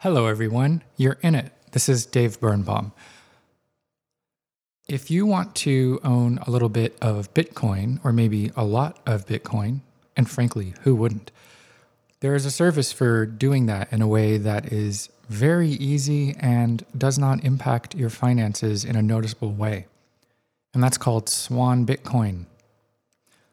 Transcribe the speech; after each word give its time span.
Hello, 0.00 0.26
everyone. 0.26 0.82
You're 0.98 1.16
in 1.22 1.34
it. 1.34 1.52
This 1.72 1.88
is 1.88 2.04
Dave 2.04 2.38
Birnbaum. 2.38 2.92
If 4.86 5.10
you 5.10 5.24
want 5.24 5.54
to 5.54 6.00
own 6.04 6.38
a 6.46 6.50
little 6.50 6.68
bit 6.68 6.98
of 7.00 7.32
Bitcoin, 7.32 7.98
or 8.04 8.12
maybe 8.12 8.52
a 8.54 8.62
lot 8.62 9.00
of 9.06 9.24
Bitcoin, 9.24 9.80
and 10.14 10.28
frankly, 10.28 10.74
who 10.82 10.94
wouldn't? 10.94 11.30
There 12.20 12.34
is 12.34 12.44
a 12.44 12.50
service 12.50 12.92
for 12.92 13.24
doing 13.24 13.64
that 13.66 13.90
in 13.90 14.02
a 14.02 14.06
way 14.06 14.36
that 14.36 14.70
is 14.70 15.08
very 15.30 15.70
easy 15.70 16.36
and 16.40 16.84
does 16.96 17.18
not 17.18 17.42
impact 17.42 17.94
your 17.94 18.10
finances 18.10 18.84
in 18.84 18.96
a 18.96 19.02
noticeable 19.02 19.52
way. 19.52 19.86
And 20.74 20.82
that's 20.82 20.98
called 20.98 21.30
Swan 21.30 21.86
Bitcoin. 21.86 22.44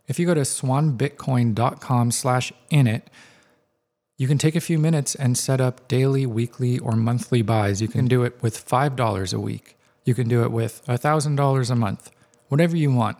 If 0.09 0.19
you 0.19 0.25
go 0.25 0.33
to 0.33 0.41
swanbitcoin.com 0.41 2.11
slash 2.11 2.51
init, 2.69 3.03
you 4.17 4.27
can 4.27 4.37
take 4.37 4.55
a 4.55 4.61
few 4.61 4.77
minutes 4.77 5.15
and 5.15 5.37
set 5.37 5.59
up 5.59 5.87
daily, 5.87 6.25
weekly, 6.25 6.79
or 6.79 6.93
monthly 6.93 7.41
buys. 7.41 7.81
You 7.81 7.87
can 7.87 8.07
do 8.07 8.23
it 8.23 8.41
with 8.41 8.65
$5 8.65 9.33
a 9.33 9.39
week. 9.39 9.77
You 10.05 10.13
can 10.13 10.27
do 10.27 10.43
it 10.43 10.51
with 10.51 10.85
$1,000 10.87 11.71
a 11.71 11.75
month, 11.75 12.11
whatever 12.47 12.77
you 12.77 12.91
want. 12.91 13.17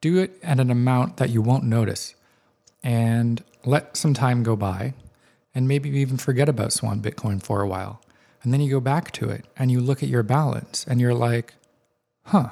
Do 0.00 0.18
it 0.18 0.38
at 0.42 0.60
an 0.60 0.70
amount 0.70 1.16
that 1.16 1.30
you 1.30 1.42
won't 1.42 1.64
notice 1.64 2.14
and 2.82 3.42
let 3.64 3.96
some 3.96 4.14
time 4.14 4.42
go 4.42 4.56
by 4.56 4.94
and 5.54 5.66
maybe 5.66 5.90
even 5.90 6.16
forget 6.16 6.48
about 6.48 6.72
Swan 6.72 7.02
Bitcoin 7.02 7.42
for 7.42 7.60
a 7.60 7.68
while. 7.68 8.00
And 8.42 8.52
then 8.52 8.60
you 8.60 8.70
go 8.70 8.80
back 8.80 9.10
to 9.12 9.28
it 9.28 9.44
and 9.56 9.70
you 9.70 9.80
look 9.80 10.02
at 10.02 10.08
your 10.08 10.22
balance 10.22 10.86
and 10.88 11.00
you're 11.00 11.14
like, 11.14 11.54
huh, 12.26 12.50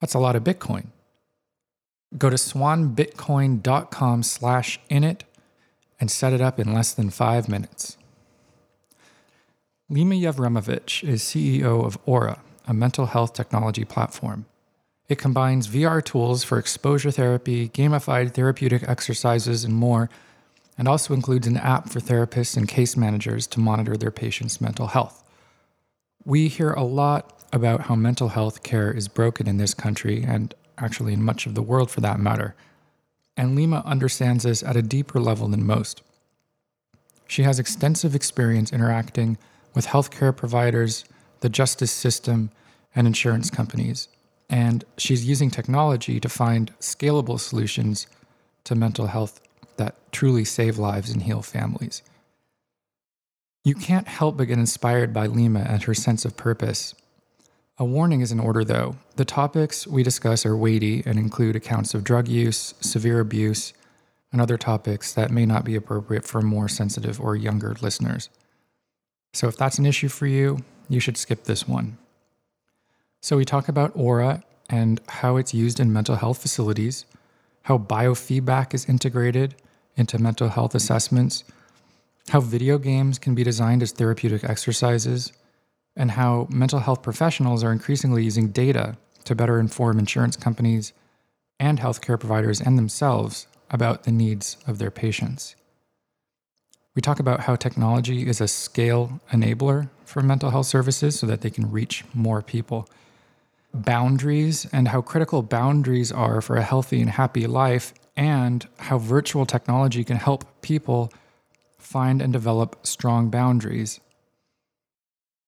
that's 0.00 0.14
a 0.14 0.18
lot 0.18 0.34
of 0.34 0.42
Bitcoin. 0.42 0.86
Go 2.16 2.30
to 2.30 2.36
swanbitcoin.com 2.36 4.22
slash 4.22 4.80
init 4.90 5.20
and 6.02 6.10
set 6.10 6.32
it 6.32 6.40
up 6.40 6.58
in 6.58 6.74
less 6.74 6.92
than 6.92 7.10
five 7.10 7.48
minutes. 7.48 7.96
Lima 9.88 10.16
Yevremovich 10.16 11.08
is 11.08 11.22
CEO 11.22 11.84
of 11.84 11.96
Aura, 12.06 12.40
a 12.66 12.74
mental 12.74 13.06
health 13.06 13.34
technology 13.34 13.84
platform. 13.84 14.46
It 15.08 15.18
combines 15.18 15.68
VR 15.68 16.04
tools 16.04 16.42
for 16.42 16.58
exposure 16.58 17.12
therapy, 17.12 17.68
gamified 17.68 18.34
therapeutic 18.34 18.82
exercises, 18.82 19.62
and 19.62 19.74
more, 19.74 20.10
and 20.76 20.88
also 20.88 21.14
includes 21.14 21.46
an 21.46 21.56
app 21.56 21.88
for 21.88 22.00
therapists 22.00 22.56
and 22.56 22.66
case 22.66 22.96
managers 22.96 23.46
to 23.46 23.60
monitor 23.60 23.96
their 23.96 24.10
patients' 24.10 24.60
mental 24.60 24.88
health. 24.88 25.22
We 26.24 26.48
hear 26.48 26.72
a 26.72 26.82
lot 26.82 27.44
about 27.52 27.82
how 27.82 27.94
mental 27.94 28.30
health 28.30 28.64
care 28.64 28.90
is 28.90 29.06
broken 29.06 29.46
in 29.46 29.58
this 29.58 29.72
country, 29.72 30.24
and 30.24 30.52
actually 30.78 31.12
in 31.12 31.22
much 31.22 31.46
of 31.46 31.54
the 31.54 31.62
world 31.62 31.92
for 31.92 32.00
that 32.00 32.18
matter. 32.18 32.56
And 33.36 33.56
Lima 33.56 33.82
understands 33.86 34.44
this 34.44 34.62
at 34.62 34.76
a 34.76 34.82
deeper 34.82 35.20
level 35.20 35.48
than 35.48 35.66
most. 35.66 36.02
She 37.26 37.44
has 37.44 37.58
extensive 37.58 38.14
experience 38.14 38.72
interacting 38.72 39.38
with 39.74 39.86
healthcare 39.86 40.36
providers, 40.36 41.04
the 41.40 41.48
justice 41.48 41.90
system, 41.90 42.50
and 42.94 43.06
insurance 43.06 43.48
companies. 43.50 44.08
And 44.50 44.84
she's 44.98 45.24
using 45.24 45.50
technology 45.50 46.20
to 46.20 46.28
find 46.28 46.78
scalable 46.78 47.40
solutions 47.40 48.06
to 48.64 48.74
mental 48.74 49.06
health 49.06 49.40
that 49.76 49.96
truly 50.12 50.44
save 50.44 50.78
lives 50.78 51.10
and 51.10 51.22
heal 51.22 51.40
families. 51.40 52.02
You 53.64 53.74
can't 53.74 54.08
help 54.08 54.36
but 54.36 54.48
get 54.48 54.58
inspired 54.58 55.14
by 55.14 55.26
Lima 55.26 55.60
and 55.60 55.82
her 55.84 55.94
sense 55.94 56.24
of 56.24 56.36
purpose. 56.36 56.94
A 57.78 57.84
warning 57.84 58.20
is 58.20 58.30
in 58.30 58.38
order, 58.38 58.64
though. 58.64 58.96
The 59.16 59.24
topics 59.24 59.86
we 59.86 60.02
discuss 60.02 60.44
are 60.44 60.56
weighty 60.56 61.02
and 61.06 61.18
include 61.18 61.56
accounts 61.56 61.94
of 61.94 62.04
drug 62.04 62.28
use, 62.28 62.74
severe 62.80 63.18
abuse, 63.18 63.72
and 64.30 64.40
other 64.40 64.58
topics 64.58 65.12
that 65.14 65.30
may 65.30 65.46
not 65.46 65.64
be 65.64 65.74
appropriate 65.74 66.24
for 66.24 66.42
more 66.42 66.68
sensitive 66.68 67.20
or 67.20 67.34
younger 67.34 67.74
listeners. 67.80 68.28
So, 69.32 69.48
if 69.48 69.56
that's 69.56 69.78
an 69.78 69.86
issue 69.86 70.08
for 70.08 70.26
you, 70.26 70.58
you 70.88 71.00
should 71.00 71.16
skip 71.16 71.44
this 71.44 71.66
one. 71.66 71.96
So, 73.22 73.38
we 73.38 73.46
talk 73.46 73.68
about 73.68 73.92
Aura 73.94 74.42
and 74.68 75.00
how 75.08 75.36
it's 75.36 75.54
used 75.54 75.80
in 75.80 75.92
mental 75.92 76.16
health 76.16 76.42
facilities, 76.42 77.06
how 77.62 77.78
biofeedback 77.78 78.74
is 78.74 78.86
integrated 78.86 79.54
into 79.96 80.18
mental 80.18 80.48
health 80.48 80.74
assessments, 80.74 81.44
how 82.28 82.40
video 82.40 82.76
games 82.76 83.18
can 83.18 83.34
be 83.34 83.44
designed 83.44 83.82
as 83.82 83.92
therapeutic 83.92 84.44
exercises, 84.44 85.32
and 85.96 86.12
how 86.12 86.46
mental 86.50 86.80
health 86.80 87.02
professionals 87.02 87.62
are 87.62 87.72
increasingly 87.72 88.24
using 88.24 88.48
data 88.48 88.96
to 89.24 89.34
better 89.34 89.58
inform 89.58 89.98
insurance 89.98 90.36
companies 90.36 90.92
and 91.60 91.78
healthcare 91.78 92.18
providers 92.18 92.60
and 92.60 92.78
themselves 92.78 93.46
about 93.70 94.04
the 94.04 94.12
needs 94.12 94.56
of 94.66 94.78
their 94.78 94.90
patients. 94.90 95.54
We 96.94 97.00
talk 97.00 97.20
about 97.20 97.40
how 97.40 97.56
technology 97.56 98.28
is 98.28 98.40
a 98.40 98.48
scale 98.48 99.20
enabler 99.30 99.88
for 100.04 100.22
mental 100.22 100.50
health 100.50 100.66
services 100.66 101.18
so 101.18 101.26
that 101.26 101.40
they 101.40 101.48
can 101.50 101.70
reach 101.70 102.04
more 102.12 102.42
people. 102.42 102.88
Boundaries 103.72 104.66
and 104.72 104.88
how 104.88 105.00
critical 105.00 105.42
boundaries 105.42 106.12
are 106.12 106.42
for 106.42 106.56
a 106.56 106.62
healthy 106.62 107.00
and 107.00 107.10
happy 107.10 107.46
life, 107.46 107.94
and 108.14 108.68
how 108.78 108.98
virtual 108.98 109.46
technology 109.46 110.04
can 110.04 110.18
help 110.18 110.44
people 110.60 111.10
find 111.78 112.20
and 112.20 112.30
develop 112.30 112.86
strong 112.86 113.30
boundaries. 113.30 114.00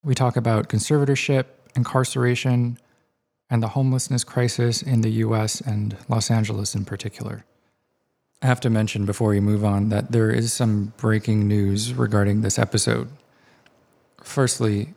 We 0.05 0.15
talk 0.15 0.37
about 0.37 0.69
conservatorship, 0.69 1.47
incarceration, 1.75 2.79
and 3.49 3.63
the 3.63 3.69
homelessness 3.69 4.23
crisis 4.23 4.83
in 4.83 5.01
the 5.01 5.11
US 5.11 5.63
and 5.63 5.97
Los 6.11 6.31
Angeles 6.31 6.75
in 6.75 6.85
particular. 6.85 7.47
I 8.43 8.47
have 8.47 8.61
to 8.61 8.71
mention 8.71 9.07
before 9.07 9.31
we 9.31 9.41
move 9.41 9.65
on 9.65 9.89
that 9.89 10.13
there 10.13 10.31
is 10.31 10.53
some 10.53 10.93
breaking 10.99 11.49
news 11.49 11.95
regarding 11.95 12.43
this 12.43 12.59
episode. 12.59 13.09
Firstly, 14.23 14.93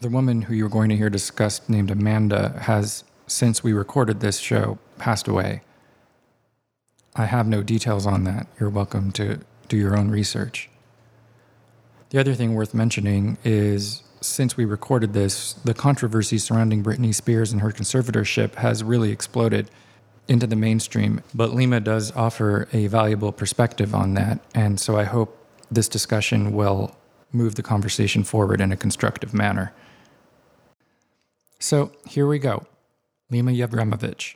the 0.00 0.08
woman 0.08 0.42
who 0.42 0.54
you're 0.54 0.70
going 0.70 0.88
to 0.88 0.96
hear 0.96 1.10
discussed, 1.10 1.68
named 1.68 1.90
Amanda, 1.90 2.58
has, 2.62 3.04
since 3.26 3.62
we 3.62 3.74
recorded 3.74 4.20
this 4.20 4.38
show, 4.38 4.78
passed 4.96 5.28
away. 5.28 5.60
I 7.14 7.26
have 7.26 7.46
no 7.46 7.62
details 7.62 8.06
on 8.06 8.24
that. 8.24 8.46
You're 8.58 8.70
welcome 8.70 9.12
to 9.12 9.40
do 9.68 9.76
your 9.76 9.98
own 9.98 10.10
research. 10.10 10.70
The 12.08 12.18
other 12.18 12.34
thing 12.34 12.54
worth 12.54 12.72
mentioning 12.72 13.36
is 13.44 14.02
since 14.26 14.56
we 14.56 14.64
recorded 14.64 15.12
this, 15.12 15.52
the 15.52 15.74
controversy 15.74 16.38
surrounding 16.38 16.82
Britney 16.82 17.14
Spears 17.14 17.52
and 17.52 17.60
her 17.60 17.70
conservatorship 17.70 18.56
has 18.56 18.82
really 18.82 19.10
exploded 19.10 19.70
into 20.28 20.46
the 20.46 20.56
mainstream. 20.56 21.22
But 21.34 21.54
Lima 21.54 21.80
does 21.80 22.10
offer 22.16 22.68
a 22.72 22.88
valuable 22.88 23.32
perspective 23.32 23.94
on 23.94 24.14
that. 24.14 24.40
And 24.54 24.80
so 24.80 24.98
I 24.98 25.04
hope 25.04 25.38
this 25.70 25.88
discussion 25.88 26.52
will 26.52 26.96
move 27.32 27.54
the 27.54 27.62
conversation 27.62 28.24
forward 28.24 28.60
in 28.60 28.72
a 28.72 28.76
constructive 28.76 29.32
manner. 29.32 29.72
So 31.58 31.92
here 32.06 32.26
we 32.26 32.38
go 32.38 32.66
Lima 33.30 33.52
Yevremovich. 33.52 34.34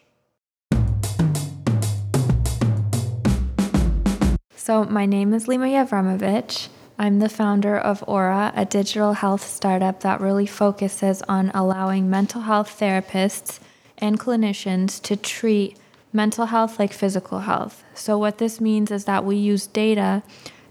So, 4.56 4.84
my 4.84 5.06
name 5.06 5.32
is 5.32 5.48
Lima 5.48 5.66
Yevremovich. 5.66 6.68
I'm 7.00 7.18
the 7.18 7.30
founder 7.30 7.78
of 7.78 8.04
Aura, 8.06 8.52
a 8.54 8.66
digital 8.66 9.14
health 9.14 9.42
startup 9.42 10.00
that 10.00 10.20
really 10.20 10.44
focuses 10.44 11.22
on 11.22 11.50
allowing 11.54 12.10
mental 12.10 12.42
health 12.42 12.78
therapists 12.78 13.58
and 13.96 14.20
clinicians 14.20 15.00
to 15.04 15.16
treat 15.16 15.78
mental 16.12 16.44
health 16.44 16.78
like 16.78 16.92
physical 16.92 17.38
health. 17.38 17.82
So, 17.94 18.18
what 18.18 18.36
this 18.36 18.60
means 18.60 18.90
is 18.90 19.06
that 19.06 19.24
we 19.24 19.36
use 19.36 19.66
data 19.66 20.22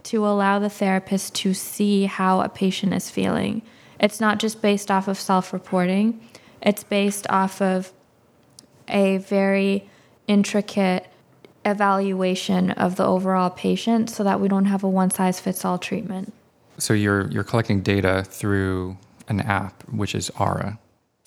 to 0.04 0.24
allow 0.24 0.60
the 0.60 0.70
therapist 0.70 1.34
to 1.38 1.56
see 1.56 2.06
how 2.06 2.42
a 2.42 2.50
patient 2.50 2.94
is 2.94 3.10
feeling. 3.10 3.64
It's 4.00 4.20
not 4.20 4.38
just 4.38 4.62
based 4.62 4.92
off 4.92 5.08
of 5.08 5.20
self 5.20 5.52
reporting, 5.52 6.22
it's 6.62 6.84
based 6.84 7.26
off 7.32 7.60
of 7.60 7.92
a 8.88 9.18
very 9.18 9.90
intricate 10.28 11.08
evaluation 11.66 12.72
of 12.72 12.96
the 12.96 13.06
overall 13.06 13.50
patient 13.50 14.10
so 14.10 14.24
that 14.24 14.40
we 14.40 14.48
don't 14.48 14.66
have 14.66 14.84
a 14.84 14.90
one 14.90 15.12
size 15.12 15.40
fits 15.40 15.66
all 15.66 15.78
treatment. 15.78 16.34
So 16.78 16.94
you're 16.94 17.30
you're 17.30 17.44
collecting 17.44 17.82
data 17.82 18.24
through 18.28 18.98
an 19.28 19.42
app 19.42 19.84
which 19.90 20.16
is 20.16 20.30
Aura 20.40 20.80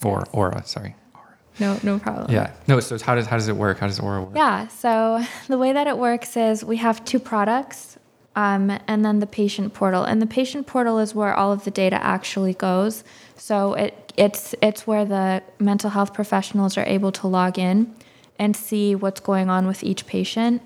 or 0.03 0.27
Aura, 0.33 0.65
sorry. 0.65 0.97
Aura. 1.15 1.37
No, 1.61 1.79
no 1.83 1.99
problem. 1.99 2.31
Yeah. 2.31 2.53
No, 2.67 2.81
so 2.81 2.99
how 2.99 3.15
does 3.15 3.27
how 3.27 3.37
does 3.37 3.49
it 3.49 3.57
work? 3.57 3.79
How 3.79 3.87
does 3.87 4.01
Aura 4.01 4.23
work? 4.23 4.33
Yeah, 4.35 4.69
so 4.69 5.23
the 5.49 5.59
way 5.59 5.73
that 5.73 5.87
it 5.87 5.99
works 5.99 6.37
is 6.37 6.65
we 6.65 6.79
have 6.79 7.05
two 7.05 7.19
products 7.19 7.99
um, 8.35 8.79
and 8.87 9.05
then 9.05 9.21
the 9.21 9.27
patient 9.27 9.75
portal. 9.75 10.05
And 10.05 10.23
the 10.23 10.27
patient 10.27 10.67
portal 10.67 10.99
is 10.99 11.15
where 11.15 11.35
all 11.35 11.53
of 11.53 11.65
the 11.65 11.71
data 11.71 12.03
actually 12.03 12.55
goes. 12.55 13.05
So 13.37 13.75
it 13.75 14.13
it's 14.17 14.55
it's 14.61 14.87
where 14.87 15.05
the 15.05 15.43
mental 15.59 15.91
health 15.91 16.15
professionals 16.15 16.77
are 16.77 16.85
able 16.85 17.13
to 17.13 17.27
log 17.27 17.59
in 17.59 17.95
and 18.39 18.57
see 18.57 18.95
what's 18.95 19.21
going 19.21 19.49
on 19.49 19.67
with 19.67 19.83
each 19.83 20.07
patient. 20.07 20.63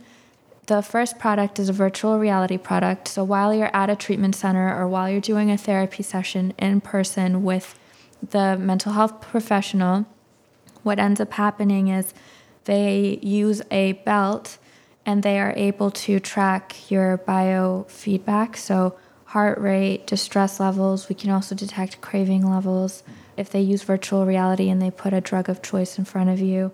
The 0.67 0.83
first 0.83 1.19
product 1.19 1.59
is 1.59 1.69
a 1.69 1.73
virtual 1.73 2.19
reality 2.19 2.59
product. 2.59 3.07
So 3.09 3.23
while 3.23 3.55
you're 3.55 3.75
at 3.75 3.89
a 3.89 3.97
treatment 3.97 4.35
center 4.35 4.77
or 4.77 4.89
while 4.89 5.09
you're 5.09 5.21
doing 5.21 5.51
a 5.51 5.57
therapy 5.57 6.03
session 6.03 6.55
in 6.59 6.81
person 6.81 7.45
with 7.45 7.79
the 8.31 8.57
mental 8.57 8.93
health 8.93 9.21
professional, 9.21 10.07
what 10.83 10.99
ends 10.99 11.21
up 11.21 11.33
happening 11.35 11.89
is 11.89 12.15
they 12.65 13.21
use 13.23 13.63
a 13.71 13.93
belt 13.93 14.59
and 15.05 15.23
they 15.23 15.39
are 15.39 15.53
able 15.57 15.93
to 15.93 16.19
track 16.19 16.91
your 16.91 17.19
biofeedback. 17.19 18.57
So 18.57 18.97
heart 19.27 19.59
rate, 19.59 20.07
distress 20.07 20.59
levels. 20.59 21.09
We 21.09 21.15
can 21.15 21.31
also 21.31 21.55
detect 21.55 22.01
craving 22.01 22.49
levels. 22.49 23.05
If 23.37 23.51
they 23.51 23.61
use 23.61 23.83
virtual 23.83 24.27
reality 24.27 24.69
and 24.69 24.83
they 24.83 24.91
put 24.91 25.12
a 25.12 25.21
drug 25.21 25.49
of 25.49 25.62
choice 25.62 25.99
in 25.99 26.05
front 26.05 26.31
of 26.31 26.41
you, 26.41 26.73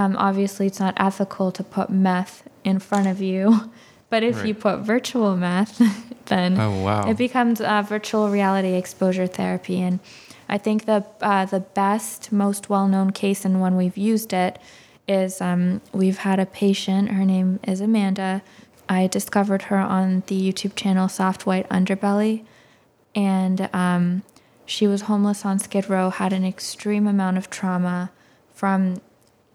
um, 0.00 0.16
obviously 0.16 0.66
it's 0.66 0.80
not 0.80 0.94
ethical 0.96 1.52
to 1.52 1.62
put 1.62 1.90
meth 1.90 2.48
in 2.64 2.78
front 2.78 3.06
of 3.06 3.20
you. 3.20 3.70
But 4.10 4.24
if 4.24 4.38
right. 4.38 4.46
you 4.48 4.54
put 4.54 4.80
virtual 4.80 5.36
meth, 5.36 5.80
then 6.26 6.58
oh, 6.58 6.82
wow. 6.82 7.08
it 7.08 7.16
becomes 7.16 7.60
uh, 7.60 7.82
virtual 7.82 8.28
reality 8.28 8.74
exposure 8.74 9.28
therapy. 9.28 9.80
And 9.80 10.00
I 10.48 10.58
think 10.58 10.86
the 10.86 11.04
uh, 11.20 11.44
the 11.44 11.60
best, 11.60 12.32
most 12.32 12.68
well 12.68 12.88
known 12.88 13.12
case 13.12 13.44
and 13.44 13.60
one 13.60 13.76
we've 13.76 13.96
used 13.96 14.32
it 14.32 14.58
is 15.06 15.40
um, 15.40 15.80
we've 15.92 16.18
had 16.18 16.40
a 16.40 16.46
patient. 16.46 17.12
Her 17.12 17.24
name 17.24 17.60
is 17.62 17.80
Amanda. 17.80 18.42
I 18.88 19.06
discovered 19.06 19.62
her 19.70 19.78
on 19.78 20.24
the 20.26 20.52
YouTube 20.52 20.74
channel 20.74 21.08
Soft 21.08 21.46
White 21.46 21.68
Underbelly, 21.68 22.42
and 23.14 23.70
um, 23.72 24.24
she 24.66 24.88
was 24.88 25.02
homeless 25.02 25.46
on 25.46 25.60
Skid 25.60 25.88
Row. 25.88 26.10
Had 26.10 26.32
an 26.32 26.44
extreme 26.44 27.06
amount 27.06 27.38
of 27.38 27.48
trauma 27.48 28.10
from 28.52 28.96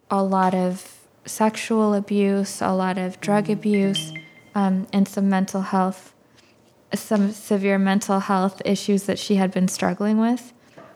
a 0.10 0.24
lot 0.24 0.54
of 0.54 1.00
sexual 1.26 1.94
abuse, 1.94 2.62
a 2.62 2.74
lot 2.74 2.98
of 2.98 3.20
drug 3.20 3.50
abuse, 3.50 4.14
um, 4.54 4.88
and 4.94 5.08
some 5.08 5.30
mental 5.30 5.62
health, 5.62 6.14
some 6.94 7.32
severe 7.32 7.78
mental 7.78 8.20
health 8.20 8.62
issues 8.64 9.04
that 9.04 9.20
she 9.20 9.36
had 9.36 9.52
been 9.52 9.68
struggling 9.68 10.20
with. 10.20 10.54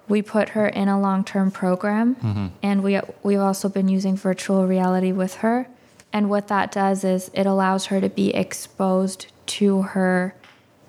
We 0.07 0.21
put 0.21 0.50
her 0.50 0.67
in 0.67 0.88
a 0.88 1.00
long-term 1.00 1.51
program 1.51 2.15
mm-hmm. 2.15 2.47
and 2.63 2.83
we 2.83 3.00
we've 3.21 3.39
also 3.39 3.69
been 3.69 3.88
using 3.88 4.15
virtual 4.15 4.65
reality 4.65 5.11
with 5.11 5.35
her. 5.35 5.67
And 6.11 6.29
what 6.29 6.47
that 6.47 6.71
does 6.71 7.03
is 7.03 7.29
it 7.35 7.45
allows 7.45 7.88
her 7.88 8.01
to 8.01 8.09
be 8.09 8.33
exposed 8.33 9.27
to 9.47 9.83
her 9.83 10.33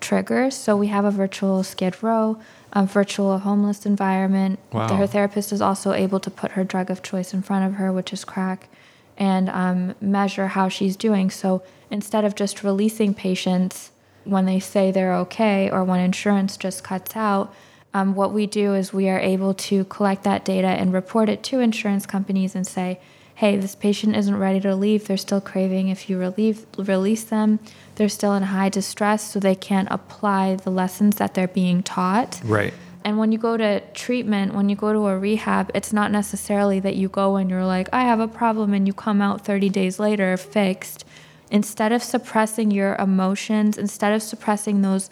triggers 0.00 0.56
so 0.56 0.76
we 0.76 0.88
have 0.88 1.04
a 1.04 1.10
virtual 1.10 1.62
skid 1.62 2.02
row 2.02 2.40
a 2.72 2.86
virtual 2.86 3.38
homeless 3.38 3.84
environment. 3.84 4.58
Wow. 4.72 4.94
her 4.94 5.06
therapist 5.06 5.52
is 5.52 5.60
also 5.60 5.92
able 5.92 6.20
to 6.20 6.30
put 6.30 6.52
her 6.52 6.64
drug 6.64 6.90
of 6.90 7.02
choice 7.02 7.34
in 7.34 7.42
front 7.42 7.66
of 7.66 7.74
her 7.74 7.92
which 7.92 8.12
is 8.12 8.24
crack 8.24 8.68
and 9.16 9.50
um, 9.50 9.94
measure 10.00 10.46
how 10.46 10.70
she's 10.70 10.96
doing. 10.96 11.28
So 11.28 11.62
instead 11.90 12.24
of 12.24 12.34
just 12.34 12.64
releasing 12.64 13.12
patients 13.12 13.90
when 14.24 14.46
they 14.46 14.60
say 14.60 14.90
they're 14.90 15.14
okay 15.16 15.68
or 15.68 15.84
when 15.84 16.00
insurance 16.00 16.56
just 16.56 16.82
cuts 16.82 17.14
out 17.16 17.52
um, 17.92 18.14
what 18.14 18.32
we 18.32 18.46
do 18.46 18.74
is 18.74 18.92
we 18.92 19.08
are 19.08 19.18
able 19.18 19.54
to 19.54 19.84
collect 19.86 20.22
that 20.24 20.44
data 20.44 20.68
and 20.68 20.92
report 20.92 21.28
it 21.28 21.42
to 21.44 21.60
insurance 21.60 22.06
companies 22.06 22.54
and 22.54 22.66
say, 22.66 23.00
hey, 23.40 23.56
this 23.56 23.74
patient 23.74 24.14
isn't 24.14 24.36
ready 24.36 24.60
to 24.60 24.76
leave. 24.76 25.06
They're 25.06 25.16
still 25.16 25.40
craving. 25.40 25.88
If 25.88 26.10
you 26.10 26.18
relieve, 26.18 26.66
release 26.76 27.24
them, 27.24 27.58
they're 27.94 28.10
still 28.10 28.34
in 28.34 28.42
high 28.42 28.68
distress, 28.68 29.32
so 29.32 29.40
they 29.40 29.54
can't 29.54 29.88
apply 29.90 30.56
the 30.56 30.68
lessons 30.68 31.16
that 31.16 31.32
they're 31.32 31.48
being 31.48 31.82
taught. 31.82 32.42
Right. 32.44 32.74
And 33.02 33.16
when 33.16 33.32
you 33.32 33.38
go 33.38 33.56
to 33.56 33.80
treatment, 33.94 34.52
when 34.52 34.68
you 34.68 34.76
go 34.76 34.92
to 34.92 35.06
a 35.06 35.18
rehab, 35.18 35.70
it's 35.74 35.90
not 35.90 36.12
necessarily 36.12 36.80
that 36.80 36.96
you 36.96 37.08
go 37.08 37.36
and 37.36 37.48
you're 37.48 37.64
like, 37.64 37.88
I 37.94 38.02
have 38.02 38.20
a 38.20 38.28
problem, 38.28 38.74
and 38.74 38.86
you 38.86 38.92
come 38.92 39.22
out 39.22 39.42
30 39.42 39.70
days 39.70 39.98
later 39.98 40.36
fixed. 40.36 41.06
Instead 41.50 41.92
of 41.92 42.02
suppressing 42.02 42.70
your 42.70 42.94
emotions, 42.96 43.78
instead 43.78 44.12
of 44.12 44.22
suppressing 44.22 44.82
those 44.82 45.08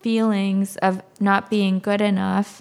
feelings 0.00 0.76
of 0.78 1.00
not 1.20 1.48
being 1.48 1.78
good 1.78 2.00
enough, 2.00 2.60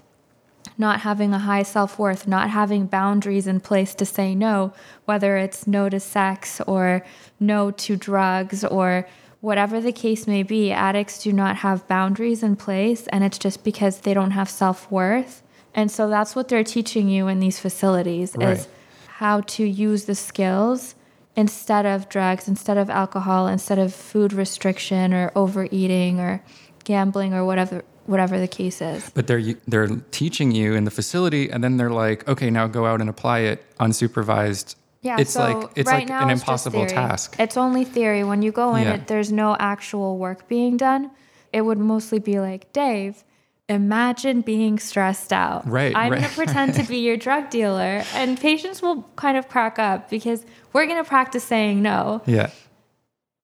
not 0.78 1.02
having 1.02 1.34
a 1.34 1.40
high 1.40 1.64
self 1.64 1.98
worth, 1.98 2.28
not 2.28 2.50
having 2.50 2.86
boundaries 2.86 3.48
in 3.48 3.60
place 3.60 3.96
to 3.96 4.06
say 4.06 4.36
no, 4.36 4.74
whether 5.06 5.38
it's 5.38 5.68
no 5.68 5.90
to 5.90 6.00
sex 6.00 6.62
or 6.62 7.04
no 7.40 7.72
to 7.72 7.96
drugs 7.96 8.64
or 8.64 9.08
whatever 9.42 9.80
the 9.80 9.92
case 9.92 10.28
may 10.28 10.44
be, 10.44 10.72
addicts 10.72 11.24
do 11.24 11.32
not 11.32 11.58
have 11.58 11.88
boundaries 11.88 12.44
in 12.44 12.56
place, 12.56 13.08
and 13.08 13.24
it's 13.24 13.38
just 13.38 13.64
because 13.64 14.02
they 14.02 14.14
don't 14.14 14.32
have 14.32 14.50
self 14.50 14.90
worth. 14.92 15.44
And 15.74 15.92
so 15.92 16.10
that's 16.10 16.36
what 16.36 16.48
they're 16.48 16.64
teaching 16.64 17.08
you 17.08 17.28
in 17.28 17.40
these 17.40 17.60
facilities 17.60 18.36
right. 18.36 18.50
is 18.50 18.68
how 19.08 19.42
to 19.42 19.64
use 19.64 20.06
the 20.06 20.16
skills 20.16 20.96
instead 21.36 21.86
of 21.86 22.10
drugs, 22.10 22.48
instead 22.48 22.78
of 22.78 22.90
alcohol, 22.90 23.48
instead 23.48 23.78
of 23.78 23.94
food 23.94 24.34
restriction 24.34 25.14
or 25.14 25.32
overeating 25.36 26.20
or 26.20 26.42
gambling 26.84 27.34
or 27.34 27.46
whatever 27.46 27.84
whatever 28.08 28.40
the 28.40 28.48
case 28.48 28.82
is. 28.82 29.10
But 29.12 29.28
they're 29.28 29.54
they're 29.68 29.88
teaching 30.12 30.52
you 30.52 30.74
in 30.74 30.86
the 30.86 30.92
facility, 30.92 31.50
and 31.50 31.64
then 31.64 31.78
they're 31.78 31.92
like, 31.92 32.28
okay, 32.28 32.50
now 32.50 32.68
go 32.68 32.86
out 32.86 33.02
and 33.02 33.10
apply 33.10 33.40
it 33.40 33.64
unsupervised. 33.80 34.76
Yeah, 35.02 35.18
it's 35.20 35.32
so 35.32 35.42
like 35.42 35.72
it's 35.76 35.88
right 35.88 36.10
like 36.10 36.22
an 36.22 36.30
impossible 36.30 36.86
task. 36.88 37.36
It's 37.40 37.58
only 37.58 37.86
theory. 37.86 38.24
When 38.24 38.42
you 38.42 38.52
go 38.52 38.76
in, 38.76 38.86
yeah. 38.86 38.96
it 38.96 39.08
there's 39.08 39.32
no 39.32 39.56
actual 39.60 40.18
work 40.18 40.48
being 40.48 40.78
done. 40.78 41.12
It 41.54 41.62
would 41.62 41.78
mostly 41.78 42.20
be 42.20 42.40
like, 42.40 42.74
Dave, 42.74 43.24
imagine 43.70 44.42
being 44.42 44.80
stressed 44.80 45.32
out. 45.32 45.68
Right. 45.68 45.96
I'm 45.96 46.12
right. 46.12 46.20
going 46.20 46.30
to 46.30 46.36
pretend 46.36 46.74
to 46.76 46.84
be 46.84 46.98
your 46.98 47.18
drug 47.18 47.50
dealer, 47.50 48.04
and 48.14 48.40
patients 48.40 48.82
will 48.82 49.04
kind 49.16 49.38
of 49.38 49.48
crack 49.48 49.80
up 49.80 50.10
because 50.10 50.46
we're 50.74 50.86
going 50.86 51.02
to 51.02 51.08
practice 51.08 51.44
saying 51.44 51.82
no. 51.82 52.22
Yeah 52.26 52.50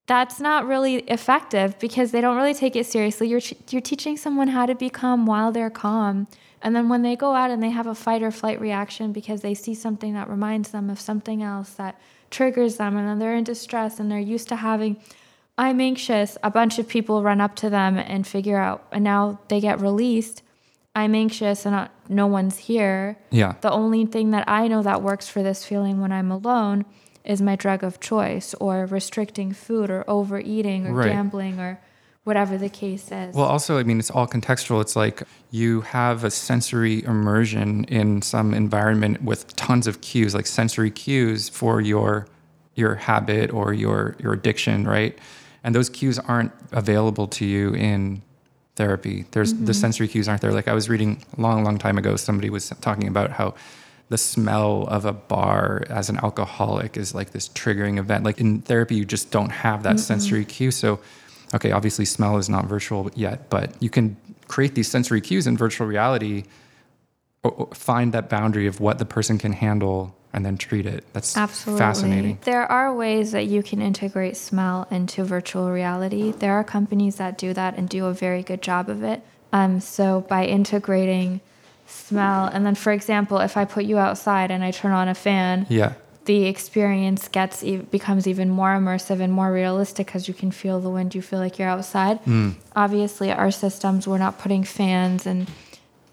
that's 0.06 0.40
not 0.40 0.66
really 0.66 0.98
effective 0.98 1.80
because 1.80 2.12
they 2.12 2.22
don't 2.22 2.36
really 2.36 2.54
take 2.54 2.76
it 2.76 2.86
seriously. 2.86 3.28
You're 3.30 3.42
you're 3.70 3.82
teaching 3.82 4.18
someone 4.18 4.50
how 4.50 4.66
to 4.66 4.76
become 4.76 5.26
while 5.26 5.52
they're 5.52 5.70
calm, 5.70 6.28
and 6.62 6.76
then 6.76 6.90
when 6.90 7.02
they 7.02 7.16
go 7.16 7.34
out 7.34 7.52
and 7.52 7.64
they 7.64 7.70
have 7.70 7.88
a 7.88 7.96
fight 7.96 8.22
or 8.22 8.32
flight 8.32 8.60
reaction 8.60 9.14
because 9.14 9.42
they 9.42 9.54
see 9.54 9.74
something 9.74 10.14
that 10.14 10.30
reminds 10.30 10.72
them 10.72 10.90
of 10.90 11.00
something 11.00 11.42
else 11.42 11.72
that 11.72 12.00
triggers 12.30 12.78
them, 12.78 12.98
and 12.98 13.08
then 13.08 13.20
they're 13.20 13.36
in 13.36 13.44
distress 13.44 14.00
and 14.00 14.12
they're 14.12 14.20
used 14.20 14.50
to 14.50 14.58
having 14.58 14.98
I'm 15.58 15.80
anxious. 15.80 16.38
A 16.44 16.50
bunch 16.50 16.80
of 16.80 16.88
people 16.88 17.22
run 17.22 17.40
up 17.40 17.56
to 17.58 17.70
them 17.70 17.98
and 17.98 18.26
figure 18.26 18.58
out, 18.58 18.88
and 18.92 19.04
now 19.04 19.40
they 19.50 19.60
get 19.60 19.80
released. 19.80 20.42
I'm 20.96 21.16
anxious 21.16 21.66
and 21.66 21.90
no 22.08 22.28
one's 22.28 22.58
here. 22.58 23.18
Yeah. 23.32 23.56
The 23.62 23.72
only 23.72 24.06
thing 24.06 24.32
that 24.32 24.48
I 24.48 24.68
know 24.68 24.84
that 24.84 25.02
works 25.02 25.28
for 25.28 25.42
this 25.42 25.66
feeling 25.66 26.02
when 26.02 26.12
I'm 26.12 26.32
alone 26.32 26.86
is 27.24 27.42
my 27.42 27.56
drug 27.56 27.84
of 27.84 28.00
choice 28.00 28.54
or 28.56 28.86
restricting 28.86 29.54
food 29.54 29.90
or 29.90 30.04
overeating 30.08 30.88
or 30.88 30.94
right. 30.94 31.12
gambling 31.12 31.60
or 31.60 31.80
whatever 32.24 32.58
the 32.58 32.70
case 32.70 33.12
is. 33.12 33.36
Well, 33.36 33.46
also, 33.46 33.78
I 33.78 33.84
mean, 33.84 34.00
it's 34.00 34.12
all 34.12 34.28
contextual. 34.28 34.82
It's 34.82 34.96
like 34.96 35.24
you 35.52 35.82
have 35.82 36.24
a 36.24 36.32
sensory 36.32 37.04
immersion 37.04 37.84
in 37.86 38.22
some 38.22 38.54
environment 38.54 39.24
with 39.24 39.56
tons 39.56 39.88
of 39.88 40.02
cues, 40.02 40.34
like 40.34 40.48
sensory 40.48 40.92
cues 40.92 41.50
for 41.50 41.82
your 41.82 42.28
your 42.76 42.96
habit 42.96 43.52
or 43.52 43.74
your 43.74 44.16
your 44.20 44.34
addiction, 44.34 44.88
right? 44.88 45.18
And 45.64 45.76
those 45.76 45.90
cues 45.90 46.20
aren't 46.20 46.52
available 46.72 47.28
to 47.28 47.46
you 47.46 47.74
in 47.74 48.22
therapy. 48.76 49.26
There's 49.32 49.54
mm-hmm. 49.54 49.66
the 49.66 49.74
sensory 49.74 50.08
cues 50.08 50.28
aren't 50.28 50.42
there. 50.42 50.52
Like 50.52 50.68
I 50.68 50.74
was 50.74 50.90
reading 50.90 51.24
a 51.38 51.42
long, 51.42 51.64
long 51.64 51.78
time 51.78 51.98
ago, 51.98 52.16
somebody 52.16 52.50
was 52.50 52.70
talking 52.82 53.08
about 53.08 53.32
how 53.32 53.54
the 54.10 54.18
smell 54.18 54.86
of 54.90 55.06
a 55.06 55.14
bar 55.14 55.84
as 55.90 56.10
an 56.10 56.18
alcoholic 56.18 56.98
is 56.98 57.16
like 57.16 57.32
this 57.32 57.50
triggering 57.50 57.98
event. 57.98 58.24
Like 58.24 58.40
in 58.40 58.62
therapy, 58.62 58.96
you 58.96 59.06
just 59.06 59.32
don't 59.32 59.50
have 59.50 59.84
that 59.84 59.96
mm 59.96 60.00
sensory 60.00 60.46
cue. 60.46 60.72
So, 60.72 61.00
okay, 61.56 61.72
obviously, 61.72 62.06
smell 62.06 62.38
is 62.38 62.50
not 62.50 62.66
virtual 62.66 63.10
yet, 63.16 63.50
but 63.50 63.82
you 63.82 63.90
can 63.90 64.18
create 64.48 64.76
these 64.76 64.90
sensory 64.90 65.22
cues 65.22 65.48
in 65.48 65.58
virtual 65.58 65.88
reality, 65.88 66.44
or 67.44 67.70
find 67.74 68.14
that 68.14 68.30
boundary 68.30 68.68
of 68.68 68.80
what 68.80 69.00
the 69.00 69.06
person 69.06 69.38
can 69.38 69.54
handle 69.54 70.16
and 70.34 70.46
then 70.46 70.58
treat 70.58 70.86
it. 70.86 71.06
That's 71.14 71.38
Absolutely. 71.38 71.80
fascinating. 71.80 72.40
There 72.42 72.70
are 72.72 72.94
ways 72.94 73.32
that 73.32 73.46
you 73.46 73.62
can 73.62 73.82
integrate 73.82 74.36
smell 74.36 74.88
into 74.90 75.24
virtual 75.24 75.72
reality. 75.72 76.32
There 76.32 76.54
are 76.54 76.64
companies 76.64 77.18
that 77.18 77.38
do 77.38 77.54
that 77.54 77.78
and 77.78 77.88
do 77.88 78.06
a 78.06 78.14
very 78.14 78.42
good 78.42 78.62
job 78.62 78.90
of 78.90 79.04
it. 79.04 79.22
Um, 79.52 79.80
so 79.80 80.22
by 80.22 80.46
integrating 80.46 81.42
smell. 81.94 82.46
And 82.46 82.66
then, 82.66 82.76
for 82.76 82.92
example, 82.92 83.40
if 83.40 83.58
I 83.58 83.66
put 83.66 83.86
you 83.86 83.98
outside 83.98 84.52
and 84.52 84.64
I 84.64 84.72
turn 84.72 84.92
on 84.92 85.08
a 85.08 85.16
fan, 85.16 85.66
yeah, 85.70 85.94
the 86.26 86.46
experience 86.46 87.28
gets 87.28 87.64
becomes 87.64 88.28
even 88.28 88.50
more 88.50 88.70
immersive 88.70 89.20
and 89.20 89.34
more 89.34 89.52
realistic 89.52 90.08
because 90.08 90.28
you 90.28 90.34
can 90.34 90.52
feel 90.52 90.80
the 90.80 90.90
wind. 90.90 91.16
You 91.16 91.22
feel 91.22 91.40
like 91.40 91.60
you're 91.60 91.70
outside. 91.70 92.24
Mm. 92.26 92.56
Obviously, 92.76 93.32
our 93.32 93.52
systems 93.52 94.08
we're 94.08 94.18
not 94.18 94.40
putting 94.40 94.64
fans 94.64 95.26
and 95.26 95.50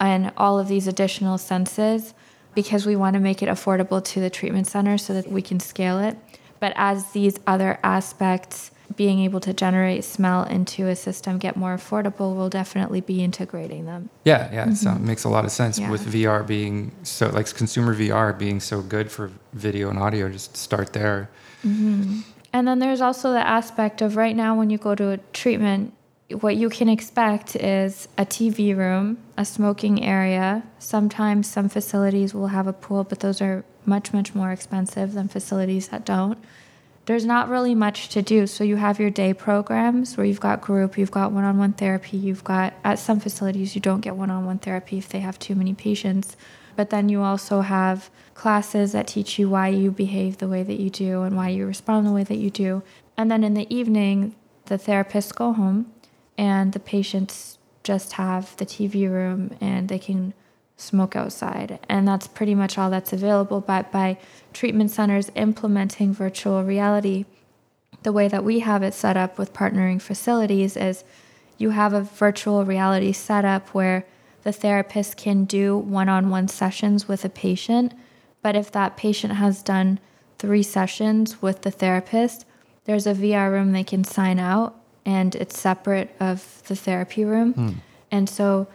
and 0.00 0.32
all 0.36 0.58
of 0.58 0.68
these 0.68 0.86
additional 0.86 1.38
senses 1.38 2.14
because 2.54 2.86
we 2.86 2.96
want 2.96 3.14
to 3.14 3.20
make 3.20 3.42
it 3.42 3.48
affordable 3.48 4.02
to 4.02 4.20
the 4.20 4.30
treatment 4.30 4.66
center 4.66 4.98
so 4.98 5.14
that 5.14 5.30
we 5.30 5.42
can 5.42 5.60
scale 5.60 5.98
it. 5.98 6.16
But 6.58 6.72
as 6.76 7.12
these 7.12 7.38
other 7.46 7.78
aspects 7.82 8.70
being 8.96 9.20
able 9.20 9.40
to 9.40 9.52
generate 9.52 10.04
smell 10.04 10.44
into 10.44 10.88
a 10.88 10.96
system 10.96 11.38
get 11.38 11.56
more 11.56 11.76
affordable, 11.76 12.34
we'll 12.34 12.48
definitely 12.48 13.00
be 13.00 13.22
integrating 13.22 13.86
them. 13.86 14.10
Yeah, 14.24 14.52
yeah, 14.52 14.66
mm-hmm. 14.66 14.96
it 14.96 15.06
makes 15.06 15.24
a 15.24 15.28
lot 15.28 15.44
of 15.44 15.52
sense 15.52 15.78
yeah. 15.78 15.90
with 15.90 16.06
VR 16.12 16.46
being 16.46 16.92
so 17.02 17.28
like 17.28 17.54
consumer 17.54 17.94
VR 17.94 18.36
being 18.36 18.60
so 18.60 18.82
good 18.82 19.10
for 19.10 19.30
video 19.52 19.90
and 19.90 19.98
audio. 19.98 20.28
Just 20.28 20.56
start 20.56 20.92
there. 20.92 21.30
Mm-hmm. 21.64 22.20
And 22.52 22.66
then 22.66 22.80
there's 22.80 23.00
also 23.00 23.32
the 23.32 23.46
aspect 23.46 24.02
of 24.02 24.16
right 24.16 24.34
now 24.34 24.56
when 24.56 24.70
you 24.70 24.78
go 24.78 24.94
to 24.94 25.10
a 25.10 25.18
treatment, 25.32 25.94
what 26.40 26.56
you 26.56 26.68
can 26.68 26.88
expect 26.88 27.54
is 27.56 28.08
a 28.18 28.26
TV 28.26 28.76
room, 28.76 29.18
a 29.36 29.44
smoking 29.44 30.04
area. 30.04 30.64
Sometimes 30.78 31.48
some 31.48 31.68
facilities 31.68 32.34
will 32.34 32.48
have 32.48 32.66
a 32.66 32.72
pool, 32.72 33.04
but 33.04 33.20
those 33.20 33.40
are 33.40 33.64
much 33.86 34.12
much 34.12 34.34
more 34.34 34.50
expensive 34.52 35.14
than 35.14 35.28
facilities 35.28 35.88
that 35.88 36.04
don't 36.04 36.38
there's 37.10 37.26
not 37.26 37.48
really 37.48 37.74
much 37.74 38.08
to 38.10 38.22
do. 38.22 38.46
So 38.46 38.62
you 38.62 38.76
have 38.76 39.00
your 39.00 39.10
day 39.10 39.34
programs 39.34 40.16
where 40.16 40.24
you've 40.24 40.38
got 40.38 40.60
group, 40.60 40.96
you've 40.96 41.10
got 41.10 41.32
one 41.32 41.42
on 41.42 41.58
one 41.58 41.72
therapy, 41.72 42.16
you've 42.16 42.44
got, 42.44 42.72
at 42.84 43.00
some 43.00 43.18
facilities, 43.18 43.74
you 43.74 43.80
don't 43.80 44.00
get 44.00 44.14
one 44.14 44.30
on 44.30 44.46
one 44.46 44.58
therapy 44.60 44.98
if 44.98 45.08
they 45.08 45.18
have 45.18 45.36
too 45.36 45.56
many 45.56 45.74
patients. 45.74 46.36
But 46.76 46.90
then 46.90 47.08
you 47.08 47.20
also 47.22 47.62
have 47.62 48.10
classes 48.34 48.92
that 48.92 49.08
teach 49.08 49.40
you 49.40 49.50
why 49.50 49.66
you 49.66 49.90
behave 49.90 50.38
the 50.38 50.46
way 50.46 50.62
that 50.62 50.78
you 50.78 50.88
do 50.88 51.22
and 51.22 51.36
why 51.36 51.48
you 51.48 51.66
respond 51.66 52.06
the 52.06 52.12
way 52.12 52.22
that 52.22 52.36
you 52.36 52.48
do. 52.48 52.84
And 53.16 53.28
then 53.28 53.42
in 53.42 53.54
the 53.54 53.66
evening, 53.74 54.36
the 54.66 54.78
therapists 54.78 55.34
go 55.34 55.52
home 55.52 55.92
and 56.38 56.72
the 56.72 56.78
patients 56.78 57.58
just 57.82 58.12
have 58.12 58.56
the 58.58 58.66
TV 58.66 59.10
room 59.10 59.56
and 59.60 59.88
they 59.88 59.98
can 59.98 60.32
smoke 60.80 61.16
outside. 61.16 61.78
And 61.88 62.06
that's 62.06 62.26
pretty 62.26 62.54
much 62.54 62.78
all 62.78 62.90
that's 62.90 63.12
available. 63.12 63.60
But 63.60 63.92
by 63.92 64.18
treatment 64.52 64.90
centers 64.90 65.30
implementing 65.34 66.12
virtual 66.12 66.64
reality, 66.64 67.26
the 68.02 68.12
way 68.12 68.28
that 68.28 68.44
we 68.44 68.60
have 68.60 68.82
it 68.82 68.94
set 68.94 69.16
up 69.16 69.38
with 69.38 69.52
partnering 69.52 70.00
facilities 70.00 70.76
is 70.76 71.04
you 71.58 71.70
have 71.70 71.92
a 71.92 72.02
virtual 72.02 72.64
reality 72.64 73.12
setup 73.12 73.68
where 73.70 74.06
the 74.42 74.52
therapist 74.52 75.16
can 75.16 75.44
do 75.44 75.76
one 75.76 76.08
on 76.08 76.30
one 76.30 76.48
sessions 76.48 77.06
with 77.06 77.24
a 77.24 77.28
patient. 77.28 77.92
But 78.42 78.56
if 78.56 78.72
that 78.72 78.96
patient 78.96 79.34
has 79.34 79.62
done 79.62 80.00
three 80.38 80.62
sessions 80.62 81.42
with 81.42 81.62
the 81.62 81.70
therapist, 81.70 82.46
there's 82.84 83.06
a 83.06 83.12
VR 83.12 83.52
room 83.52 83.72
they 83.72 83.84
can 83.84 84.04
sign 84.04 84.38
out 84.38 84.74
and 85.04 85.34
it's 85.34 85.58
separate 85.58 86.14
of 86.18 86.62
the 86.66 86.76
therapy 86.76 87.24
room. 87.24 87.52
Hmm. 87.52 87.70
And 88.10 88.28
so 88.28 88.66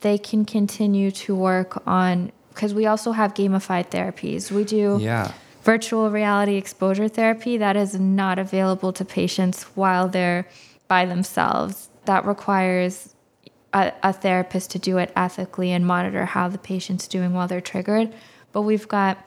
they 0.00 0.18
can 0.18 0.44
continue 0.44 1.10
to 1.10 1.34
work 1.34 1.82
on 1.86 2.32
because 2.50 2.74
we 2.74 2.86
also 2.86 3.12
have 3.12 3.34
gamified 3.34 3.90
therapies. 3.90 4.50
We 4.50 4.64
do 4.64 4.98
yeah. 5.00 5.32
virtual 5.62 6.10
reality 6.10 6.56
exposure 6.56 7.08
therapy 7.08 7.56
that 7.58 7.76
is 7.76 7.98
not 7.98 8.38
available 8.38 8.92
to 8.94 9.04
patients 9.04 9.62
while 9.74 10.08
they're 10.08 10.46
by 10.88 11.06
themselves. 11.06 11.88
That 12.06 12.26
requires 12.26 13.14
a, 13.72 13.92
a 14.02 14.12
therapist 14.12 14.72
to 14.72 14.78
do 14.78 14.98
it 14.98 15.12
ethically 15.14 15.70
and 15.70 15.86
monitor 15.86 16.24
how 16.24 16.48
the 16.48 16.58
patient's 16.58 17.06
doing 17.06 17.32
while 17.32 17.46
they're 17.46 17.60
triggered. 17.60 18.12
But 18.52 18.62
we've 18.62 18.88
got 18.88 19.24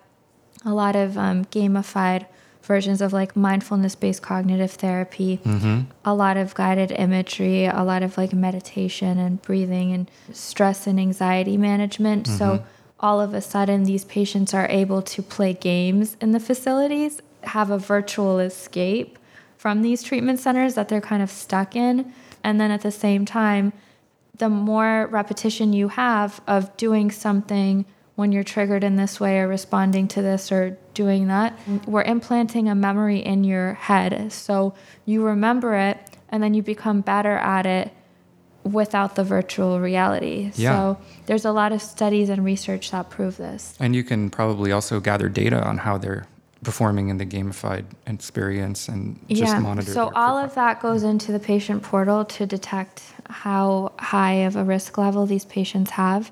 a 0.65 0.73
lot 0.73 0.95
of 0.95 1.17
um, 1.17 1.45
gamified 1.45 2.25
versions 2.63 3.01
of 3.01 3.13
like 3.13 3.35
mindfulness 3.35 3.93
based 3.93 4.21
cognitive 4.21 4.71
therapy, 4.71 5.39
mm-hmm. 5.43 5.81
a 6.05 6.13
lot 6.13 6.37
of 6.37 6.55
guided 6.55 6.91
imagery, 6.91 7.65
a 7.65 7.83
lot 7.83 8.01
of 8.01 8.17
like 8.17 8.33
meditation 8.33 9.19
and 9.19 9.41
breathing 9.41 9.91
and 9.93 10.09
stress 10.31 10.87
and 10.87 10.99
anxiety 10.99 11.57
management. 11.57 12.25
Mm-hmm. 12.25 12.37
So 12.37 12.65
all 12.99 13.19
of 13.19 13.33
a 13.33 13.41
sudden, 13.41 13.83
these 13.83 14.05
patients 14.05 14.53
are 14.53 14.67
able 14.69 15.01
to 15.01 15.21
play 15.21 15.53
games 15.53 16.15
in 16.21 16.31
the 16.31 16.39
facilities, 16.39 17.21
have 17.43 17.69
a 17.69 17.77
virtual 17.77 18.39
escape 18.39 19.19
from 19.57 19.81
these 19.81 20.01
treatment 20.01 20.39
centers 20.39 20.75
that 20.75 20.87
they're 20.87 21.01
kind 21.01 21.21
of 21.21 21.29
stuck 21.29 21.75
in. 21.75 22.13
And 22.45 22.59
then 22.59 22.71
at 22.71 22.81
the 22.81 22.91
same 22.91 23.25
time, 23.25 23.73
the 24.37 24.49
more 24.49 25.07
repetition 25.07 25.73
you 25.73 25.89
have 25.89 26.41
of 26.47 26.75
doing 26.77 27.11
something 27.11 27.85
when 28.15 28.31
you're 28.31 28.43
triggered 28.43 28.83
in 28.83 28.95
this 28.95 29.19
way 29.19 29.39
or 29.39 29.47
responding 29.47 30.07
to 30.07 30.21
this 30.21 30.51
or 30.51 30.77
doing 30.93 31.27
that, 31.27 31.57
we're 31.85 32.03
implanting 32.03 32.69
a 32.69 32.75
memory 32.75 33.19
in 33.19 33.43
your 33.43 33.73
head. 33.73 34.31
So 34.31 34.73
you 35.05 35.23
remember 35.23 35.75
it 35.75 35.97
and 36.29 36.41
then 36.41 36.53
you 36.53 36.63
become 36.63 37.01
better 37.01 37.37
at 37.37 37.65
it 37.65 37.91
without 38.63 39.15
the 39.15 39.23
virtual 39.23 39.79
reality. 39.79 40.51
Yeah. 40.55 40.75
So 40.75 40.97
there's 41.25 41.45
a 41.45 41.51
lot 41.51 41.71
of 41.71 41.81
studies 41.81 42.29
and 42.29 42.43
research 42.43 42.91
that 42.91 43.09
prove 43.09 43.37
this. 43.37 43.75
And 43.79 43.95
you 43.95 44.03
can 44.03 44.29
probably 44.29 44.71
also 44.71 44.99
gather 44.99 45.29
data 45.29 45.61
on 45.61 45.79
how 45.79 45.97
they're 45.97 46.25
performing 46.63 47.09
in 47.09 47.17
the 47.17 47.25
gamified 47.25 47.85
experience 48.07 48.87
and 48.87 49.19
just 49.27 49.41
yeah. 49.41 49.59
monitor. 49.59 49.91
So 49.91 50.11
all 50.15 50.37
of 50.37 50.55
that 50.55 50.81
goes 50.81 51.03
into 51.03 51.31
the 51.31 51.39
patient 51.39 51.83
portal 51.83 52.23
to 52.25 52.45
detect 52.45 53.03
how 53.29 53.91
high 53.99 54.45
of 54.45 54.55
a 54.55 54.63
risk 54.63 54.97
level 54.97 55.25
these 55.25 55.45
patients 55.45 55.91
have. 55.91 56.31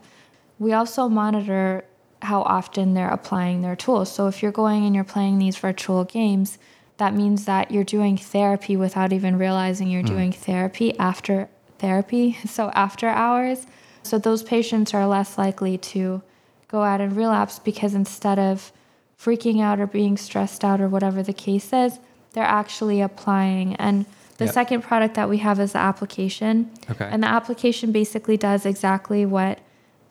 We 0.58 0.74
also 0.74 1.10
monitor 1.10 1.84
how 2.22 2.42
often 2.44 2.94
they're 2.94 3.10
applying 3.10 3.62
their 3.62 3.76
tools. 3.76 4.14
So 4.14 4.28
if 4.28 4.42
you're 4.42 4.52
going 4.52 4.86
and 4.86 4.94
you're 4.94 5.04
playing 5.04 5.40
these 5.40 5.58
virtual 5.58 6.04
games, 6.04 6.58
that 6.98 7.16
means 7.16 7.46
that 7.46 7.72
you're 7.72 7.84
doing 7.84 8.18
therapy 8.18 8.78
without 8.78 9.12
even 9.12 9.38
realizing 9.38 9.88
you're 9.88 10.04
mm. 10.04 10.08
doing 10.08 10.32
therapy 10.32 10.98
after 11.00 11.50
therapy, 11.80 12.38
so 12.46 12.70
after 12.76 13.08
hours. 13.08 13.66
So 14.04 14.18
those 14.18 14.44
patients 14.44 14.94
are 14.94 15.08
less 15.08 15.38
likely 15.38 15.78
to 15.78 16.22
go 16.68 16.84
out 16.84 17.02
and 17.02 17.16
relapse 17.16 17.60
because 17.60 17.94
instead 17.94 18.40
of 18.40 18.72
freaking 19.20 19.62
out 19.62 19.80
or 19.80 19.88
being 19.88 20.18
stressed 20.18 20.64
out 20.64 20.82
or 20.82 20.88
whatever 20.88 21.22
the 21.22 21.34
case 21.34 21.74
is, 21.74 22.00
they're 22.34 22.44
actually 22.44 23.02
applying. 23.02 23.76
And 23.76 24.06
the 24.38 24.46
yep. 24.46 24.54
second 24.54 24.82
product 24.82 25.16
that 25.16 25.30
we 25.30 25.38
have 25.40 25.60
is 25.60 25.74
the 25.74 25.80
application. 25.80 26.72
Okay. 26.90 27.08
And 27.12 27.22
the 27.22 27.28
application 27.28 27.92
basically 27.92 28.38
does 28.38 28.66
exactly 28.66 29.26
what 29.26 29.60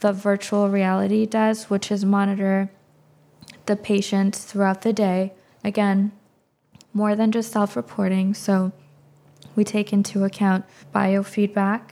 the 0.00 0.12
virtual 0.12 0.68
reality 0.68 1.26
does, 1.26 1.70
which 1.70 1.90
is 1.90 2.04
monitor 2.04 2.70
the 3.66 3.76
patients 3.76 4.44
throughout 4.44 4.82
the 4.82 4.92
day. 4.92 5.32
Again, 5.62 6.12
more 6.92 7.14
than 7.14 7.30
just 7.30 7.52
self 7.52 7.76
reporting. 7.76 8.34
So 8.34 8.72
we 9.54 9.64
take 9.64 9.92
into 9.92 10.24
account 10.24 10.64
biofeedback 10.94 11.82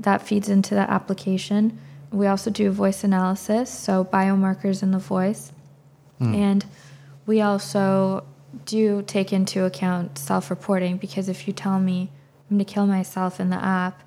that 0.00 0.22
feeds 0.22 0.48
into 0.48 0.74
the 0.74 0.90
application. 0.90 1.78
We 2.10 2.26
also 2.26 2.50
do 2.50 2.70
voice 2.70 3.04
analysis, 3.04 3.70
so 3.70 4.04
biomarkers 4.04 4.82
in 4.82 4.90
the 4.90 4.98
voice. 4.98 5.52
Mm. 6.20 6.36
And 6.36 6.66
we 7.26 7.40
also 7.40 8.24
do 8.64 9.02
take 9.02 9.32
into 9.32 9.64
account 9.64 10.18
self 10.18 10.50
reporting 10.50 10.96
because 10.96 11.28
if 11.28 11.46
you 11.46 11.52
tell 11.52 11.78
me 11.78 12.10
I'm 12.50 12.58
going 12.58 12.66
to 12.66 12.72
kill 12.72 12.86
myself 12.86 13.40
in 13.40 13.50
the 13.50 13.62
app, 13.62 14.02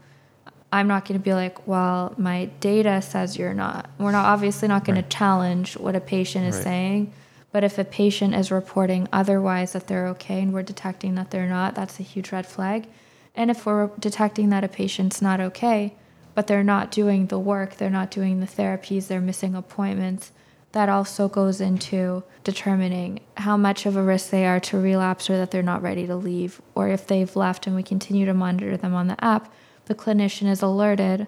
I'm 0.72 0.88
not 0.88 1.06
going 1.06 1.20
to 1.20 1.24
be 1.24 1.34
like, 1.34 1.68
well, 1.68 2.14
my 2.18 2.46
data 2.60 3.02
says 3.02 3.38
you're 3.38 3.54
not. 3.54 3.90
We're 3.98 4.12
not 4.12 4.26
obviously 4.26 4.68
not 4.68 4.84
going 4.84 4.98
right. 4.98 5.10
to 5.10 5.18
challenge 5.18 5.78
what 5.78 5.96
a 5.96 6.02
patient 6.02 6.48
is 6.48 6.56
right. 6.56 6.64
saying. 6.64 7.14
But 7.52 7.64
if 7.64 7.78
a 7.78 7.86
patient 7.86 8.36
is 8.36 8.52
reporting 8.52 9.08
otherwise 9.14 9.72
that 9.72 9.88
they're 9.88 10.08
okay 10.10 10.42
and 10.42 10.54
we're 10.54 10.64
detecting 10.64 11.16
that 11.16 11.32
they're 11.32 11.48
not, 11.48 11.76
that's 11.76 12.00
a 12.00 12.04
huge 12.04 12.34
red 12.34 12.46
flag. 12.46 12.88
And 13.34 13.50
if 13.50 13.66
we're 13.66 13.92
detecting 14.00 14.50
that 14.50 14.64
a 14.66 14.68
patient's 14.68 15.22
not 15.22 15.40
okay, 15.40 15.96
but 16.34 16.48
they're 16.48 16.64
not 16.64 16.92
doing 16.92 17.28
the 17.28 17.40
work, 17.40 17.78
they're 17.78 17.90
not 17.90 18.12
doing 18.12 18.42
the 18.42 18.46
therapies, 18.46 19.08
they're 19.08 19.22
missing 19.22 19.56
appointments, 19.56 20.34
that 20.74 20.90
also 20.90 21.30
goes 21.30 21.62
into 21.62 22.24
determining 22.44 23.22
how 23.38 23.56
much 23.56 23.86
of 23.86 23.96
a 23.96 24.04
risk 24.04 24.30
they 24.32 24.46
are 24.46 24.60
to 24.60 24.78
relapse 24.78 25.30
or 25.30 25.38
that 25.38 25.52
they're 25.52 25.64
not 25.64 25.82
ready 25.82 26.06
to 26.06 26.16
leave. 26.18 26.62
Or 26.76 26.90
if 26.90 27.08
they've 27.08 27.34
left 27.34 27.66
and 27.66 27.76
we 27.78 27.84
continue 27.84 28.26
to 28.26 28.34
monitor 28.34 28.76
them 28.76 28.94
on 28.94 29.08
the 29.08 29.24
app, 29.24 29.54
the 29.86 29.96
clinician 29.96 30.48
is 30.48 30.62
alerted 30.62 31.27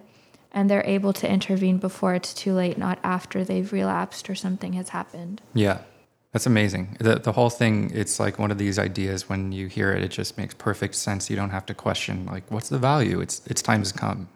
and 0.51 0.69
they're 0.69 0.85
able 0.85 1.13
to 1.13 1.29
intervene 1.29 1.77
before 1.77 2.15
it's 2.15 2.33
too 2.33 2.53
late, 2.53 2.77
not 2.77 2.99
after 3.03 3.43
they've 3.43 3.71
relapsed 3.71 4.29
or 4.29 4.35
something 4.35 4.73
has 4.73 4.89
happened. 4.89 5.41
Yeah. 5.53 5.79
That's 6.33 6.45
amazing. 6.45 6.97
The 6.99 7.15
the 7.15 7.31
whole 7.31 7.49
thing, 7.49 7.89
it's 7.93 8.19
like 8.19 8.37
one 8.37 8.51
of 8.51 8.57
these 8.57 8.77
ideas 8.77 9.29
when 9.29 9.51
you 9.51 9.67
hear 9.67 9.91
it, 9.91 10.03
it 10.03 10.09
just 10.09 10.37
makes 10.37 10.53
perfect 10.53 10.95
sense. 10.95 11.29
You 11.29 11.35
don't 11.35 11.49
have 11.49 11.65
to 11.67 11.73
question 11.73 12.25
like 12.25 12.43
what's 12.51 12.69
the 12.69 12.77
value? 12.77 13.21
It's 13.21 13.41
it's 13.47 13.61
time 13.61 13.79
has 13.79 13.91
come. 13.91 14.27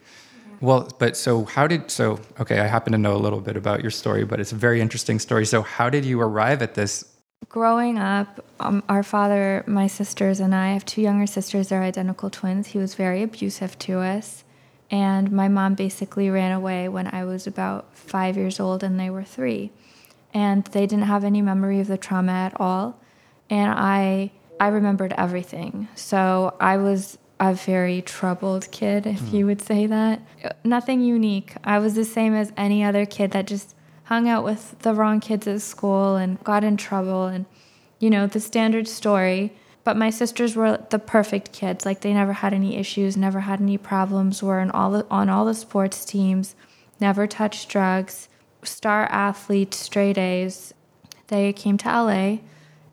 Well, 0.61 0.89
but 0.99 1.17
so 1.17 1.45
how 1.45 1.67
did 1.67 1.91
so 1.91 2.19
okay, 2.39 2.59
I 2.59 2.67
happen 2.67 2.91
to 2.93 2.97
know 2.97 3.15
a 3.15 3.21
little 3.21 3.41
bit 3.41 3.57
about 3.57 3.81
your 3.81 3.91
story, 3.91 4.23
but 4.23 4.39
it's 4.39 4.51
a 4.51 4.55
very 4.55 4.79
interesting 4.79 5.19
story. 5.19 5.45
So 5.45 5.61
how 5.61 5.89
did 5.89 6.05
you 6.05 6.21
arrive 6.21 6.61
at 6.61 6.75
this? 6.75 7.10
Growing 7.49 7.97
up, 7.97 8.45
um, 8.59 8.81
our 8.87 9.03
father, 9.03 9.63
my 9.67 9.87
sisters, 9.87 10.39
and 10.39 10.55
I 10.55 10.69
have 10.73 10.85
two 10.85 11.01
younger 11.01 11.27
sisters. 11.27 11.67
They're 11.67 11.83
identical 11.83 12.29
twins. 12.29 12.67
He 12.67 12.77
was 12.77 12.95
very 12.95 13.23
abusive 13.23 13.77
to 13.79 13.99
us. 13.99 14.43
And 14.89 15.31
my 15.31 15.47
mom 15.47 15.75
basically 15.75 16.29
ran 16.29 16.51
away 16.51 16.87
when 16.87 17.07
I 17.07 17.25
was 17.25 17.47
about 17.47 17.95
five 17.95 18.35
years 18.37 18.59
old 18.59 18.83
and 18.83 18.99
they 18.99 19.09
were 19.09 19.23
three 19.23 19.71
and 20.33 20.63
they 20.65 20.85
didn't 20.85 21.05
have 21.05 21.23
any 21.23 21.41
memory 21.41 21.79
of 21.79 21.87
the 21.87 21.97
trauma 21.97 22.31
at 22.31 22.59
all. 22.59 22.99
And 23.49 23.73
I 23.73 24.31
I 24.59 24.67
remembered 24.67 25.13
everything. 25.17 25.87
So 25.95 26.55
I 26.59 26.77
was 26.77 27.17
a 27.39 27.53
very 27.53 28.01
troubled 28.03 28.69
kid, 28.71 29.07
if 29.07 29.19
mm. 29.19 29.33
you 29.33 29.45
would 29.47 29.61
say 29.61 29.87
that. 29.87 30.21
Nothing 30.63 31.01
unique. 31.01 31.55
I 31.63 31.79
was 31.79 31.95
the 31.95 32.05
same 32.05 32.35
as 32.35 32.53
any 32.55 32.83
other 32.83 33.05
kid 33.05 33.31
that 33.31 33.47
just 33.47 33.75
hung 34.05 34.27
out 34.27 34.43
with 34.43 34.79
the 34.79 34.93
wrong 34.93 35.19
kids 35.19 35.47
at 35.47 35.61
school 35.61 36.15
and 36.15 36.43
got 36.43 36.63
in 36.63 36.77
trouble 36.77 37.25
and 37.25 37.45
you 37.99 38.09
know, 38.09 38.27
the 38.27 38.39
standard 38.39 38.87
story. 38.87 39.53
But 39.83 39.95
my 39.95 40.09
sisters 40.09 40.55
were 40.55 40.85
the 40.89 40.99
perfect 40.99 41.53
kids. 41.53 41.85
Like 41.85 42.01
they 42.01 42.13
never 42.13 42.33
had 42.33 42.53
any 42.53 42.75
issues, 42.75 43.15
never 43.15 43.41
had 43.41 43.61
any 43.61 43.77
problems, 43.77 44.43
were 44.43 44.59
in 44.59 44.71
all 44.71 44.91
the, 44.91 45.07
on 45.09 45.29
all 45.29 45.45
the 45.45 45.53
sports 45.53 46.03
teams, 46.03 46.55
never 46.99 47.25
touched 47.27 47.69
drugs 47.69 48.27
star 48.63 49.05
athletes, 49.05 49.77
straight 49.77 50.17
A's. 50.17 50.73
They 51.27 51.53
came 51.53 51.77
to 51.79 51.87
LA 51.87 52.37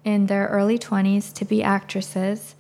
in 0.05 0.27
their 0.27 0.47
early 0.49 0.79
20s 0.79 1.33
to 1.35 1.45
be 1.45 1.63
actresses. 1.63 2.55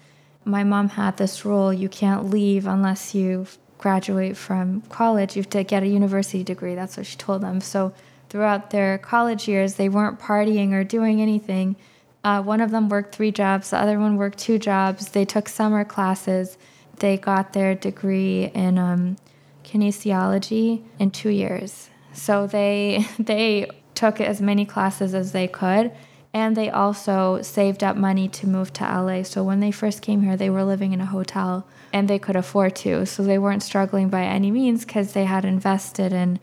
My 0.44 0.64
mom 0.64 0.90
had 0.90 1.16
this 1.16 1.44
rule 1.44 1.72
you 1.72 1.88
can't 1.88 2.30
leave 2.30 2.66
unless 2.66 3.14
you 3.14 3.46
graduate 3.78 4.36
from 4.36 4.82
college. 4.82 5.36
You 5.36 5.42
have 5.42 5.50
to 5.50 5.64
get 5.64 5.82
a 5.82 5.86
university 5.86 6.42
degree. 6.42 6.74
That's 6.74 6.96
what 6.96 7.06
she 7.06 7.16
told 7.16 7.42
them. 7.42 7.60
So 7.60 7.92
throughout 8.28 8.70
their 8.70 8.98
college 8.98 9.48
years, 9.48 9.74
they 9.74 9.88
weren't 9.88 10.18
partying 10.18 10.72
or 10.72 10.84
doing 10.84 11.20
anything. 11.20 11.76
Uh, 12.24 12.42
one 12.42 12.60
of 12.60 12.70
them 12.70 12.88
worked 12.88 13.14
three 13.14 13.30
jobs, 13.30 13.70
the 13.70 13.78
other 13.78 13.98
one 13.98 14.16
worked 14.16 14.38
two 14.38 14.58
jobs. 14.58 15.10
They 15.10 15.24
took 15.24 15.48
summer 15.48 15.84
classes. 15.84 16.58
They 16.96 17.16
got 17.16 17.52
their 17.52 17.74
degree 17.74 18.46
in 18.54 18.78
um, 18.78 19.16
kinesiology 19.64 20.82
in 20.98 21.10
two 21.10 21.30
years. 21.30 21.90
So 22.12 22.46
they 22.46 23.06
they 23.18 23.70
took 23.94 24.20
as 24.20 24.40
many 24.40 24.64
classes 24.64 25.14
as 25.14 25.32
they 25.32 25.48
could, 25.48 25.92
and 26.32 26.56
they 26.56 26.70
also 26.70 27.42
saved 27.42 27.82
up 27.82 27.96
money 27.96 28.28
to 28.28 28.46
move 28.46 28.72
to 28.74 28.84
LA. 28.84 29.22
So 29.22 29.42
when 29.42 29.60
they 29.60 29.70
first 29.70 30.02
came 30.02 30.22
here, 30.22 30.36
they 30.36 30.50
were 30.50 30.64
living 30.64 30.92
in 30.92 31.00
a 31.00 31.06
hotel 31.06 31.66
and 31.92 32.08
they 32.08 32.18
could 32.18 32.36
afford 32.36 32.76
to. 32.76 33.06
So 33.06 33.22
they 33.22 33.38
weren't 33.38 33.62
struggling 33.62 34.08
by 34.08 34.24
any 34.24 34.50
means 34.50 34.84
because 34.84 35.12
they 35.12 35.24
had 35.24 35.44
invested 35.44 36.12
in 36.12 36.38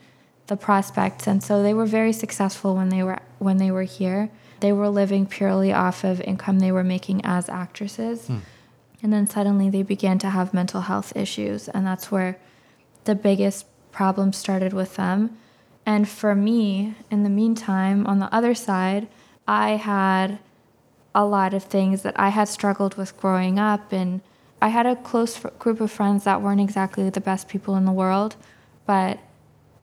the 0.47 0.57
prospects, 0.57 1.27
and 1.27 1.43
so 1.43 1.63
they 1.63 1.73
were 1.73 1.85
very 1.85 2.13
successful 2.13 2.75
when 2.75 2.89
they 2.89 3.03
were 3.03 3.19
when 3.39 3.57
they 3.57 3.71
were 3.71 3.83
here. 3.83 4.29
They 4.59 4.71
were 4.71 4.89
living 4.89 5.25
purely 5.25 5.73
off 5.73 6.03
of 6.03 6.21
income 6.21 6.59
they 6.59 6.71
were 6.71 6.83
making 6.83 7.25
as 7.25 7.49
actresses. 7.49 8.27
Hmm. 8.27 8.39
And 9.03 9.13
then 9.13 9.27
suddenly 9.27 9.69
they 9.69 9.83
began 9.83 10.17
to 10.19 10.29
have 10.29 10.53
mental 10.53 10.81
health 10.81 11.15
issues, 11.15 11.67
and 11.67 11.85
that's 11.85 12.11
where 12.11 12.37
the 13.03 13.15
biggest 13.15 13.65
problem 13.91 14.33
started 14.33 14.73
with 14.73 14.95
them. 14.95 15.37
And 15.85 16.09
for 16.09 16.33
me, 16.33 16.95
in 17.11 17.23
the 17.23 17.29
meantime, 17.29 18.07
on 18.07 18.19
the 18.19 18.33
other 18.33 18.55
side, 18.55 19.07
I 19.47 19.71
had 19.71 20.39
a 21.13 21.25
lot 21.25 21.53
of 21.53 21.63
things 21.63 22.01
that 22.01 22.19
I 22.19 22.29
had 22.29 22.47
struggled 22.47 22.95
with 22.95 23.17
growing 23.17 23.57
up. 23.57 23.93
And 23.93 24.21
I 24.61 24.67
had 24.67 24.85
a 24.85 24.95
close 24.95 25.39
group 25.59 25.79
of 25.79 25.91
friends 25.91 26.25
that 26.25 26.41
weren't 26.41 26.61
exactly 26.61 27.09
the 27.09 27.21
best 27.21 27.47
people 27.47 27.75
in 27.75 27.85
the 27.85 27.91
world, 27.91 28.35
but 28.85 29.19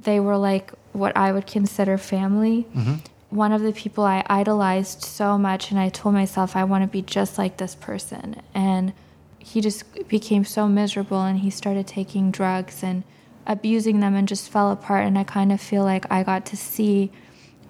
they 0.04 0.21
were 0.21 0.37
like 0.37 0.73
what 0.92 1.16
I 1.16 1.32
would 1.32 1.47
consider 1.47 1.99
family. 1.99 2.66
Mm-hmm. 2.75 2.94
One 3.30 3.52
of 3.52 3.62
the 3.62 3.73
people 3.73 4.04
I 4.04 4.25
idolized 4.26 5.02
so 5.02 5.38
much, 5.38 5.71
and 5.71 5.80
I 5.80 5.88
told 5.88 6.14
myself, 6.14 6.54
I 6.54 6.64
want 6.64 6.85
to 6.85 6.88
be 6.88 7.00
just 7.00 7.38
like 7.38 7.56
this 7.56 7.75
person. 7.75 8.42
And 8.54 8.92
he 9.38 9.61
just 9.61 10.09
became 10.09 10.44
so 10.44 10.68
miserable 10.68 11.23
and 11.23 11.40
he 11.40 11.50
started 11.50 11.87
taking 11.87 12.30
drugs 12.30 12.82
and 12.82 13.02
abusing 13.47 14.00
them 14.00 14.14
and 14.14 14.28
just 14.28 14.49
fell 14.50 14.71
apart. 14.71 15.04
And 15.04 15.18
I 15.18 15.25
kind 15.25 15.50
of 15.50 15.61
feel 15.61 15.82
like 15.82 16.11
I 16.11 16.23
got 16.23 16.47
to 16.47 16.56
see 16.56 17.11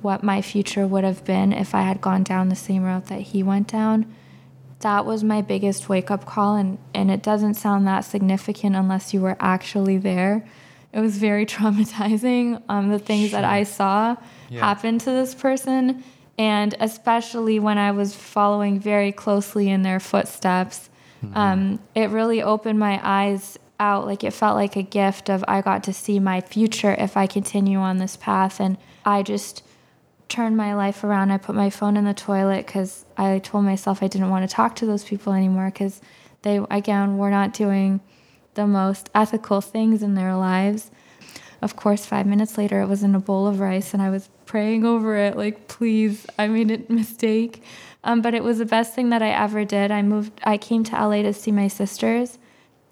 what 0.02 0.22
my 0.22 0.42
future 0.42 0.86
would 0.86 1.04
have 1.04 1.24
been 1.24 1.52
if 1.52 1.74
I 1.74 1.82
had 1.82 2.00
gone 2.00 2.24
down 2.24 2.48
the 2.48 2.56
same 2.56 2.82
route 2.82 3.06
that 3.06 3.20
he 3.20 3.42
went 3.42 3.68
down. 3.68 4.12
That 4.80 5.06
was 5.06 5.24
my 5.24 5.40
biggest 5.40 5.88
wake 5.88 6.10
up 6.10 6.26
call. 6.26 6.56
And, 6.56 6.78
and 6.92 7.10
it 7.10 7.22
doesn't 7.22 7.54
sound 7.54 7.86
that 7.86 8.00
significant 8.00 8.76
unless 8.76 9.14
you 9.14 9.20
were 9.20 9.36
actually 9.40 9.96
there. 9.96 10.46
It 10.92 11.00
was 11.00 11.18
very 11.18 11.46
traumatizing, 11.54 12.62
um, 12.68 12.90
the 12.90 12.98
things 12.98 13.30
sure. 13.30 13.40
that 13.40 13.50
I 13.50 13.62
saw 13.64 14.16
yeah. 14.48 14.60
happen 14.60 14.98
to 14.98 15.10
this 15.10 15.34
person. 15.34 16.04
And 16.38 16.74
especially 16.80 17.58
when 17.58 17.78
I 17.78 17.92
was 17.92 18.14
following 18.14 18.80
very 18.80 19.12
closely 19.12 19.68
in 19.68 19.82
their 19.82 20.00
footsteps, 20.00 20.88
mm-hmm. 21.24 21.36
um, 21.36 21.78
it 21.94 22.10
really 22.10 22.42
opened 22.42 22.78
my 22.78 23.00
eyes 23.02 23.58
out. 23.78 24.06
Like 24.06 24.24
it 24.24 24.32
felt 24.32 24.56
like 24.56 24.76
a 24.76 24.82
gift 24.82 25.28
of 25.28 25.44
I 25.46 25.60
got 25.60 25.84
to 25.84 25.92
see 25.92 26.18
my 26.18 26.40
future 26.40 26.94
if 26.94 27.16
I 27.16 27.26
continue 27.26 27.78
on 27.78 27.98
this 27.98 28.16
path. 28.16 28.60
And 28.60 28.78
I 29.04 29.22
just 29.22 29.62
turned 30.28 30.56
my 30.56 30.74
life 30.74 31.04
around. 31.04 31.30
I 31.30 31.36
put 31.36 31.54
my 31.54 31.68
phone 31.68 31.96
in 31.96 32.04
the 32.04 32.14
toilet 32.14 32.66
because 32.66 33.04
I 33.16 33.38
told 33.38 33.64
myself 33.64 34.02
I 34.02 34.08
didn't 34.08 34.30
want 34.30 34.48
to 34.48 34.54
talk 34.54 34.74
to 34.76 34.86
those 34.86 35.04
people 35.04 35.34
anymore 35.34 35.66
because 35.66 36.00
they, 36.40 36.60
again, 36.70 37.18
were 37.18 37.30
not 37.30 37.52
doing 37.52 38.00
the 38.54 38.66
most 38.66 39.10
ethical 39.14 39.60
things 39.60 40.02
in 40.02 40.14
their 40.14 40.36
lives. 40.36 40.90
Of 41.60 41.76
course, 41.76 42.04
five 42.04 42.26
minutes 42.26 42.58
later, 42.58 42.80
it 42.80 42.86
was 42.86 43.02
in 43.02 43.14
a 43.14 43.20
bowl 43.20 43.46
of 43.46 43.60
rice, 43.60 43.94
and 43.94 44.02
I 44.02 44.10
was 44.10 44.28
praying 44.46 44.84
over 44.84 45.16
it, 45.16 45.36
like, 45.36 45.68
please, 45.68 46.26
I 46.38 46.48
made 46.48 46.70
a 46.70 46.92
mistake. 46.92 47.62
Um, 48.04 48.20
but 48.20 48.34
it 48.34 48.42
was 48.42 48.58
the 48.58 48.66
best 48.66 48.94
thing 48.94 49.10
that 49.10 49.22
I 49.22 49.30
ever 49.30 49.64
did. 49.64 49.92
I 49.92 50.02
moved, 50.02 50.32
I 50.42 50.58
came 50.58 50.82
to 50.84 50.96
LA 50.96 51.22
to 51.22 51.32
see 51.32 51.52
my 51.52 51.68
sisters. 51.68 52.38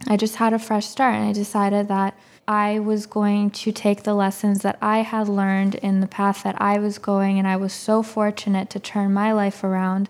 I 0.06 0.16
just 0.16 0.36
had 0.36 0.52
a 0.52 0.58
fresh 0.58 0.86
start, 0.86 1.16
and 1.16 1.28
I 1.28 1.32
decided 1.32 1.88
that 1.88 2.16
I 2.46 2.78
was 2.78 3.06
going 3.06 3.50
to 3.50 3.72
take 3.72 4.04
the 4.04 4.14
lessons 4.14 4.62
that 4.62 4.78
I 4.80 4.98
had 4.98 5.28
learned 5.28 5.74
in 5.76 6.00
the 6.00 6.06
path 6.06 6.42
that 6.44 6.60
I 6.60 6.78
was 6.78 6.98
going, 6.98 7.38
and 7.38 7.46
I 7.46 7.56
was 7.56 7.72
so 7.72 8.02
fortunate 8.02 8.70
to 8.70 8.80
turn 8.80 9.12
my 9.12 9.32
life 9.32 9.62
around 9.62 10.08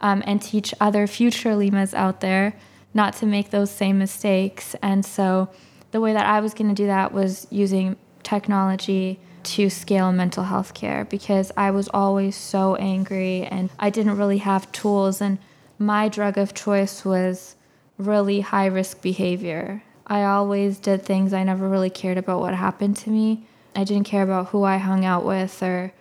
um, 0.00 0.22
and 0.26 0.42
teach 0.42 0.74
other 0.80 1.06
future 1.06 1.54
Limas 1.54 1.94
out 1.94 2.20
there 2.20 2.54
not 2.92 3.14
to 3.16 3.26
make 3.26 3.50
those 3.50 3.70
same 3.70 3.98
mistakes. 3.98 4.74
And 4.82 5.04
so 5.04 5.48
the 5.90 6.00
way 6.00 6.12
that 6.12 6.26
I 6.26 6.40
was 6.40 6.54
going 6.54 6.68
to 6.68 6.74
do 6.74 6.86
that 6.86 7.12
was 7.12 7.46
using 7.50 7.96
technology 8.22 9.18
to 9.42 9.70
scale 9.70 10.12
mental 10.12 10.44
health 10.44 10.74
care 10.74 11.04
because 11.04 11.50
I 11.56 11.70
was 11.70 11.88
always 11.94 12.36
so 12.36 12.76
angry 12.76 13.42
and 13.42 13.70
I 13.78 13.90
didn't 13.90 14.18
really 14.18 14.38
have 14.38 14.70
tools. 14.72 15.20
And 15.20 15.38
my 15.78 16.08
drug 16.08 16.36
of 16.36 16.54
choice 16.54 17.04
was 17.04 17.56
really 17.96 18.40
high 18.40 18.66
risk 18.66 19.00
behavior. 19.02 19.82
I 20.06 20.24
always 20.24 20.78
did 20.78 21.02
things 21.02 21.32
I 21.32 21.44
never 21.44 21.68
really 21.68 21.90
cared 21.90 22.18
about 22.18 22.40
what 22.40 22.54
happened 22.54 22.96
to 22.98 23.10
me. 23.10 23.46
I 23.74 23.84
didn't 23.84 24.04
care 24.04 24.22
about 24.22 24.48
who 24.48 24.64
I 24.64 24.78
hung 24.78 25.04
out 25.04 25.24
with 25.24 25.62
or 25.62 25.92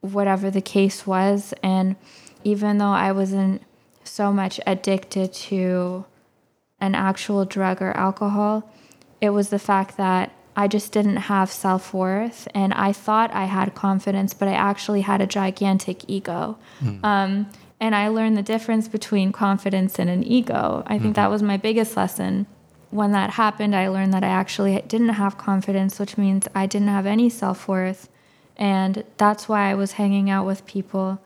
whatever 0.00 0.50
the 0.50 0.60
case 0.60 1.06
was. 1.06 1.52
And 1.62 1.96
even 2.44 2.78
though 2.78 2.92
I 2.92 3.12
wasn't 3.12 3.62
so 4.14 4.32
much 4.32 4.60
addicted 4.64 5.32
to 5.32 6.04
an 6.78 6.94
actual 6.94 7.44
drug 7.44 7.82
or 7.82 7.90
alcohol. 7.96 8.70
It 9.20 9.30
was 9.30 9.48
the 9.48 9.58
fact 9.58 9.96
that 9.96 10.30
I 10.54 10.68
just 10.68 10.92
didn't 10.92 11.16
have 11.16 11.50
self 11.50 11.92
worth 11.92 12.46
and 12.54 12.72
I 12.74 12.92
thought 12.92 13.34
I 13.34 13.46
had 13.46 13.74
confidence, 13.74 14.32
but 14.32 14.46
I 14.46 14.52
actually 14.52 15.00
had 15.00 15.20
a 15.20 15.26
gigantic 15.26 16.08
ego. 16.08 16.56
Mm. 16.80 17.04
Um, 17.04 17.50
and 17.80 17.96
I 17.96 18.06
learned 18.06 18.36
the 18.36 18.42
difference 18.42 18.86
between 18.86 19.32
confidence 19.32 19.98
and 19.98 20.08
an 20.08 20.22
ego. 20.22 20.84
I 20.86 20.90
think 20.90 21.02
mm-hmm. 21.02 21.12
that 21.14 21.30
was 21.30 21.42
my 21.42 21.56
biggest 21.56 21.96
lesson. 21.96 22.46
When 22.90 23.10
that 23.10 23.30
happened, 23.30 23.74
I 23.74 23.88
learned 23.88 24.14
that 24.14 24.22
I 24.22 24.28
actually 24.28 24.80
didn't 24.86 25.08
have 25.08 25.36
confidence, 25.36 25.98
which 25.98 26.16
means 26.16 26.46
I 26.54 26.66
didn't 26.66 26.88
have 26.88 27.06
any 27.06 27.28
self 27.28 27.66
worth. 27.66 28.08
And 28.56 29.02
that's 29.16 29.48
why 29.48 29.72
I 29.72 29.74
was 29.74 29.92
hanging 29.92 30.30
out 30.30 30.46
with 30.46 30.64
people 30.66 31.20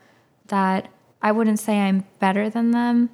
that 0.47 0.89
I 1.21 1.31
wouldn't 1.31 1.59
say 1.59 1.79
I'm 1.79 2.05
better 2.19 2.49
than 2.49 2.71
them. 2.71 3.09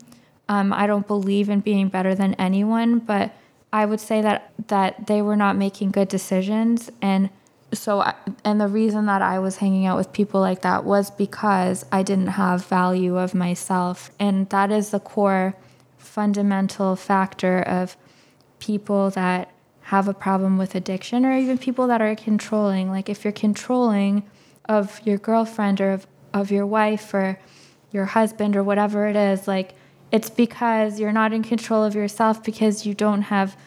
Um, 0.47 0.71
I 0.71 0.85
don't 0.87 1.07
believe 1.07 1.49
in 1.49 1.59
being 1.61 1.89
better 1.89 2.13
than 2.13 2.35
anyone, 2.35 2.99
but 2.99 3.33
I 3.73 3.85
would 3.85 3.99
say 3.99 4.21
that 4.21 4.53
that 4.67 5.07
they 5.07 5.21
were 5.21 5.35
not 5.35 5.55
making 5.55 5.91
good 5.91 6.07
decisions, 6.07 6.91
and 7.01 7.29
so 7.73 8.03
and 8.43 8.61
the 8.61 8.67
reason 8.67 9.07
that 9.07 9.21
I 9.21 9.39
was 9.39 9.57
hanging 9.57 9.85
out 9.85 9.97
with 9.97 10.13
people 10.13 10.39
like 10.39 10.61
that 10.61 10.85
was 10.85 11.09
because 11.09 11.83
I 11.91 12.03
didn't 12.03 12.27
have 12.27 12.65
value 12.65 13.17
of 13.17 13.33
myself, 13.33 14.11
and 14.19 14.47
that 14.49 14.71
is 14.71 14.91
the 14.91 14.99
core 14.99 15.55
fundamental 15.97 16.95
factor 16.95 17.59
of 17.59 17.97
people 18.59 19.09
that 19.11 19.51
have 19.81 20.07
a 20.07 20.13
problem 20.13 20.57
with 20.57 20.73
addiction 20.73 21.25
or 21.25 21.35
even 21.35 21.57
people 21.57 21.87
that 21.87 22.01
are 22.01 22.15
controlling. 22.15 22.89
Like 22.89 23.09
if 23.09 23.23
you're 23.23 23.33
controlling 23.33 24.23
of 24.67 24.99
your 25.05 25.17
girlfriend 25.17 25.81
or 25.81 25.91
of, 25.91 26.07
of 26.33 26.51
your 26.51 26.65
wife 26.65 27.13
or 27.13 27.37
your 27.95 28.05
husband 28.05 28.55
or 28.55 28.63
whatever 28.63 29.07
it 29.07 29.15
is 29.15 29.47
like 29.47 29.73
it's 30.11 30.29
because 30.29 30.99
you're 30.99 31.11
not 31.11 31.33
in 31.33 31.43
control 31.43 31.83
of 31.83 31.95
yourself 31.95 32.43
because 32.43 32.85
you 32.85 32.93
don't 32.93 33.23
have 33.23 33.57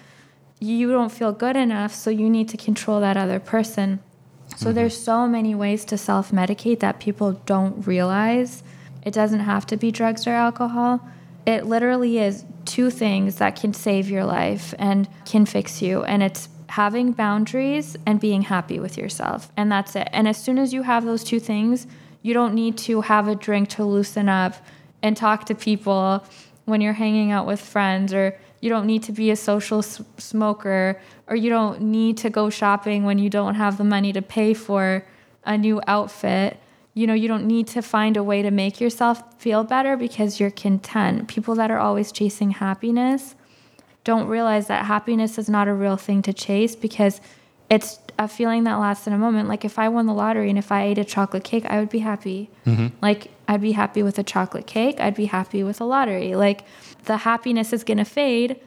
you 0.60 0.90
don't 0.90 1.12
feel 1.12 1.32
good 1.32 1.56
enough 1.56 1.94
so 1.94 2.10
you 2.10 2.28
need 2.28 2.48
to 2.48 2.56
control 2.56 3.00
that 3.00 3.16
other 3.16 3.38
person. 3.38 4.00
So 4.56 4.66
mm-hmm. 4.66 4.74
there's 4.74 4.96
so 4.96 5.28
many 5.28 5.54
ways 5.54 5.84
to 5.86 5.98
self-medicate 5.98 6.80
that 6.80 6.98
people 6.98 7.34
don't 7.46 7.86
realize. 7.86 8.62
It 9.04 9.14
doesn't 9.14 9.40
have 9.40 9.66
to 9.66 9.76
be 9.76 9.92
drugs 9.92 10.26
or 10.26 10.32
alcohol. 10.32 11.06
It 11.46 11.66
literally 11.66 12.18
is 12.18 12.44
two 12.64 12.90
things 12.90 13.36
that 13.36 13.54
can 13.54 13.72
save 13.72 14.10
your 14.10 14.24
life 14.24 14.74
and 14.78 15.08
can 15.24 15.46
fix 15.46 15.80
you 15.80 16.02
and 16.04 16.22
it's 16.22 16.48
having 16.70 17.12
boundaries 17.12 17.96
and 18.04 18.20
being 18.20 18.42
happy 18.42 18.78
with 18.78 18.98
yourself 18.98 19.50
and 19.56 19.70
that's 19.70 19.94
it. 19.96 20.08
And 20.12 20.26
as 20.26 20.42
soon 20.42 20.58
as 20.58 20.72
you 20.72 20.82
have 20.82 21.04
those 21.04 21.24
two 21.24 21.40
things 21.40 21.86
you 22.22 22.35
don't 22.35 22.54
need 22.54 22.76
to 22.78 23.02
have 23.02 23.28
a 23.28 23.35
drink 23.35 23.68
to 23.70 23.85
loosen 23.85 24.28
up 24.28 24.54
and 25.02 25.16
talk 25.16 25.46
to 25.46 25.54
people 25.54 26.24
when 26.64 26.81
you're 26.81 26.92
hanging 26.92 27.31
out 27.31 27.46
with 27.46 27.61
friends 27.61 28.12
or 28.12 28.38
you 28.61 28.68
don't 28.68 28.87
need 28.87 29.02
to 29.04 29.12
be 29.12 29.31
a 29.31 29.37
social 29.37 29.78
s- 29.78 30.02
smoker 30.18 31.00
or 31.28 31.37
you 31.37 31.48
don't 31.48 31.81
need 31.81 32.16
to 32.18 32.31
go 32.31 32.50
shopping 32.50 33.04
when 33.04 33.18
you 33.18 33.31
don't 33.31 33.54
have 33.54 33.78
the 33.78 33.85
money 33.85 34.12
to 34.12 34.20
pay 34.20 34.52
for 34.52 35.04
a 35.44 35.57
new 35.57 35.81
outfit. 35.87 36.59
You 36.94 37.07
know 37.07 37.14
you 37.14 37.28
don't 37.28 37.46
need 37.46 37.68
to 37.68 37.83
find 37.83 38.16
a 38.16 38.24
way 38.24 38.42
to 38.42 38.50
make 38.50 38.81
yourself 38.81 39.22
feel 39.40 39.62
better 39.62 39.96
because 39.96 40.40
you're 40.40 40.50
content. 40.50 41.28
People 41.28 41.54
that 41.54 41.70
are 41.70 41.78
always 41.78 42.11
chasing 42.11 42.50
happiness 42.50 43.37
don't 44.02 44.26
realize 44.26 44.66
that 44.66 44.87
happiness 44.87 45.38
is 45.38 45.48
not 45.48 45.68
a 45.68 45.74
real 45.74 45.96
thing 45.96 46.22
to 46.22 46.33
chase 46.33 46.74
because 46.74 47.20
it's 47.70 47.98
a 48.18 48.26
feeling 48.26 48.64
that 48.64 48.76
lasts 48.76 49.07
in 49.07 49.12
a 49.12 49.18
moment. 49.18 49.48
Like 49.48 49.64
if 49.64 49.78
I 49.78 49.88
won 49.88 50.07
the 50.07 50.14
lottery 50.14 50.48
and 50.48 50.59
if 50.59 50.72
I 50.72 50.85
ate 50.85 50.98
a 50.98 51.04
chocolate 51.04 51.44
cake, 51.44 51.64
I 51.66 51.78
would 51.78 51.90
be 51.90 52.00
happy. 52.00 52.50
Mm-hmm. 52.66 52.88
Like 53.00 53.31
I'd 53.46 53.61
be 53.61 53.72
happy 53.72 54.02
with 54.02 54.18
a 54.18 54.22
chocolate 54.22 54.66
cake. 54.66 55.00
I'd 55.00 55.14
be 55.14 55.26
happy 55.26 55.62
with 55.62 55.81
a 55.81 55.85
lottery. 55.85 56.35
Like 56.35 56.64
the 57.04 57.18
happiness 57.18 57.72
is 57.72 57.85
going 57.85 57.98
to 57.98 58.04
fade. 58.04 58.61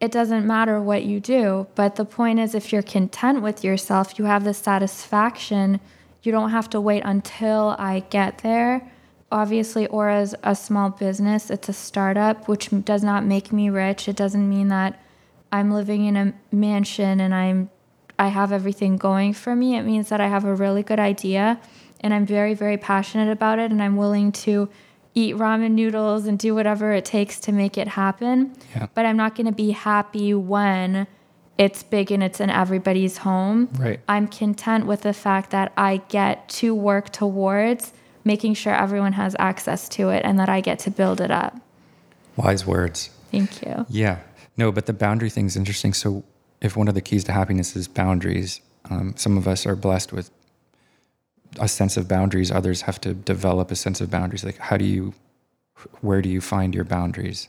It 0.00 0.12
doesn't 0.12 0.46
matter 0.46 0.80
what 0.80 1.04
you 1.04 1.18
do. 1.20 1.66
But 1.74 1.96
the 1.96 2.04
point 2.04 2.38
is, 2.38 2.54
if 2.54 2.72
you're 2.72 2.82
content 2.82 3.42
with 3.42 3.64
yourself, 3.64 4.18
you 4.18 4.26
have 4.26 4.44
the 4.44 4.54
satisfaction. 4.54 5.80
You 6.22 6.32
don't 6.32 6.50
have 6.50 6.68
to 6.70 6.80
wait 6.80 7.02
until 7.04 7.74
I 7.78 8.00
get 8.10 8.38
there. 8.38 8.90
obviously 9.32 9.86
Aura 9.88 10.20
is 10.20 10.36
a 10.42 10.54
small 10.54 10.90
business. 10.90 11.50
It's 11.50 11.68
a 11.68 11.72
startup, 11.72 12.46
which 12.46 12.68
does 12.84 13.02
not 13.02 13.24
make 13.24 13.52
me 13.52 13.70
rich. 13.70 14.08
It 14.08 14.16
doesn't 14.16 14.48
mean 14.48 14.68
that 14.68 15.02
I'm 15.50 15.70
living 15.70 16.04
in 16.04 16.16
a 16.16 16.34
mansion 16.52 17.20
and 17.20 17.34
I'm 17.34 17.70
I 18.18 18.28
have 18.28 18.52
everything 18.52 18.96
going 18.96 19.32
for 19.32 19.54
me. 19.54 19.76
It 19.76 19.82
means 19.82 20.08
that 20.08 20.20
I 20.20 20.28
have 20.28 20.44
a 20.44 20.54
really 20.54 20.82
good 20.82 21.00
idea 21.00 21.60
and 22.00 22.12
I'm 22.12 22.26
very 22.26 22.54
very 22.54 22.76
passionate 22.76 23.30
about 23.30 23.58
it 23.58 23.70
and 23.70 23.82
I'm 23.82 23.96
willing 23.96 24.32
to 24.32 24.68
eat 25.14 25.36
ramen 25.36 25.72
noodles 25.72 26.26
and 26.26 26.38
do 26.38 26.54
whatever 26.54 26.92
it 26.92 27.04
takes 27.04 27.38
to 27.40 27.52
make 27.52 27.78
it 27.78 27.88
happen. 27.88 28.52
Yeah. 28.74 28.88
But 28.94 29.06
I'm 29.06 29.16
not 29.16 29.34
going 29.34 29.46
to 29.46 29.52
be 29.52 29.70
happy 29.70 30.34
when 30.34 31.06
it's 31.56 31.82
big 31.84 32.10
and 32.10 32.22
it's 32.22 32.40
in 32.40 32.50
everybody's 32.50 33.18
home. 33.18 33.68
Right. 33.74 34.00
I'm 34.08 34.26
content 34.26 34.86
with 34.86 35.02
the 35.02 35.12
fact 35.12 35.50
that 35.50 35.72
I 35.76 35.98
get 36.08 36.48
to 36.60 36.74
work 36.74 37.10
towards 37.10 37.92
making 38.24 38.54
sure 38.54 38.74
everyone 38.74 39.12
has 39.12 39.36
access 39.38 39.88
to 39.90 40.08
it 40.08 40.24
and 40.24 40.38
that 40.38 40.48
I 40.48 40.60
get 40.60 40.78
to 40.80 40.90
build 40.90 41.20
it 41.20 41.30
up. 41.30 41.56
Wise 42.36 42.66
words. 42.66 43.10
Thank 43.30 43.62
you. 43.62 43.86
Yeah. 43.88 44.18
No, 44.56 44.72
but 44.72 44.86
the 44.86 44.92
boundary 44.92 45.30
thing 45.30 45.46
is 45.46 45.56
interesting. 45.56 45.92
So, 45.92 46.24
if 46.60 46.76
one 46.76 46.88
of 46.88 46.94
the 46.94 47.00
keys 47.00 47.24
to 47.24 47.32
happiness 47.32 47.76
is 47.76 47.88
boundaries, 47.88 48.60
um, 48.90 49.14
some 49.16 49.36
of 49.36 49.46
us 49.48 49.66
are 49.66 49.76
blessed 49.76 50.12
with 50.12 50.30
a 51.58 51.68
sense 51.68 51.96
of 51.96 52.08
boundaries. 52.08 52.50
Others 52.50 52.82
have 52.82 53.00
to 53.02 53.14
develop 53.14 53.70
a 53.70 53.76
sense 53.76 54.00
of 54.00 54.10
boundaries. 54.10 54.44
Like, 54.44 54.58
how 54.58 54.76
do 54.76 54.84
you, 54.84 55.14
where 56.00 56.22
do 56.22 56.28
you 56.28 56.40
find 56.40 56.74
your 56.74 56.84
boundaries? 56.84 57.48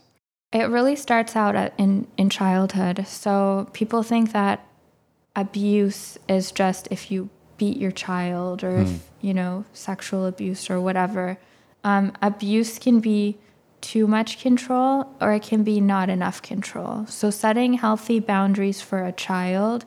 It 0.51 0.69
really 0.69 0.95
starts 0.95 1.35
out 1.35 1.55
at, 1.55 1.73
in 1.77 2.07
in 2.17 2.29
childhood. 2.29 3.05
So 3.07 3.67
people 3.73 4.03
think 4.03 4.31
that 4.31 4.65
abuse 5.35 6.17
is 6.29 6.51
just 6.51 6.87
if 6.91 7.11
you 7.11 7.29
beat 7.57 7.75
your 7.75 7.91
child 7.91 8.63
or 8.63 8.77
if 8.77 9.09
you 9.21 9.33
know 9.33 9.65
sexual 9.73 10.25
abuse 10.25 10.69
or 10.69 10.79
whatever. 10.79 11.37
Um, 11.83 12.13
abuse 12.21 12.79
can 12.79 13.01
be 13.01 13.37
too 13.85 14.07
much 14.07 14.39
control 14.39 15.07
or 15.21 15.33
it 15.33 15.43
can 15.43 15.63
be 15.63 15.79
not 15.79 16.09
enough 16.09 16.41
control. 16.41 17.05
So 17.07 17.29
setting 17.29 17.75
healthy 17.75 18.19
boundaries 18.19 18.81
for 18.81 19.05
a 19.05 19.11
child 19.11 19.85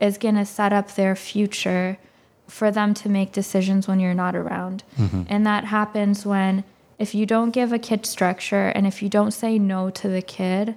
is 0.00 0.18
going 0.18 0.36
to 0.36 0.44
set 0.44 0.72
up 0.72 0.94
their 0.94 1.16
future 1.16 1.98
for 2.46 2.70
them 2.70 2.94
to 2.94 3.08
make 3.08 3.32
decisions 3.32 3.88
when 3.88 3.98
you're 3.98 4.14
not 4.14 4.36
around. 4.36 4.84
Mm-hmm. 4.98 5.22
And 5.28 5.44
that 5.46 5.64
happens 5.64 6.24
when 6.24 6.64
if 6.98 7.14
you 7.14 7.26
don't 7.26 7.50
give 7.50 7.72
a 7.72 7.78
kid 7.78 8.06
structure 8.06 8.68
and 8.68 8.86
if 8.86 9.02
you 9.02 9.08
don't 9.08 9.32
say 9.32 9.58
no 9.58 9.90
to 9.90 10.08
the 10.08 10.22
kid 10.22 10.76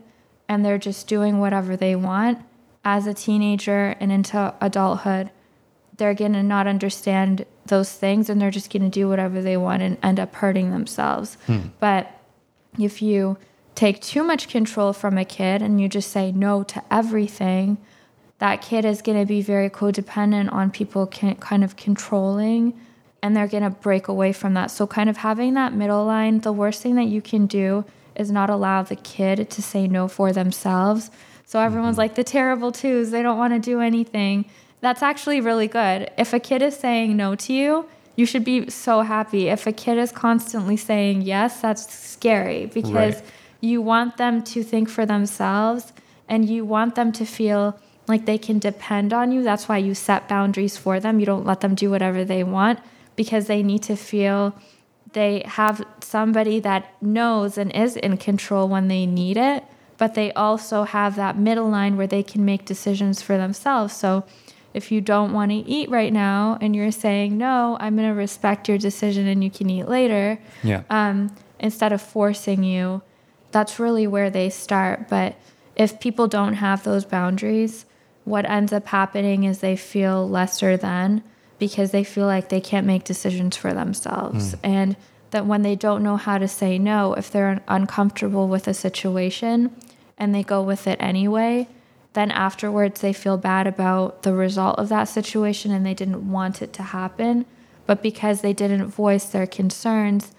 and 0.49 0.65
they're 0.65 0.77
just 0.77 1.07
doing 1.07 1.39
whatever 1.39 1.77
they 1.77 1.95
want 1.95 2.39
as 2.83 3.05
a 3.05 3.13
teenager 3.13 3.95
and 3.99 4.11
into 4.11 4.53
adulthood, 4.61 5.29
they're 5.97 6.13
going 6.13 6.33
to 6.33 6.43
not 6.43 6.65
understand 6.65 7.45
those 7.67 7.91
things 7.91 8.29
and 8.29 8.41
they're 8.41 8.51
just 8.51 8.71
going 8.71 8.83
to 8.83 8.89
do 8.89 9.07
whatever 9.07 9.41
they 9.41 9.57
want 9.57 9.83
and 9.83 9.97
end 10.01 10.19
up 10.19 10.33
hurting 10.35 10.71
themselves. 10.71 11.37
Hmm. 11.45 11.67
But 11.79 12.11
if 12.77 13.01
you 13.01 13.37
take 13.75 14.01
too 14.01 14.23
much 14.23 14.49
control 14.49 14.93
from 14.93 15.17
a 15.17 15.25
kid 15.25 15.61
and 15.61 15.79
you 15.81 15.89
just 15.89 16.11
say 16.11 16.31
no 16.31 16.63
to 16.63 16.83
everything, 16.91 17.77
that 18.39 18.61
kid 18.61 18.85
is 18.85 19.01
going 19.01 19.19
to 19.19 19.25
be 19.25 19.41
very 19.41 19.69
codependent 19.69 20.51
on 20.51 20.69
people 20.69 21.07
can, 21.07 21.35
kind 21.35 21.63
of 21.63 21.75
controlling 21.75 22.79
and 23.23 23.35
they're 23.37 23.47
going 23.47 23.63
to 23.63 23.69
break 23.69 24.09
away 24.09 24.33
from 24.33 24.53
that. 24.53 24.69
So, 24.69 24.85
kind 24.85 25.09
of 25.09 25.17
having 25.17 25.53
that 25.53 25.73
middle 25.73 26.05
line, 26.05 26.41
the 26.41 26.51
worst 26.51 26.81
thing 26.81 26.95
that 26.95 27.07
you 27.07 27.21
can 27.21 27.47
do 27.47 27.85
is 28.15 28.29
not 28.29 28.49
allow 28.49 28.83
the 28.83 28.97
kid 28.97 29.49
to 29.49 29.61
say 29.61 29.87
no 29.87 30.09
for 30.09 30.33
themselves. 30.33 31.09
So, 31.45 31.61
everyone's 31.61 31.93
mm-hmm. 31.93 31.99
like 31.99 32.15
the 32.15 32.25
terrible 32.25 32.73
twos, 32.73 33.11
they 33.11 33.23
don't 33.23 33.37
want 33.37 33.53
to 33.53 33.59
do 33.59 33.79
anything. 33.79 34.45
That's 34.81 35.01
actually 35.01 35.39
really 35.39 35.69
good. 35.69 36.11
If 36.17 36.33
a 36.33 36.39
kid 36.39 36.61
is 36.61 36.75
saying 36.75 37.15
no 37.15 37.35
to 37.35 37.53
you, 37.53 37.87
you 38.15 38.25
should 38.25 38.43
be 38.43 38.69
so 38.69 39.01
happy. 39.01 39.47
If 39.49 39.65
a 39.67 39.71
kid 39.71 39.97
is 39.97 40.11
constantly 40.11 40.77
saying 40.77 41.23
yes, 41.23 41.61
that's 41.61 41.91
scary 41.93 42.67
because 42.67 43.15
Right. 43.15 43.21
you 43.61 43.81
want 43.81 44.17
them 44.17 44.43
to 44.43 44.63
think 44.63 44.89
for 44.89 45.05
themselves 45.05 45.93
and 46.29 46.47
you 46.49 46.63
want 46.65 46.95
them 46.95 47.11
to 47.13 47.25
feel 47.25 47.77
like 48.07 48.25
they 48.25 48.37
can 48.37 48.59
depend 48.59 49.13
on 49.13 49.31
you. 49.31 49.43
That's 49.43 49.67
why 49.69 49.77
you 49.77 49.95
set 49.95 50.27
boundaries 50.27 50.77
for 50.77 50.99
them. 50.99 51.19
You 51.19 51.25
don't 51.25 51.45
let 51.45 51.61
them 51.61 51.73
do 51.75 51.89
whatever 51.89 52.23
they 52.25 52.43
want 52.43 52.79
because 53.15 53.47
they 53.47 53.63
need 53.63 53.83
to 53.83 53.95
feel 53.95 54.53
they 55.13 55.43
have 55.45 55.85
somebody 56.01 56.59
that 56.59 57.01
knows 57.01 57.57
and 57.57 57.71
is 57.71 57.95
in 57.95 58.17
control 58.17 58.67
when 58.67 58.87
they 58.87 59.05
need 59.05 59.37
it, 59.37 59.63
but 59.97 60.15
they 60.15 60.33
also 60.33 60.83
have 60.83 61.15
that 61.15 61.37
middle 61.37 61.69
line 61.69 61.97
where 61.97 62.07
they 62.07 62.23
can 62.23 62.43
make 62.43 62.65
decisions 62.65 63.21
for 63.21 63.37
themselves. 63.37 63.93
So 63.95 64.23
if 64.73 64.91
you 64.91 65.01
don't 65.01 65.33
want 65.33 65.51
to 65.51 65.57
eat 65.57 65.89
right 65.89 66.11
now 66.11 66.57
and 66.61 66.75
you're 66.75 66.91
saying, 66.91 67.37
no, 67.37 67.77
I'm 67.79 67.95
going 67.95 68.07
to 68.07 68.13
respect 68.15 68.67
your 68.67 68.77
decision 68.77 69.27
and 69.27 69.43
you 69.43 69.51
can 69.51 69.69
eat 69.69 69.87
later, 69.87 70.39
Yeah. 70.63 70.83
um, 70.89 71.35
instead 71.59 71.93
of 71.93 72.01
forcing 72.01 72.63
you, 72.63 73.01
that's 73.51 73.79
really 73.79 74.07
where 74.07 74.29
they 74.29 74.49
start. 74.49 75.07
But 75.09 75.35
if 75.75 75.99
people 75.99 76.27
don't 76.27 76.55
have 76.55 76.83
those 76.83 77.05
boundaries, 77.05 77.85
what 78.25 78.49
ends 78.49 78.73
up 78.73 78.87
happening 78.87 79.43
is 79.43 79.59
they 79.59 79.75
feel 79.75 80.27
lesser 80.27 80.75
than 80.77 81.23
because 81.59 81.91
they 81.91 82.03
feel 82.03 82.25
like 82.25 82.49
they 82.49 82.61
can't 82.61 82.87
make 82.87 83.03
decisions 83.03 83.55
for 83.55 83.73
themselves. 83.73 84.55
And 84.63 84.95
that 85.31 85.45
when 85.45 85.61
they 85.61 85.75
don't 85.75 86.03
know 86.03 86.17
how 86.17 86.37
to 86.37 86.47
say 86.47 86.77
no, 86.77 87.13
if 87.13 87.31
they're 87.31 87.61
uncomfortable 87.67 88.47
with 88.47 88.67
a 88.67 88.73
situation 88.73 89.75
and 90.17 90.33
they 90.33 90.43
go 90.43 90.61
with 90.61 90.87
it 90.87 90.97
anyway, 90.99 91.67
then 92.13 92.31
afterwards 92.31 93.01
they 93.01 93.13
feel 93.13 93.37
bad 93.37 93.67
about 93.67 94.23
the 94.23 94.33
result 94.33 94.77
of 94.77 94.89
that 94.89 95.05
situation 95.05 95.71
and 95.71 95.85
they 95.85 95.93
didn't 95.93 96.31
want 96.31 96.61
it 96.61 96.73
to 96.73 96.83
happen. 96.83 97.45
But 97.85 98.01
because 98.01 98.41
they 98.41 98.53
didn't 98.53 98.87
voice 98.87 99.25
their 99.25 99.47
concerns, 99.47 100.31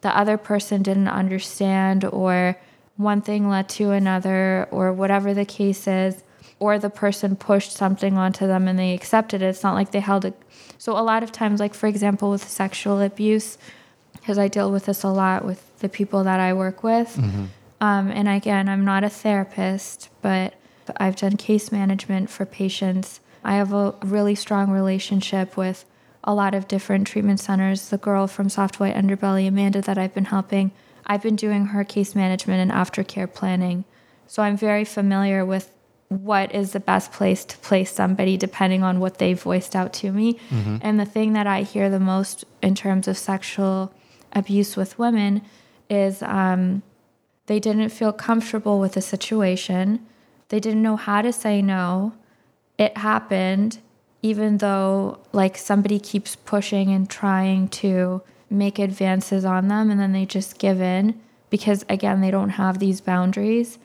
the 0.00 0.16
other 0.16 0.36
person 0.36 0.82
didn't 0.82 1.08
understand, 1.08 2.04
or 2.04 2.56
one 2.96 3.20
thing 3.20 3.48
led 3.48 3.68
to 3.70 3.90
another, 3.90 4.66
or 4.70 4.92
whatever 4.92 5.32
the 5.34 5.44
case 5.44 5.86
is, 5.86 6.24
or 6.58 6.78
the 6.78 6.90
person 6.90 7.36
pushed 7.36 7.72
something 7.72 8.16
onto 8.16 8.46
them 8.46 8.66
and 8.66 8.78
they 8.78 8.92
accepted 8.94 9.40
it. 9.42 9.46
It's 9.46 9.62
not 9.62 9.74
like 9.74 9.92
they 9.92 10.00
held 10.00 10.24
it. 10.24 10.34
So, 10.78 10.98
a 10.98 11.00
lot 11.04 11.22
of 11.22 11.30
times, 11.30 11.60
like 11.60 11.74
for 11.74 11.86
example, 11.86 12.30
with 12.30 12.48
sexual 12.48 13.00
abuse, 13.00 13.58
because 14.14 14.38
I 14.38 14.48
deal 14.48 14.72
with 14.72 14.86
this 14.86 15.02
a 15.02 15.08
lot 15.08 15.44
with 15.44 15.78
the 15.78 15.88
people 15.88 16.24
that 16.24 16.40
I 16.40 16.52
work 16.54 16.82
with. 16.82 17.16
Um, 17.80 18.10
and 18.10 18.28
again, 18.28 18.68
I'm 18.68 18.84
not 18.84 19.04
a 19.04 19.08
therapist, 19.08 20.10
but 20.22 20.54
I've 20.96 21.16
done 21.16 21.36
case 21.36 21.70
management 21.72 22.30
for 22.30 22.44
patients. 22.46 23.20
I 23.44 23.54
have 23.54 23.72
a 23.72 23.94
really 24.02 24.34
strong 24.34 24.70
relationship 24.70 25.56
with 25.56 25.84
a 26.22 26.34
lot 26.34 26.54
of 26.54 26.68
different 26.68 27.06
treatment 27.06 27.40
centers. 27.40 27.88
The 27.88 27.98
girl 27.98 28.26
from 28.26 28.48
Soft 28.48 28.78
White 28.80 28.94
Underbelly, 28.94 29.48
Amanda, 29.48 29.80
that 29.82 29.98
I've 29.98 30.14
been 30.14 30.26
helping, 30.26 30.70
I've 31.06 31.22
been 31.22 31.36
doing 31.36 31.66
her 31.66 31.82
case 31.84 32.14
management 32.14 32.60
and 32.60 32.70
aftercare 32.70 33.32
planning. 33.32 33.84
So 34.26 34.42
I'm 34.42 34.56
very 34.56 34.84
familiar 34.84 35.44
with 35.44 35.72
what 36.08 36.52
is 36.54 36.72
the 36.72 36.80
best 36.80 37.12
place 37.12 37.44
to 37.44 37.56
place 37.58 37.92
somebody 37.92 38.36
depending 38.36 38.82
on 38.82 39.00
what 39.00 39.18
they 39.18 39.32
voiced 39.32 39.74
out 39.76 39.92
to 39.94 40.12
me. 40.12 40.38
And 40.82 40.98
the 41.00 41.04
thing 41.04 41.32
that 41.34 41.46
I 41.46 41.62
hear 41.62 41.88
the 41.88 42.00
most 42.00 42.44
in 42.62 42.74
terms 42.74 43.08
of 43.08 43.16
sexual 43.16 43.92
abuse 44.32 44.76
with 44.76 44.98
women 44.98 45.42
is 45.88 46.22
um, 46.22 46.82
they 47.46 47.60
didn't 47.60 47.90
feel 47.90 48.12
comfortable 48.12 48.78
with 48.80 48.92
the 48.94 49.00
situation. 49.00 50.04
They 50.50 50.60
didn't 50.60 50.82
know 50.82 50.96
how 50.96 51.22
to 51.22 51.32
say 51.32 51.62
no. 51.62 52.12
It 52.78 52.96
happened, 52.98 53.78
even 54.22 54.58
though 54.58 55.18
like 55.32 55.56
somebody 55.56 55.98
keeps 55.98 56.36
pushing 56.36 56.90
and 56.92 57.08
trying 57.08 57.68
to 57.68 58.22
make 58.50 58.78
advances 58.78 59.44
on 59.44 59.68
them, 59.68 59.90
and 59.90 59.98
then 59.98 60.12
they 60.12 60.26
just 60.26 60.58
give 60.58 60.80
in 60.80 61.18
because, 61.50 61.84
again, 61.88 62.20
they 62.20 62.30
don't 62.30 62.50
have 62.50 62.78
these 62.78 63.00
boundaries. 63.00 63.78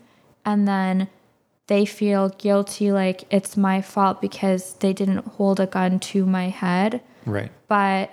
And 0.43 0.67
then 0.67 1.07
they 1.67 1.85
feel 1.85 2.29
guilty, 2.29 2.91
like 2.91 3.23
it's 3.31 3.55
my 3.57 3.81
fault 3.81 4.21
because 4.21 4.73
they 4.75 4.93
didn't 4.93 5.25
hold 5.25 5.59
a 5.59 5.65
gun 5.65 5.99
to 5.99 6.25
my 6.25 6.49
head 6.49 7.01
Right. 7.25 7.51
but 7.67 8.11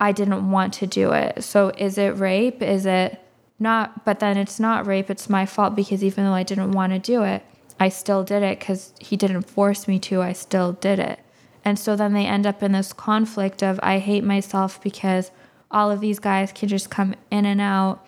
I 0.00 0.12
didn't 0.12 0.50
want 0.50 0.72
to 0.74 0.86
do 0.86 1.12
it. 1.12 1.44
So 1.44 1.68
is 1.76 1.96
it 1.98 2.16
rape? 2.18 2.60
Is 2.62 2.86
it 2.86 3.20
not? 3.58 4.04
But 4.04 4.20
then 4.20 4.36
it's 4.36 4.58
not 4.58 4.86
rape. 4.86 5.10
It's 5.10 5.28
my 5.30 5.44
fault 5.46 5.76
because 5.76 6.02
even 6.02 6.24
though 6.24 6.32
I 6.32 6.42
didn't 6.42 6.72
want 6.72 6.92
to 6.92 6.98
do 6.98 7.22
it, 7.22 7.42
I 7.82 7.88
still 7.88 8.22
did 8.22 8.44
it 8.44 8.60
because 8.60 8.94
he 9.00 9.16
didn't 9.16 9.42
force 9.42 9.88
me 9.88 9.98
to. 9.98 10.22
I 10.22 10.34
still 10.34 10.74
did 10.74 11.00
it. 11.00 11.18
And 11.64 11.76
so 11.76 11.96
then 11.96 12.12
they 12.12 12.26
end 12.26 12.46
up 12.46 12.62
in 12.62 12.70
this 12.70 12.92
conflict 12.92 13.60
of 13.60 13.80
I 13.82 13.98
hate 13.98 14.22
myself 14.22 14.80
because 14.80 15.32
all 15.68 15.90
of 15.90 15.98
these 15.98 16.20
guys 16.20 16.52
can 16.52 16.68
just 16.68 16.90
come 16.90 17.16
in 17.32 17.44
and 17.44 17.60
out 17.60 18.06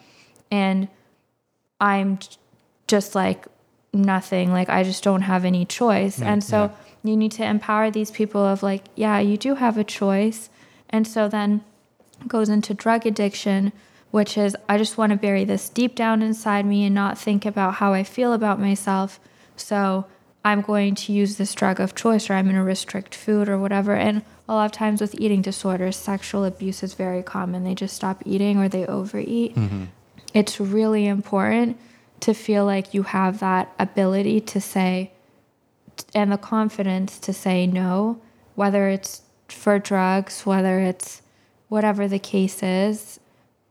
and 0.49 0.87
I'm 1.81 2.21
just 2.87 3.17
like 3.17 3.47
nothing. 3.93 4.53
Like 4.53 4.69
I 4.69 4.85
just 4.85 5.03
don't 5.03 5.23
have 5.23 5.45
any 5.45 5.65
choice. 5.65 6.21
Right, 6.21 6.29
and 6.29 6.45
so 6.45 6.71
yeah. 7.03 7.11
you 7.11 7.17
need 7.17 7.33
to 7.33 7.45
empower 7.45 7.91
these 7.91 8.13
people 8.13 8.45
of 8.45 8.63
like, 8.63 8.85
yeah, 8.95 9.19
you 9.19 9.37
do 9.37 9.57
have 9.57 9.77
a 9.77 9.83
choice. 9.83 10.51
And 10.89 11.05
so 11.05 11.27
then 11.27 11.65
goes 12.29 12.49
into 12.49 12.75
drug 12.75 13.07
addiction, 13.07 13.73
which 14.13 14.39
is 14.39 14.57
I 14.69 14.79
just 14.79 14.97
want 14.97 15.11
to 15.11 15.17
bury 15.17 15.45
this 15.45 15.69
deep 15.69 15.97
down 15.97 16.23
inside 16.23 16.65
me 16.65 16.85
and 16.85 16.95
not 16.95 17.19
think 17.19 17.45
about 17.45 17.75
how 17.75 17.93
I 17.93 18.05
feel 18.05 18.33
about 18.33 18.61
myself. 18.61 19.19
So 19.57 20.07
I'm 20.45 20.61
going 20.61 20.95
to 20.97 21.13
use 21.13 21.37
this 21.37 21.55
drug 21.55 21.81
of 21.81 21.95
choice 21.95 22.29
or 22.29 22.35
I'm 22.35 22.45
going 22.45 22.57
to 22.57 22.63
restrict 22.63 23.15
food 23.15 23.49
or 23.49 23.59
whatever. 23.59 23.95
And 23.95 24.23
a 24.49 24.55
lot 24.55 24.67
of 24.67 24.73
times 24.73 25.01
with 25.01 25.19
eating 25.19 25.41
disorders, 25.41 25.97
sexual 25.97 26.45
abuse 26.45 26.83
is 26.83 26.95
very 26.95 27.23
common. 27.23 27.65
They 27.65 27.75
just 27.75 27.97
stop 27.97 28.23
eating 28.27 28.59
or 28.59 28.69
they 28.69 28.87
overeat. 28.87 29.55
Mm-hmm. 29.55 29.85
It's 30.35 30.61
really 30.61 31.07
important 31.07 31.79
to 32.21 32.35
feel 32.35 32.67
like 32.67 32.93
you 32.93 33.05
have 33.05 33.41
that 33.41 33.73
ability 33.79 34.41
to 34.41 34.61
say 34.61 35.13
and 36.15 36.31
the 36.31 36.39
confidence 36.39 37.19
to 37.21 37.33
say 37.33 37.67
no, 37.67 38.21
whether 38.55 38.89
it's 38.89 39.23
for 39.49 39.79
drugs, 39.79 40.45
whether 40.45 40.81
it's 40.81 41.23
whatever 41.69 42.07
the 42.09 42.19
case 42.19 42.63
is. 42.63 43.21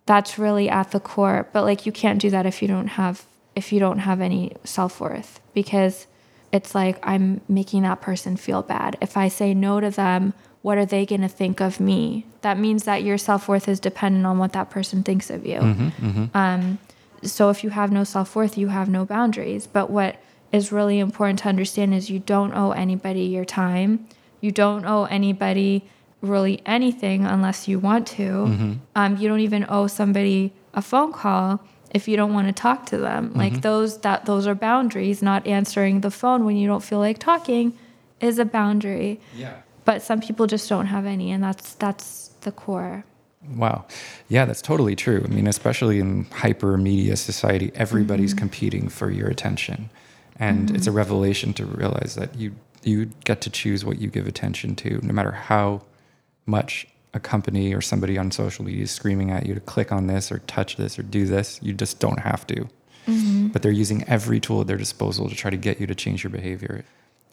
That's 0.06 0.40
really 0.40 0.70
at 0.70 0.92
the 0.92 1.00
core. 1.00 1.48
But 1.54 1.64
like 1.64 1.86
you 1.86 1.92
can't 1.92 2.20
do 2.20 2.30
that 2.32 2.46
if 2.46 2.62
you 2.62 2.68
don't 2.68 2.88
have 2.88 3.26
if 3.56 3.72
you 3.72 3.80
don't 3.80 4.00
have 4.00 4.22
any 4.22 4.56
self-worth 4.64 5.40
because 5.54 6.08
it's 6.52 6.76
like 6.76 7.00
I'm 7.04 7.42
making 7.48 7.82
that 7.84 8.02
person 8.02 8.38
feel 8.38 8.62
bad. 8.62 8.98
If 9.02 9.18
I 9.18 9.28
say 9.28 9.54
no 9.54 9.80
to 9.80 9.90
them, 9.90 10.34
what 10.62 10.78
are 10.78 10.86
they 10.86 11.06
going 11.06 11.22
to 11.22 11.28
think 11.28 11.60
of 11.60 11.80
me? 11.80 12.26
That 12.42 12.58
means 12.58 12.84
that 12.84 13.04
your 13.04 13.18
self 13.18 13.48
worth 13.48 13.68
is 13.68 13.80
dependent 13.80 14.26
on 14.26 14.38
what 14.38 14.54
that 14.54 14.70
person 14.70 15.04
thinks 15.04 15.30
of 15.30 15.46
you. 15.46 15.60
Mm-hmm, 15.60 16.08
mm-hmm. 16.08 16.38
Um, 16.38 16.80
so 17.24 17.50
if 17.50 17.64
you 17.64 17.72
have 17.72 17.92
no 17.92 18.04
self 18.04 18.36
worth, 18.36 18.58
you 18.58 18.68
have 18.70 18.88
no 18.88 19.04
boundaries. 19.04 19.68
But 19.68 19.90
what 19.90 20.18
is 20.52 20.72
really 20.72 21.00
important 21.00 21.40
to 21.40 21.50
understand 21.50 21.94
is 21.94 22.10
you 22.10 22.20
don't 22.20 22.54
owe 22.54 22.72
anybody 22.72 23.24
your 23.24 23.46
time. 23.46 24.08
You 24.40 24.52
don't 24.52 24.86
owe 24.86 25.06
anybody 25.06 25.90
really 26.22 26.62
anything 26.66 27.26
unless 27.26 27.68
you 27.68 27.80
want 27.80 28.08
to. 28.08 28.24
Mm-hmm. 28.24 28.74
Um, 28.96 29.18
you 29.18 29.28
don't 29.28 29.40
even 29.40 29.66
owe 29.68 29.88
somebody 29.88 30.54
a 30.74 30.82
phone 30.82 31.12
call 31.12 31.62
if 31.94 32.08
you 32.08 32.18
don't 32.18 32.34
want 32.34 32.48
to 32.48 32.54
talk 32.54 32.86
to 32.88 32.98
them. 32.98 33.32
Like 33.36 33.62
those 33.62 34.00
that 34.00 34.26
those 34.26 34.48
are 34.48 34.56
boundaries. 34.56 35.22
Not 35.22 35.46
answering 35.48 36.02
the 36.02 36.12
phone 36.12 36.46
when 36.46 36.58
you 36.58 36.68
don't 36.68 36.84
feel 36.84 37.00
like 37.00 37.20
talking 37.20 37.78
is 38.20 38.40
a 38.40 38.46
boundary. 38.46 39.20
Yeah. 39.36 39.58
But 39.86 40.02
some 40.02 40.22
people 40.22 40.48
just 40.48 40.68
don't 40.70 40.88
have 40.88 41.06
any, 41.06 41.32
and 41.32 41.44
that's 41.44 41.74
that's 41.76 42.30
the 42.42 42.52
core. 42.52 43.04
Wow. 43.56 43.86
Yeah, 44.30 44.46
that's 44.46 44.62
totally 44.62 44.96
true. 44.96 45.22
I 45.26 45.28
mean, 45.28 45.48
especially 45.48 46.00
in 46.00 46.26
hyper 46.32 46.78
media 46.78 47.18
society, 47.18 47.72
everybody's 47.76 48.32
Mm-hmm. 48.32 48.40
competing 48.40 48.90
for 48.90 49.12
your 49.12 49.28
attention. 49.28 49.90
And 50.40 50.72
it's 50.76 50.88
a 50.88 50.92
revelation 50.92 51.54
to 51.54 51.66
realize 51.66 52.16
that 52.16 52.36
you 52.36 52.54
you 52.84 53.12
get 53.24 53.40
to 53.42 53.50
choose 53.50 53.86
what 53.86 54.00
you 54.00 54.10
give 54.10 54.28
attention 54.28 54.76
to, 54.78 55.00
no 55.06 55.14
matter 55.14 55.32
how 55.32 55.82
much 56.46 56.88
a 57.14 57.20
company 57.20 57.74
or 57.74 57.82
somebody 57.82 58.18
on 58.18 58.32
social 58.32 58.66
media 58.66 58.84
is 58.84 58.92
screaming 58.92 59.32
at 59.32 59.46
you 59.46 59.54
to 59.54 59.60
click 59.60 59.92
on 59.92 60.08
this 60.08 60.32
or 60.32 60.40
touch 60.40 60.78
this 60.78 60.98
or 60.98 61.04
do 61.04 61.26
this. 61.26 61.60
You 61.62 61.74
just 61.74 62.00
don't 62.00 62.20
have 62.20 62.48
to. 62.48 62.68
Mm-hmm. 63.08 63.48
But 63.48 63.62
they're 63.62 63.72
using 63.72 64.04
every 64.08 64.40
tool 64.40 64.62
at 64.62 64.68
their 64.68 64.78
disposal 64.78 65.30
to 65.30 65.36
try 65.36 65.52
to 65.52 65.58
get 65.58 65.80
you 65.80 65.88
to 65.88 65.96
change 65.96 66.24
your 66.24 66.32
behavior. 66.32 66.86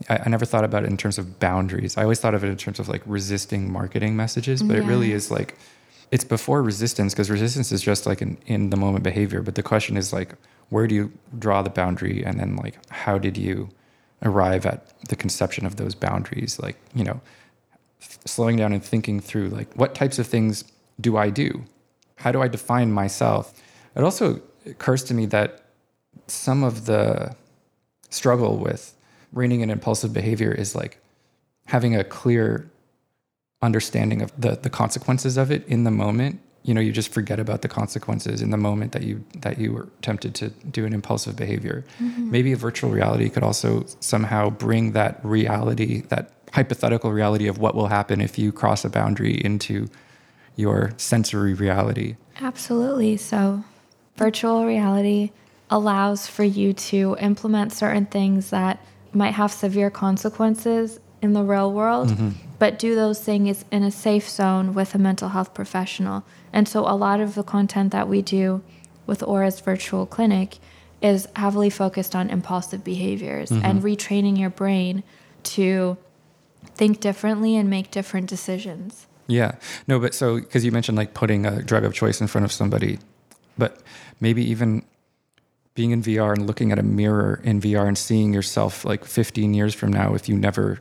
I, 0.08 0.20
I 0.26 0.28
never 0.28 0.44
thought 0.44 0.64
about 0.64 0.84
it 0.84 0.90
in 0.90 0.96
terms 0.96 1.18
of 1.18 1.38
boundaries. 1.38 1.96
I 1.96 2.02
always 2.02 2.20
thought 2.20 2.34
of 2.34 2.44
it 2.44 2.48
in 2.48 2.56
terms 2.56 2.78
of 2.78 2.88
like 2.88 3.02
resisting 3.06 3.72
marketing 3.72 4.16
messages, 4.16 4.62
but 4.62 4.76
it 4.76 4.82
really 4.82 5.12
is 5.12 5.30
like 5.30 5.56
it's 6.10 6.24
before 6.24 6.62
resistance 6.62 7.14
because 7.14 7.30
resistance 7.30 7.70
is 7.70 7.82
just 7.82 8.04
like 8.04 8.20
an 8.20 8.36
in 8.46 8.70
the 8.70 8.76
moment 8.76 9.04
behavior. 9.04 9.42
But 9.42 9.54
the 9.54 9.62
question 9.62 9.96
is 9.96 10.12
like, 10.12 10.34
where 10.68 10.86
do 10.86 10.94
you 10.94 11.12
draw 11.38 11.62
the 11.62 11.70
boundary, 11.70 12.24
and 12.24 12.38
then 12.38 12.56
like, 12.56 12.78
how 12.90 13.18
did 13.18 13.36
you 13.36 13.70
arrive 14.22 14.66
at 14.66 14.92
the 15.08 15.16
conception 15.16 15.66
of 15.66 15.76
those 15.76 15.94
boundaries? 15.94 16.58
Like, 16.60 16.76
you 16.94 17.04
know, 17.04 17.20
slowing 18.24 18.56
down 18.56 18.72
and 18.72 18.84
thinking 18.84 19.20
through 19.20 19.48
like, 19.48 19.72
what 19.74 19.94
types 19.94 20.18
of 20.18 20.26
things 20.26 20.64
do 21.00 21.16
I 21.16 21.30
do? 21.30 21.64
How 22.16 22.32
do 22.32 22.42
I 22.42 22.48
define 22.48 22.92
myself? 22.92 23.58
It 23.96 24.02
also 24.02 24.40
occurs 24.66 25.04
to 25.04 25.14
me 25.14 25.26
that 25.26 25.62
some 26.26 26.62
of 26.62 26.86
the 26.86 27.34
struggle 28.10 28.58
with 28.58 28.94
reining 29.32 29.60
in 29.60 29.70
impulsive 29.70 30.12
behavior 30.12 30.52
is 30.52 30.74
like 30.74 30.98
having 31.66 31.94
a 31.94 32.04
clear 32.04 32.70
understanding 33.62 34.22
of 34.22 34.32
the 34.40 34.56
the 34.56 34.70
consequences 34.70 35.36
of 35.36 35.50
it 35.50 35.66
in 35.68 35.84
the 35.84 35.90
moment 35.90 36.40
you 36.62 36.74
know 36.74 36.80
you 36.80 36.92
just 36.92 37.12
forget 37.12 37.38
about 37.38 37.62
the 37.62 37.68
consequences 37.68 38.42
in 38.42 38.50
the 38.50 38.56
moment 38.56 38.92
that 38.92 39.02
you 39.02 39.24
that 39.36 39.58
you 39.58 39.72
were 39.72 39.88
tempted 40.02 40.34
to 40.34 40.48
do 40.70 40.84
an 40.84 40.92
impulsive 40.92 41.36
behavior 41.36 41.84
mm-hmm. 42.00 42.30
maybe 42.30 42.52
a 42.52 42.56
virtual 42.56 42.90
reality 42.90 43.28
could 43.28 43.42
also 43.42 43.84
somehow 44.00 44.50
bring 44.50 44.92
that 44.92 45.20
reality 45.24 46.02
that 46.08 46.32
hypothetical 46.52 47.12
reality 47.12 47.46
of 47.46 47.58
what 47.58 47.74
will 47.74 47.88
happen 47.88 48.20
if 48.20 48.38
you 48.38 48.52
cross 48.52 48.84
a 48.84 48.90
boundary 48.90 49.34
into 49.44 49.88
your 50.56 50.92
sensory 50.96 51.54
reality 51.54 52.16
Absolutely. 52.40 53.16
So, 53.16 53.64
virtual 54.16 54.64
reality 54.66 55.30
allows 55.68 56.26
for 56.26 56.44
you 56.44 56.72
to 56.72 57.16
implement 57.20 57.72
certain 57.72 58.06
things 58.06 58.50
that 58.50 58.84
might 59.12 59.34
have 59.34 59.52
severe 59.52 59.90
consequences 59.90 61.00
in 61.22 61.32
the 61.34 61.42
real 61.42 61.72
world, 61.72 62.08
mm-hmm. 62.08 62.30
but 62.58 62.78
do 62.78 62.94
those 62.94 63.20
things 63.22 63.64
in 63.70 63.82
a 63.82 63.90
safe 63.90 64.28
zone 64.28 64.72
with 64.72 64.94
a 64.94 64.98
mental 64.98 65.28
health 65.28 65.52
professional. 65.52 66.24
And 66.52 66.66
so, 66.66 66.80
a 66.80 66.96
lot 66.96 67.20
of 67.20 67.34
the 67.34 67.42
content 67.42 67.92
that 67.92 68.08
we 68.08 68.22
do 68.22 68.62
with 69.06 69.22
Aura's 69.22 69.60
virtual 69.60 70.06
clinic 70.06 70.58
is 71.02 71.28
heavily 71.36 71.70
focused 71.70 72.14
on 72.14 72.30
impulsive 72.30 72.84
behaviors 72.84 73.50
mm-hmm. 73.50 73.64
and 73.64 73.82
retraining 73.82 74.38
your 74.38 74.50
brain 74.50 75.02
to 75.42 75.96
think 76.80 77.00
differently 77.00 77.56
and 77.56 77.68
make 77.68 77.90
different 77.90 78.26
decisions. 78.26 79.06
Yeah. 79.26 79.56
No, 79.86 80.00
but 80.00 80.14
so 80.14 80.40
because 80.40 80.64
you 80.64 80.72
mentioned 80.72 80.96
like 80.96 81.12
putting 81.12 81.44
a 81.44 81.62
drug 81.62 81.84
of 81.84 81.92
choice 81.92 82.22
in 82.22 82.26
front 82.26 82.46
of 82.46 82.52
somebody, 82.52 82.98
but 83.58 83.82
maybe 84.18 84.42
even 84.50 84.82
being 85.74 85.90
in 85.90 86.02
VR 86.02 86.32
and 86.32 86.46
looking 86.46 86.72
at 86.72 86.78
a 86.78 86.82
mirror 86.82 87.38
in 87.44 87.60
VR 87.60 87.86
and 87.86 87.98
seeing 87.98 88.32
yourself 88.32 88.84
like 88.84 89.04
15 89.04 89.52
years 89.52 89.74
from 89.74 89.92
now 89.92 90.14
if 90.14 90.26
you 90.28 90.36
never 90.36 90.80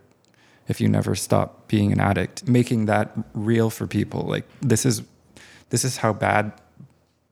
if 0.70 0.80
you 0.80 0.88
never 0.88 1.16
stop 1.16 1.68
being 1.68 1.92
an 1.92 2.00
addict, 2.00 2.48
making 2.48 2.86
that 2.86 3.12
real 3.34 3.70
for 3.70 3.86
people. 3.86 4.22
Like 4.22 4.46
this 4.62 4.86
is 4.86 5.02
this 5.70 5.84
is 5.84 5.98
how 5.98 6.14
bad 6.14 6.54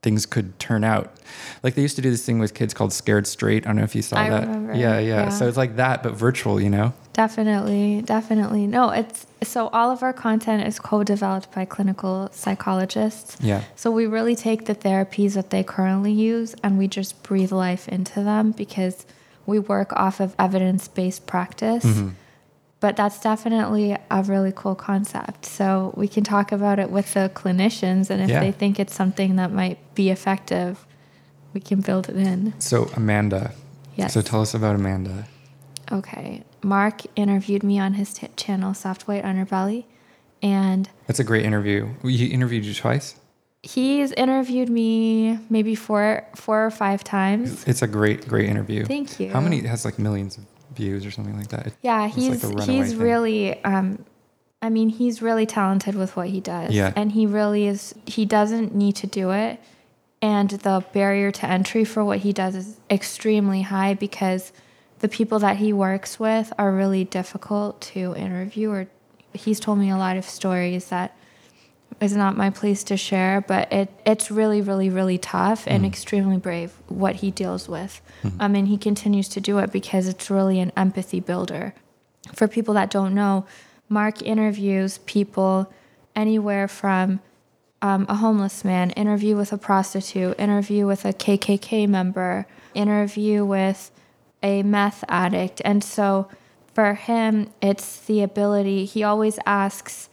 things 0.02 0.26
could 0.26 0.60
turn 0.60 0.84
out. 0.84 1.16
Like 1.64 1.76
they 1.76 1.82
used 1.82 1.96
to 1.96 2.02
do 2.02 2.12
this 2.12 2.26
thing 2.26 2.40
with 2.40 2.54
kids 2.54 2.74
called 2.74 2.92
Scared 2.92 3.28
Straight. 3.28 3.66
I 3.66 3.70
don't 3.70 3.78
know 3.78 3.84
if 3.84 3.96
you 3.96 4.02
saw 4.02 4.18
I 4.18 4.30
that. 4.30 4.42
remember, 4.42 4.74
Yeah, 4.74 5.00
yeah, 5.00 5.24
yeah. 5.24 5.30
So 5.30 5.48
it's 5.48 5.58
like 5.58 5.78
that 5.78 6.04
but 6.04 6.14
virtual, 6.14 6.62
you 6.62 6.70
know? 6.70 6.94
Definitely, 7.18 8.04
definitely. 8.04 8.68
No, 8.68 8.92
it's 8.92 9.26
so 9.42 9.70
all 9.70 9.90
of 9.90 10.04
our 10.04 10.14
content 10.14 10.68
is 10.68 10.78
co-developed 10.80 11.52
by 11.52 11.66
clinical 11.66 12.30
psychologists. 12.32 13.38
Yeah. 13.42 13.64
So 13.76 13.90
we 13.90 14.06
really 14.06 14.36
take 14.36 14.66
the 14.66 14.76
therapies 14.76 15.34
that 15.34 15.50
they 15.50 15.64
currently 15.64 16.12
use 16.12 16.54
and 16.62 16.78
we 16.78 16.88
just 16.88 17.24
breathe 17.24 17.52
life 17.52 17.88
into 17.88 18.22
them 18.22 18.52
because 18.52 19.08
we 19.48 19.58
work 19.58 19.94
off 19.94 20.20
of 20.20 20.36
evidence-based 20.38 21.26
practice. 21.26 21.84
Mm-hmm. 21.84 22.10
But 22.82 22.96
that's 22.96 23.20
definitely 23.20 23.98
a 24.12 24.22
really 24.22 24.54
cool 24.56 24.76
concept. 24.76 25.48
So 25.48 25.96
we 25.98 26.08
can 26.08 26.24
talk 26.24 26.52
about 26.52 26.78
it 26.78 26.92
with 26.92 27.16
the 27.16 27.32
clinicians 27.34 28.12
and 28.12 28.22
if 28.22 28.30
Yeah. 28.30 28.42
they 28.42 28.52
think 28.52 28.80
it's 28.80 28.94
something 28.94 29.38
that 29.38 29.52
might 29.52 29.80
be 29.96 30.12
effective, 30.12 30.86
we 31.56 31.62
can 31.62 31.82
build 31.82 32.10
it 32.10 32.16
in. 32.16 32.54
So 32.60 32.92
Amanda. 32.96 33.54
Yes. 33.96 34.14
So 34.14 34.22
tell 34.22 34.42
us 34.42 34.54
about 34.54 34.76
Amanda. 34.76 35.26
Okay. 35.92 36.44
Mark 36.64 37.02
interviewed 37.16 37.64
me 37.64 37.80
on 37.80 37.94
his 37.94 38.14
t- 38.14 38.28
channel, 38.36 38.74
Soft 38.74 39.08
White 39.08 39.24
Underbelly, 39.24 39.86
and 40.42 40.90
That's 41.08 41.20
a 41.20 41.24
great 41.24 41.46
interview. 41.46 41.90
He 42.04 42.28
interviewed 42.28 42.66
you 42.66 42.74
twice. 42.74 43.16
he's 43.64 44.12
interviewed 44.14 44.70
me 44.70 45.40
maybe 45.50 45.76
four, 45.76 46.26
four 46.36 46.66
or 46.66 46.72
five 46.72 47.04
times. 47.04 47.64
It's 47.68 47.82
a 47.82 47.88
great, 47.88 48.28
great 48.28 48.48
interview. 48.50 48.86
Thank 48.86 49.20
you. 49.20 49.30
How 49.30 49.42
many? 49.42 49.58
It 49.60 49.66
has 49.66 49.84
like 49.86 50.00
millions 50.00 50.38
of 50.38 50.46
views 50.76 51.06
or 51.06 51.12
something 51.12 51.36
like 51.38 51.50
that. 51.50 51.68
It- 51.68 51.74
Yeah, 51.82 52.02
like 52.02 52.14
he's 52.14 52.44
runaway 52.44 52.66
he's 52.66 52.90
thing. 52.92 53.00
really. 53.00 53.64
Um, 53.64 54.06
I 54.62 54.70
mean, 54.70 54.90
he's 54.90 55.22
really 55.22 55.46
talented 55.46 55.96
with 55.96 56.16
what 56.16 56.28
he 56.30 56.40
does. 56.40 56.72
Yeah. 56.74 56.92
and 56.96 57.12
he 57.12 57.26
really 57.26 57.68
is. 57.68 57.94
He 58.06 58.26
doesn't 58.26 58.74
need 58.74 58.96
to 58.98 59.08
do 59.08 59.32
it, 59.32 59.60
and 60.22 60.50
the 60.50 60.84
barrier 60.94 61.32
to 61.32 61.46
entry 61.46 61.84
for 61.84 62.04
what 62.06 62.20
he 62.20 62.32
does 62.34 62.56
is 62.56 62.78
extremely 62.90 63.62
high 63.64 63.94
because 63.94 64.52
the 65.00 65.08
people 65.08 65.40
that 65.40 65.58
he 65.58 65.74
works 65.74 66.20
with 66.20 66.52
are 66.58 66.72
really 66.72 67.04
difficult 67.04 67.82
to 67.82 68.16
interview. 68.16 68.72
Or 68.72 68.88
he's 69.34 69.60
told 69.60 69.80
me 69.80 69.90
a 69.90 69.98
lot 69.98 70.18
of 70.18 70.26
stories 70.26 70.88
that 70.90 71.16
is 72.00 72.16
not 72.16 72.38
my 72.38 72.50
place 72.50 72.84
to 72.86 72.98
share, 72.98 73.42
but 73.42 73.72
it 73.72 73.90
it's 74.06 74.30
really, 74.30 74.62
really, 74.62 74.90
really 74.90 75.18
tough 75.18 75.66
and 75.68 75.84
mm. 75.84 75.88
extremely 75.88 76.38
brave 76.38 76.74
what 76.88 77.18
he 77.18 77.32
deals 77.32 77.68
with. 77.68 78.02
Mm-hmm. 78.24 78.40
Um, 78.40 78.42
I 78.42 78.48
mean, 78.48 78.66
he 78.68 78.78
continues 78.78 79.30
to 79.30 79.42
do 79.42 79.58
it 79.60 79.72
because 79.72 80.08
it's 80.08 80.30
really 80.30 80.60
an 80.60 80.72
empathy 80.76 81.20
builder. 81.20 81.74
For 82.34 82.48
people 82.48 82.74
that 82.74 82.90
don't 82.90 83.16
know, 83.16 83.46
Mark 83.90 84.22
interviews 84.22 85.00
people 85.00 85.72
anywhere 86.16 86.68
from 86.68 87.22
um, 87.82 88.06
a 88.10 88.16
homeless 88.16 88.66
man, 88.66 88.92
interview 88.92 89.36
with 89.36 89.54
a 89.54 89.58
prostitute, 89.58 90.38
interview 90.40 90.86
with 90.86 91.06
a 91.06 91.14
KKK 91.14 91.88
member, 91.88 92.48
interview 92.74 93.46
with 93.46 93.92
a 94.44 94.64
meth 94.64 95.04
addict. 95.10 95.62
And 95.66 95.84
so 95.84 96.28
for 96.74 96.94
him, 96.94 97.50
it's 97.62 98.00
the 98.02 98.22
ability, 98.22 98.86
he 98.86 99.04
always 99.04 99.40
asks, 99.46 100.10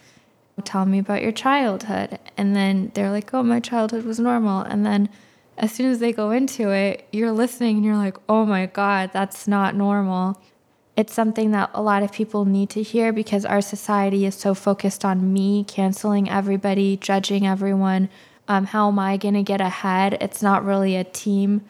Tell 0.63 0.87
me 0.87 1.01
about 1.01 1.21
your 1.21 1.33
childhood. 1.33 2.19
And 2.37 2.55
then 2.55 2.93
they're 2.95 3.11
like, 3.11 3.35
Oh, 3.35 3.43
my 3.43 3.61
childhood 3.61 4.05
was 4.05 4.21
normal. 4.21 4.61
And 4.63 4.87
then 4.87 5.09
as 5.59 5.73
soon 5.73 5.91
as 5.91 5.99
they 5.99 6.13
go 6.13 6.31
into 6.31 6.71
it, 6.71 7.07
you're 7.13 7.33
listening 7.33 7.77
and 7.77 7.85
you're 7.85 7.97
like, 7.97 8.17
Oh 8.29 8.47
my 8.47 8.67
God, 8.67 9.11
that's 9.13 9.47
not 9.49 9.75
normal. 9.75 10.41
it's 10.97 11.13
something 11.13 11.51
that 11.51 11.71
a 11.75 11.83
lot 11.83 12.03
of 12.03 12.13
people 12.13 12.45
need 12.45 12.71
to 12.71 12.83
hear 12.83 13.13
because 13.13 13.45
our 13.45 13.61
society 13.61 14.25
is 14.25 14.35
so 14.35 14.55
focused 14.55 15.05
on 15.05 15.33
me 15.33 15.65
canceling 15.65 16.31
everybody, 16.31 16.97
judging 16.97 17.47
everyone. 17.47 18.09
Um, 18.47 18.67
how 18.67 18.89
am 18.89 18.99
I 18.99 19.17
going 19.17 19.35
to 19.35 19.43
get 19.43 19.61
ahead? 19.61 20.17
It's 20.21 20.43
not 20.43 20.65
really 20.65 20.95
a 20.97 21.05
team 21.05 21.63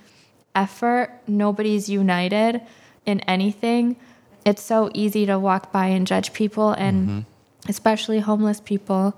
effort. 0.54 1.10
Nobody's 1.26 1.88
united 1.88 2.60
in 3.06 3.20
anything. 3.20 3.96
It's 4.44 4.62
so 4.62 4.90
easy 4.94 5.26
to 5.26 5.38
walk 5.38 5.72
by 5.72 5.86
and 5.86 6.06
judge 6.06 6.32
people, 6.32 6.72
and 6.72 7.08
mm-hmm. 7.08 7.20
especially 7.68 8.20
homeless 8.20 8.60
people. 8.60 9.16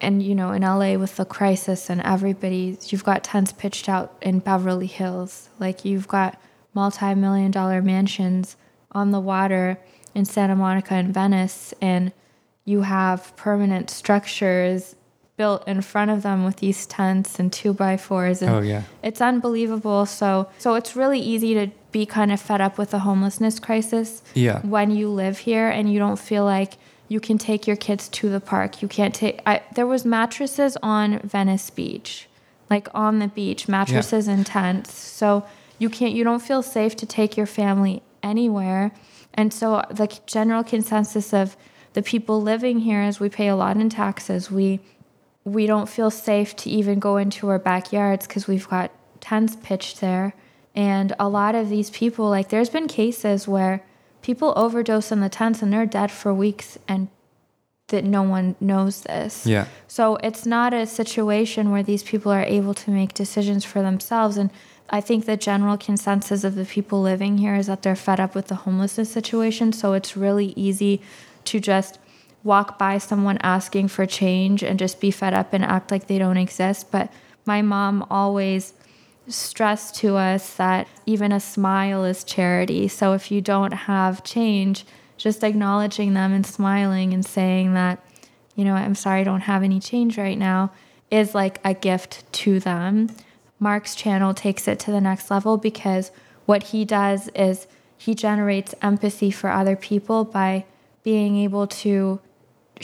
And, 0.00 0.22
you 0.22 0.34
know, 0.34 0.50
in 0.50 0.62
LA 0.62 0.94
with 0.94 1.16
the 1.16 1.24
crisis 1.24 1.88
and 1.88 2.00
everybody, 2.02 2.76
you've 2.88 3.04
got 3.04 3.22
tents 3.22 3.52
pitched 3.52 3.88
out 3.88 4.16
in 4.20 4.40
Beverly 4.40 4.88
Hills. 4.88 5.48
Like, 5.60 5.84
you've 5.84 6.08
got 6.08 6.40
multi 6.74 7.14
million 7.14 7.50
dollar 7.50 7.82
mansions 7.82 8.56
on 8.90 9.12
the 9.12 9.20
water 9.20 9.78
in 10.14 10.24
Santa 10.24 10.56
Monica 10.56 10.94
and 10.94 11.14
Venice, 11.14 11.72
and 11.80 12.12
you 12.64 12.82
have 12.82 13.34
permanent 13.36 13.90
structures 13.90 14.96
built 15.42 15.66
in 15.66 15.82
front 15.82 16.08
of 16.08 16.22
them 16.22 16.44
with 16.44 16.58
these 16.58 16.86
tents 16.86 17.40
and 17.40 17.52
two 17.52 17.72
by 17.74 17.96
fours. 17.96 18.42
And 18.42 18.50
oh 18.54 18.60
yeah, 18.60 18.84
it's 19.02 19.20
unbelievable. 19.20 20.06
So 20.06 20.48
so 20.58 20.74
it's 20.76 20.94
really 20.94 21.18
easy 21.18 21.52
to 21.54 21.66
be 21.90 22.06
kind 22.06 22.30
of 22.30 22.40
fed 22.40 22.60
up 22.60 22.78
with 22.78 22.90
the 22.90 23.00
homelessness 23.00 23.58
crisis. 23.58 24.22
Yeah. 24.34 24.60
When 24.60 24.92
you 24.92 25.08
live 25.08 25.38
here 25.38 25.68
and 25.68 25.92
you 25.92 25.98
don't 25.98 26.20
feel 26.30 26.44
like 26.44 26.74
you 27.08 27.18
can 27.18 27.38
take 27.38 27.66
your 27.66 27.74
kids 27.74 28.08
to 28.18 28.28
the 28.30 28.38
park, 28.38 28.82
you 28.82 28.86
can't 28.86 29.12
take. 29.12 29.40
I, 29.44 29.62
there 29.74 29.88
was 29.94 30.04
mattresses 30.04 30.76
on 30.80 31.18
Venice 31.34 31.70
Beach, 31.70 32.28
like 32.70 32.86
on 32.94 33.18
the 33.18 33.26
beach, 33.26 33.66
mattresses 33.66 34.28
yeah. 34.28 34.34
and 34.34 34.46
tents. 34.46 34.94
So 34.94 35.44
you 35.80 35.90
can't. 35.90 36.14
You 36.14 36.22
don't 36.22 36.44
feel 36.50 36.62
safe 36.62 36.94
to 37.02 37.06
take 37.18 37.36
your 37.36 37.50
family 37.60 38.00
anywhere. 38.22 38.92
And 39.34 39.52
so 39.52 39.82
the 39.90 40.06
general 40.26 40.62
consensus 40.62 41.34
of 41.34 41.56
the 41.94 42.02
people 42.02 42.40
living 42.40 42.78
here 42.78 43.02
is 43.02 43.18
we 43.18 43.28
pay 43.28 43.48
a 43.48 43.56
lot 43.56 43.76
in 43.76 43.90
taxes. 43.90 44.52
We 44.52 44.78
we 45.44 45.66
don't 45.66 45.88
feel 45.88 46.10
safe 46.10 46.54
to 46.56 46.70
even 46.70 46.98
go 46.98 47.16
into 47.16 47.48
our 47.48 47.58
backyards 47.58 48.26
because 48.26 48.46
we've 48.46 48.68
got 48.68 48.90
tents 49.20 49.56
pitched 49.62 50.00
there. 50.00 50.34
And 50.74 51.14
a 51.18 51.28
lot 51.28 51.54
of 51.54 51.68
these 51.68 51.90
people, 51.90 52.28
like 52.30 52.48
there's 52.48 52.70
been 52.70 52.88
cases 52.88 53.46
where 53.46 53.84
people 54.22 54.52
overdose 54.56 55.12
in 55.12 55.20
the 55.20 55.28
tents 55.28 55.62
and 55.62 55.72
they're 55.72 55.86
dead 55.86 56.10
for 56.10 56.32
weeks 56.32 56.78
and 56.86 57.08
that 57.88 58.04
no 58.04 58.22
one 58.22 58.56
knows 58.60 59.02
this. 59.02 59.46
Yeah. 59.46 59.66
So 59.86 60.16
it's 60.16 60.46
not 60.46 60.72
a 60.72 60.86
situation 60.86 61.70
where 61.70 61.82
these 61.82 62.02
people 62.02 62.32
are 62.32 62.42
able 62.42 62.74
to 62.74 62.90
make 62.90 63.12
decisions 63.12 63.64
for 63.64 63.82
themselves. 63.82 64.36
And 64.36 64.50
I 64.88 65.00
think 65.00 65.26
the 65.26 65.36
general 65.36 65.76
consensus 65.76 66.42
of 66.44 66.54
the 66.54 66.64
people 66.64 67.02
living 67.02 67.38
here 67.38 67.54
is 67.54 67.66
that 67.66 67.82
they're 67.82 67.96
fed 67.96 68.18
up 68.18 68.34
with 68.34 68.46
the 68.46 68.54
homelessness 68.54 69.12
situation. 69.12 69.72
So 69.72 69.92
it's 69.92 70.16
really 70.16 70.54
easy 70.56 71.02
to 71.44 71.60
just 71.60 71.98
walk 72.44 72.78
by 72.78 72.98
someone 72.98 73.38
asking 73.42 73.88
for 73.88 74.06
change 74.06 74.62
and 74.62 74.78
just 74.78 75.00
be 75.00 75.10
fed 75.10 75.34
up 75.34 75.52
and 75.52 75.64
act 75.64 75.90
like 75.90 76.06
they 76.06 76.18
don't 76.18 76.36
exist. 76.36 76.90
But 76.90 77.12
my 77.44 77.62
mom 77.62 78.06
always 78.10 78.74
stressed 79.28 79.94
to 79.96 80.16
us 80.16 80.54
that 80.56 80.88
even 81.06 81.32
a 81.32 81.40
smile 81.40 82.04
is 82.04 82.24
charity. 82.24 82.88
So 82.88 83.12
if 83.12 83.30
you 83.30 83.40
don't 83.40 83.72
have 83.72 84.24
change, 84.24 84.84
just 85.16 85.44
acknowledging 85.44 86.14
them 86.14 86.32
and 86.32 86.44
smiling 86.44 87.14
and 87.14 87.24
saying 87.24 87.74
that, 87.74 88.04
you 88.56 88.64
know, 88.64 88.74
I'm 88.74 88.94
sorry 88.94 89.20
I 89.20 89.24
don't 89.24 89.42
have 89.42 89.62
any 89.62 89.78
change 89.78 90.18
right 90.18 90.38
now 90.38 90.72
is 91.10 91.34
like 91.34 91.60
a 91.62 91.74
gift 91.74 92.24
to 92.32 92.58
them. 92.58 93.08
Mark's 93.60 93.94
channel 93.94 94.34
takes 94.34 94.66
it 94.66 94.80
to 94.80 94.90
the 94.90 95.00
next 95.00 95.30
level 95.30 95.58
because 95.58 96.10
what 96.46 96.64
he 96.64 96.84
does 96.84 97.28
is 97.34 97.66
he 97.96 98.14
generates 98.14 98.74
empathy 98.82 99.30
for 99.30 99.50
other 99.50 99.76
people 99.76 100.24
by 100.24 100.64
being 101.04 101.36
able 101.36 101.66
to 101.66 102.18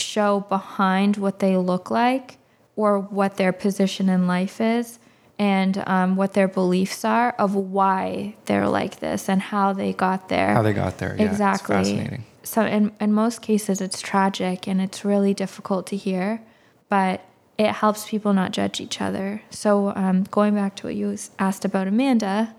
show 0.01 0.41
behind 0.49 1.17
what 1.17 1.39
they 1.39 1.57
look 1.57 1.91
like 1.91 2.39
or 2.77 2.99
what 2.99 3.37
their 3.37 3.53
position 3.53 4.09
in 4.09 4.27
life 4.27 4.61
is 4.61 4.99
and 5.39 5.83
um, 5.87 6.17
what 6.17 6.33
their 6.35 6.49
beliefs 6.49 7.05
are 7.05 7.31
of 7.33 7.55
why 7.55 8.35
they're 8.47 8.69
like 8.69 9.01
this 9.01 9.29
and 9.29 9.41
how 9.41 9.73
they 9.73 9.93
got 9.93 10.29
there. 10.29 10.55
How 10.55 10.63
they 10.63 10.73
got 10.73 10.99
there, 10.99 11.17
yeah. 11.17 11.31
Exactly. 11.31 11.77
fascinating. 11.77 12.25
So 12.43 12.65
in, 12.65 12.93
in 13.01 13.13
most 13.13 13.43
cases, 13.43 13.81
it's 13.81 14.01
tragic 14.01 14.67
and 14.67 14.81
it's 14.81 15.05
really 15.05 15.35
difficult 15.35 15.87
to 15.89 15.97
hear, 15.97 16.41
but 16.89 17.23
it 17.59 17.73
helps 17.73 18.09
people 18.09 18.33
not 18.33 18.53
judge 18.53 18.81
each 18.81 19.01
other. 19.01 19.43
So, 19.51 19.93
um, 19.97 20.23
going 20.31 20.55
back 20.55 20.77
to 20.77 20.87
what 20.87 20.95
you 20.95 21.17
asked 21.39 21.65
about 21.65 21.89
Amanda, 21.89 22.55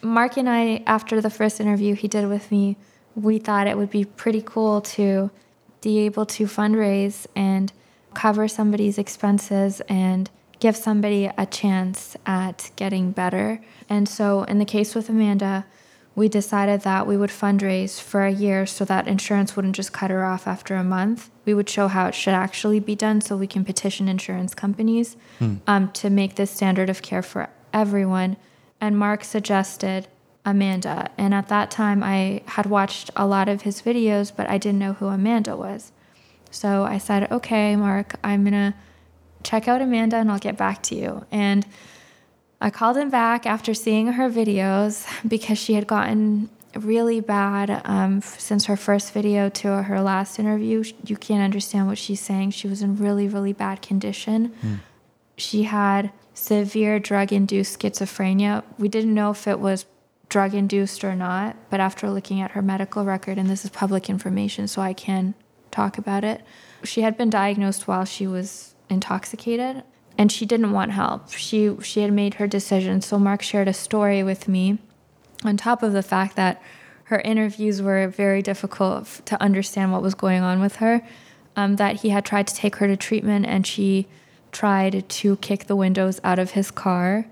Mark 0.00 0.36
and 0.36 0.48
I, 0.48 0.82
after 0.86 1.20
the 1.20 1.28
first 1.28 1.60
interview 1.60 1.94
he 1.94 2.06
did 2.06 2.28
with 2.28 2.50
me, 2.52 2.76
we 3.16 3.38
thought 3.38 3.66
it 3.66 3.76
would 3.76 3.90
be 3.90 4.04
pretty 4.04 4.40
cool 4.40 4.80
to 4.80 5.30
be 5.80 5.98
able 6.00 6.26
to 6.26 6.44
fundraise 6.44 7.26
and 7.34 7.72
cover 8.14 8.48
somebody's 8.48 8.98
expenses 8.98 9.80
and 9.88 10.30
give 10.60 10.76
somebody 10.76 11.30
a 11.38 11.46
chance 11.46 12.16
at 12.26 12.70
getting 12.76 13.12
better. 13.12 13.60
And 13.88 14.08
so, 14.08 14.42
in 14.44 14.58
the 14.58 14.64
case 14.64 14.94
with 14.94 15.08
Amanda, 15.08 15.66
we 16.14 16.28
decided 16.28 16.80
that 16.80 17.06
we 17.06 17.16
would 17.16 17.30
fundraise 17.30 18.00
for 18.00 18.24
a 18.24 18.32
year 18.32 18.66
so 18.66 18.84
that 18.84 19.06
insurance 19.06 19.54
wouldn't 19.54 19.76
just 19.76 19.92
cut 19.92 20.10
her 20.10 20.24
off 20.24 20.48
after 20.48 20.74
a 20.74 20.82
month. 20.82 21.30
We 21.44 21.54
would 21.54 21.68
show 21.68 21.86
how 21.86 22.08
it 22.08 22.14
should 22.14 22.34
actually 22.34 22.80
be 22.80 22.96
done 22.96 23.20
so 23.20 23.36
we 23.36 23.46
can 23.46 23.64
petition 23.64 24.08
insurance 24.08 24.52
companies 24.52 25.16
hmm. 25.38 25.56
um, 25.68 25.92
to 25.92 26.10
make 26.10 26.34
this 26.34 26.50
standard 26.50 26.90
of 26.90 27.02
care 27.02 27.22
for 27.22 27.50
everyone. 27.72 28.36
And 28.80 28.98
Mark 28.98 29.22
suggested 29.22 30.08
Amanda. 30.44 31.10
And 31.18 31.34
at 31.34 31.48
that 31.48 31.70
time, 31.70 32.02
I 32.02 32.42
had 32.46 32.66
watched 32.66 33.10
a 33.16 33.26
lot 33.26 33.48
of 33.48 33.62
his 33.62 33.82
videos, 33.82 34.32
but 34.34 34.48
I 34.48 34.58
didn't 34.58 34.78
know 34.78 34.94
who 34.94 35.06
Amanda 35.06 35.56
was. 35.56 35.92
So 36.50 36.84
I 36.84 36.98
said, 36.98 37.30
okay, 37.30 37.76
Mark, 37.76 38.14
I'm 38.24 38.44
going 38.44 38.52
to 38.52 38.74
check 39.42 39.68
out 39.68 39.82
Amanda 39.82 40.16
and 40.16 40.30
I'll 40.30 40.38
get 40.38 40.56
back 40.56 40.82
to 40.84 40.94
you. 40.94 41.26
And 41.30 41.66
I 42.60 42.70
called 42.70 42.96
him 42.96 43.10
back 43.10 43.46
after 43.46 43.74
seeing 43.74 44.08
her 44.08 44.28
videos 44.30 45.06
because 45.28 45.58
she 45.58 45.74
had 45.74 45.86
gotten 45.86 46.50
really 46.74 47.20
bad 47.20 47.82
um, 47.84 48.20
since 48.20 48.66
her 48.66 48.76
first 48.76 49.12
video 49.12 49.48
to 49.48 49.82
her 49.82 50.00
last 50.00 50.38
interview. 50.38 50.84
You 51.04 51.16
can't 51.16 51.42
understand 51.42 51.86
what 51.86 51.98
she's 51.98 52.20
saying. 52.20 52.50
She 52.50 52.68
was 52.68 52.82
in 52.82 52.96
really, 52.96 53.28
really 53.28 53.52
bad 53.52 53.82
condition. 53.82 54.54
Mm. 54.62 54.78
She 55.36 55.64
had 55.64 56.12
severe 56.34 56.98
drug 56.98 57.32
induced 57.32 57.78
schizophrenia. 57.78 58.64
We 58.78 58.88
didn't 58.88 59.14
know 59.14 59.30
if 59.30 59.46
it 59.46 59.58
was 59.58 59.86
drug 60.28 60.54
induced 60.54 61.04
or 61.04 61.14
not, 61.14 61.56
but 61.70 61.80
after 61.80 62.10
looking 62.10 62.40
at 62.40 62.52
her 62.52 62.62
medical 62.62 63.04
record, 63.04 63.38
and 63.38 63.48
this 63.48 63.64
is 63.64 63.70
public 63.70 64.10
information, 64.10 64.68
so 64.68 64.82
I 64.82 64.92
can 64.92 65.34
talk 65.70 65.98
about 65.98 66.24
it, 66.24 66.42
she 66.84 67.02
had 67.02 67.16
been 67.16 67.30
diagnosed 67.30 67.88
while 67.88 68.04
she 68.04 68.26
was 68.26 68.74
intoxicated 68.88 69.82
and 70.16 70.32
she 70.32 70.44
didn't 70.44 70.72
want 70.72 70.92
help. 70.92 71.30
She 71.30 71.76
she 71.82 72.02
had 72.02 72.12
made 72.12 72.34
her 72.34 72.46
decision. 72.46 73.00
So 73.00 73.18
Mark 73.18 73.42
shared 73.42 73.68
a 73.68 73.72
story 73.72 74.22
with 74.22 74.48
me 74.48 74.78
on 75.44 75.56
top 75.56 75.82
of 75.82 75.92
the 75.92 76.02
fact 76.02 76.36
that 76.36 76.60
her 77.04 77.20
interviews 77.20 77.80
were 77.80 78.08
very 78.08 78.42
difficult 78.42 79.22
to 79.26 79.40
understand 79.40 79.92
what 79.92 80.02
was 80.02 80.14
going 80.14 80.42
on 80.42 80.60
with 80.60 80.76
her. 80.76 81.02
Um, 81.56 81.76
that 81.76 81.96
he 82.02 82.10
had 82.10 82.24
tried 82.24 82.46
to 82.48 82.54
take 82.54 82.76
her 82.76 82.86
to 82.86 82.96
treatment 82.96 83.46
and 83.46 83.66
she 83.66 84.06
tried 84.52 85.08
to 85.08 85.36
kick 85.36 85.66
the 85.66 85.74
windows 85.74 86.20
out 86.22 86.38
of 86.38 86.52
his 86.52 86.70
car 86.70 87.26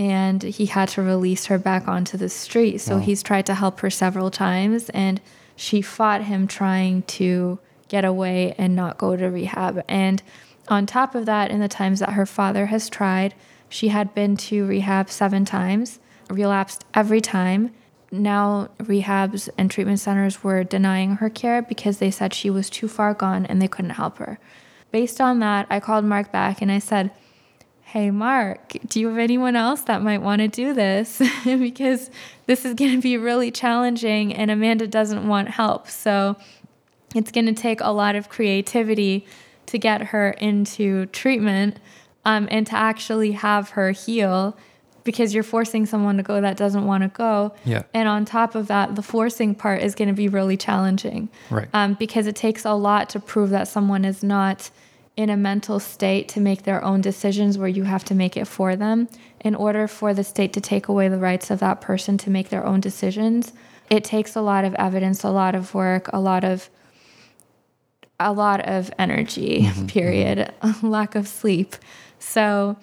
and 0.00 0.42
he 0.42 0.64
had 0.64 0.88
to 0.88 1.02
release 1.02 1.46
her 1.46 1.58
back 1.58 1.86
onto 1.86 2.16
the 2.16 2.30
street. 2.30 2.78
So 2.78 2.96
wow. 2.96 3.02
he's 3.02 3.22
tried 3.22 3.44
to 3.44 3.54
help 3.54 3.80
her 3.80 3.90
several 3.90 4.30
times 4.30 4.88
and 4.90 5.20
she 5.56 5.82
fought 5.82 6.24
him 6.24 6.46
trying 6.46 7.02
to 7.02 7.58
get 7.88 8.06
away 8.06 8.54
and 8.56 8.74
not 8.74 8.96
go 8.96 9.14
to 9.14 9.26
rehab. 9.26 9.84
And 9.88 10.22
on 10.68 10.86
top 10.86 11.14
of 11.14 11.26
that, 11.26 11.50
in 11.50 11.60
the 11.60 11.68
times 11.68 12.00
that 12.00 12.14
her 12.14 12.24
father 12.24 12.66
has 12.66 12.88
tried, 12.88 13.34
she 13.68 13.88
had 13.88 14.14
been 14.14 14.38
to 14.38 14.64
rehab 14.64 15.10
seven 15.10 15.44
times, 15.44 15.98
relapsed 16.30 16.86
every 16.94 17.20
time. 17.20 17.70
Now, 18.10 18.70
rehabs 18.78 19.50
and 19.58 19.70
treatment 19.70 20.00
centers 20.00 20.42
were 20.42 20.64
denying 20.64 21.16
her 21.16 21.28
care 21.28 21.60
because 21.60 21.98
they 21.98 22.10
said 22.10 22.32
she 22.32 22.48
was 22.48 22.70
too 22.70 22.88
far 22.88 23.12
gone 23.12 23.44
and 23.44 23.60
they 23.60 23.68
couldn't 23.68 23.90
help 23.90 24.16
her. 24.16 24.38
Based 24.92 25.20
on 25.20 25.40
that, 25.40 25.66
I 25.68 25.78
called 25.78 26.06
Mark 26.06 26.32
back 26.32 26.62
and 26.62 26.72
I 26.72 26.78
said, 26.78 27.10
Hey, 27.90 28.12
Mark, 28.12 28.76
do 28.86 29.00
you 29.00 29.08
have 29.08 29.18
anyone 29.18 29.56
else 29.56 29.80
that 29.82 30.00
might 30.00 30.22
want 30.22 30.42
to 30.42 30.46
do 30.46 30.72
this? 30.72 31.20
because 31.44 32.08
this 32.46 32.64
is 32.64 32.74
going 32.74 32.92
to 32.92 33.02
be 33.02 33.16
really 33.16 33.50
challenging 33.50 34.32
and 34.32 34.48
Amanda 34.48 34.86
doesn't 34.86 35.26
want 35.26 35.48
help. 35.48 35.88
So 35.88 36.36
it's 37.16 37.32
going 37.32 37.46
to 37.46 37.52
take 37.52 37.80
a 37.80 37.90
lot 37.90 38.14
of 38.14 38.28
creativity 38.28 39.26
to 39.66 39.76
get 39.76 40.02
her 40.02 40.30
into 40.30 41.06
treatment 41.06 41.78
um, 42.24 42.46
and 42.52 42.64
to 42.68 42.76
actually 42.76 43.32
have 43.32 43.70
her 43.70 43.90
heal 43.90 44.56
because 45.02 45.34
you're 45.34 45.42
forcing 45.42 45.84
someone 45.84 46.16
to 46.16 46.22
go 46.22 46.40
that 46.40 46.56
doesn't 46.56 46.86
want 46.86 47.02
to 47.02 47.08
go. 47.08 47.52
Yeah. 47.64 47.82
And 47.92 48.08
on 48.08 48.24
top 48.24 48.54
of 48.54 48.68
that, 48.68 48.94
the 48.94 49.02
forcing 49.02 49.52
part 49.52 49.82
is 49.82 49.96
going 49.96 50.06
to 50.06 50.14
be 50.14 50.28
really 50.28 50.56
challenging. 50.56 51.28
Right. 51.50 51.66
Um, 51.72 51.94
because 51.94 52.28
it 52.28 52.36
takes 52.36 52.64
a 52.64 52.74
lot 52.74 53.08
to 53.10 53.18
prove 53.18 53.50
that 53.50 53.66
someone 53.66 54.04
is 54.04 54.22
not 54.22 54.70
in 55.20 55.28
a 55.28 55.36
mental 55.36 55.78
state 55.78 56.28
to 56.28 56.40
make 56.40 56.62
their 56.62 56.82
own 56.82 57.02
decisions 57.02 57.58
where 57.58 57.68
you 57.68 57.84
have 57.84 58.02
to 58.02 58.14
make 58.14 58.38
it 58.38 58.46
for 58.46 58.74
them. 58.74 59.06
In 59.40 59.54
order 59.54 59.86
for 59.86 60.14
the 60.14 60.24
state 60.24 60.54
to 60.54 60.62
take 60.62 60.88
away 60.88 61.08
the 61.08 61.18
rights 61.18 61.50
of 61.50 61.60
that 61.60 61.82
person 61.82 62.16
to 62.18 62.30
make 62.30 62.48
their 62.48 62.64
own 62.64 62.80
decisions, 62.80 63.52
it 63.90 64.02
takes 64.02 64.34
a 64.34 64.40
lot 64.40 64.64
of 64.64 64.74
evidence, 64.76 65.22
a 65.22 65.30
lot 65.30 65.54
of 65.54 65.74
work, 65.74 66.08
a 66.12 66.20
lot 66.20 66.42
of 66.42 66.70
a 68.18 68.32
lot 68.32 68.60
of 68.60 68.90
energy, 68.98 69.62
mm-hmm. 69.62 69.86
period, 69.86 70.52
lack 70.82 71.14
of 71.14 71.26
sleep. 71.26 71.76
So 72.18 72.76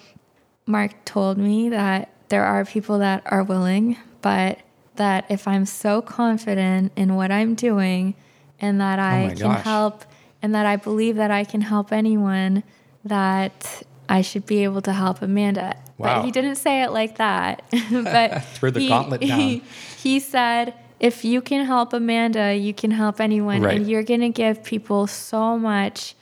Mark 0.65 1.05
told 1.05 1.37
me 1.37 1.69
that 1.69 2.09
there 2.29 2.43
are 2.43 2.65
people 2.65 2.99
that 2.99 3.23
are 3.25 3.43
willing, 3.43 3.97
but 4.21 4.59
that 4.95 5.25
if 5.29 5.47
I'm 5.47 5.65
so 5.65 6.01
confident 6.01 6.91
in 6.95 7.15
what 7.15 7.31
I'm 7.31 7.55
doing 7.55 8.15
and 8.59 8.81
that 8.81 8.99
I 8.99 9.25
oh 9.25 9.29
can 9.29 9.37
gosh. 9.37 9.63
help 9.63 10.05
and 10.47 10.55
that 10.55 10.65
I 10.65 10.77
believe 10.77 11.17
that 11.17 11.29
I 11.29 11.43
can 11.43 11.59
help 11.59 11.91
anyone, 11.91 12.63
that 13.03 13.83
I 14.07 14.21
should 14.21 14.45
be 14.45 14.63
able 14.63 14.81
to 14.83 14.93
help 14.93 15.21
Amanda. 15.21 15.75
Wow. 15.97 16.21
But 16.21 16.25
he 16.25 16.31
didn't 16.31 16.55
say 16.55 16.83
it 16.83 16.91
like 16.91 17.17
that. 17.17 17.63
but 17.91 18.45
threw 18.53 18.71
the 18.71 18.79
he, 18.79 18.87
gauntlet 18.87 19.19
down. 19.19 19.37
He, 19.37 19.61
he 19.97 20.21
said, 20.21 20.73
if 21.01 21.25
you 21.25 21.41
can 21.41 21.65
help 21.65 21.91
Amanda, 21.91 22.55
you 22.55 22.73
can 22.73 22.91
help 22.91 23.19
anyone. 23.19 23.61
Right. 23.61 23.75
And 23.75 23.89
you're 23.89 24.03
going 24.03 24.21
to 24.21 24.29
give 24.29 24.63
people 24.63 25.05
so 25.05 25.59
much 25.59 26.15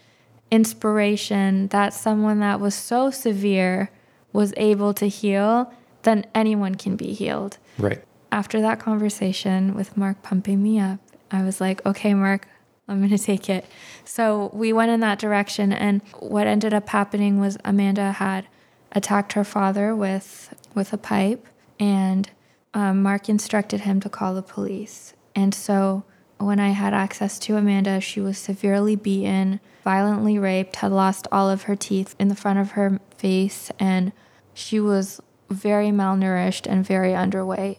inspiration 0.49 1.67
that 1.67 1.93
someone 1.93 2.39
that 2.39 2.59
was 2.59 2.73
so 2.73 3.11
severe 3.11 3.91
was 4.33 4.55
able 4.57 4.95
to 4.95 5.05
heal, 5.05 5.71
then 6.01 6.25
anyone 6.33 6.73
can 6.73 6.95
be 6.95 7.13
healed. 7.13 7.59
Right. 7.77 8.03
After 8.31 8.59
that 8.61 8.79
conversation 8.79 9.75
with 9.75 9.95
Mark 9.95 10.23
pumping 10.23 10.63
me 10.63 10.79
up, 10.79 10.99
I 11.29 11.43
was 11.43 11.61
like, 11.61 11.85
okay, 11.85 12.15
Mark, 12.15 12.47
I'm 12.87 12.99
going 12.99 13.17
to 13.17 13.17
take 13.17 13.49
it. 13.49 13.65
So 14.03 14.51
we 14.53 14.71
went 14.71 14.91
in 14.91 14.99
that 14.99 15.19
direction. 15.19 15.73
And 15.73 16.01
what 16.19 16.47
ended 16.47 16.73
up 16.73 16.89
happening 16.89 17.39
was 17.39 17.57
Amanda 17.65 18.11
had 18.11 18.47
attacked 18.91 19.33
her 19.33 19.43
father 19.43 19.95
with, 19.95 20.53
with 20.73 20.93
a 20.93 20.97
pipe, 20.97 21.47
and 21.79 22.29
um, 22.73 23.03
Mark 23.03 23.27
instructed 23.27 23.81
him 23.81 23.99
to 24.01 24.09
call 24.09 24.33
the 24.33 24.41
police. 24.41 25.13
And 25.35 25.53
so 25.53 26.03
when 26.37 26.59
I 26.59 26.69
had 26.69 26.93
access 26.93 27.39
to 27.39 27.57
Amanda, 27.57 27.99
she 27.99 28.21
was 28.21 28.37
severely 28.37 28.95
beaten, 28.95 29.59
violently 29.83 30.37
raped, 30.37 30.77
had 30.77 30.91
lost 30.91 31.27
all 31.31 31.49
of 31.49 31.63
her 31.63 31.75
teeth 31.75 32.15
in 32.19 32.27
the 32.27 32.35
front 32.35 32.59
of 32.59 32.71
her 32.71 32.99
face, 33.17 33.71
and 33.79 34.11
she 34.53 34.79
was 34.79 35.21
very 35.49 35.89
malnourished 35.89 36.69
and 36.69 36.85
very 36.85 37.11
underweight. 37.11 37.77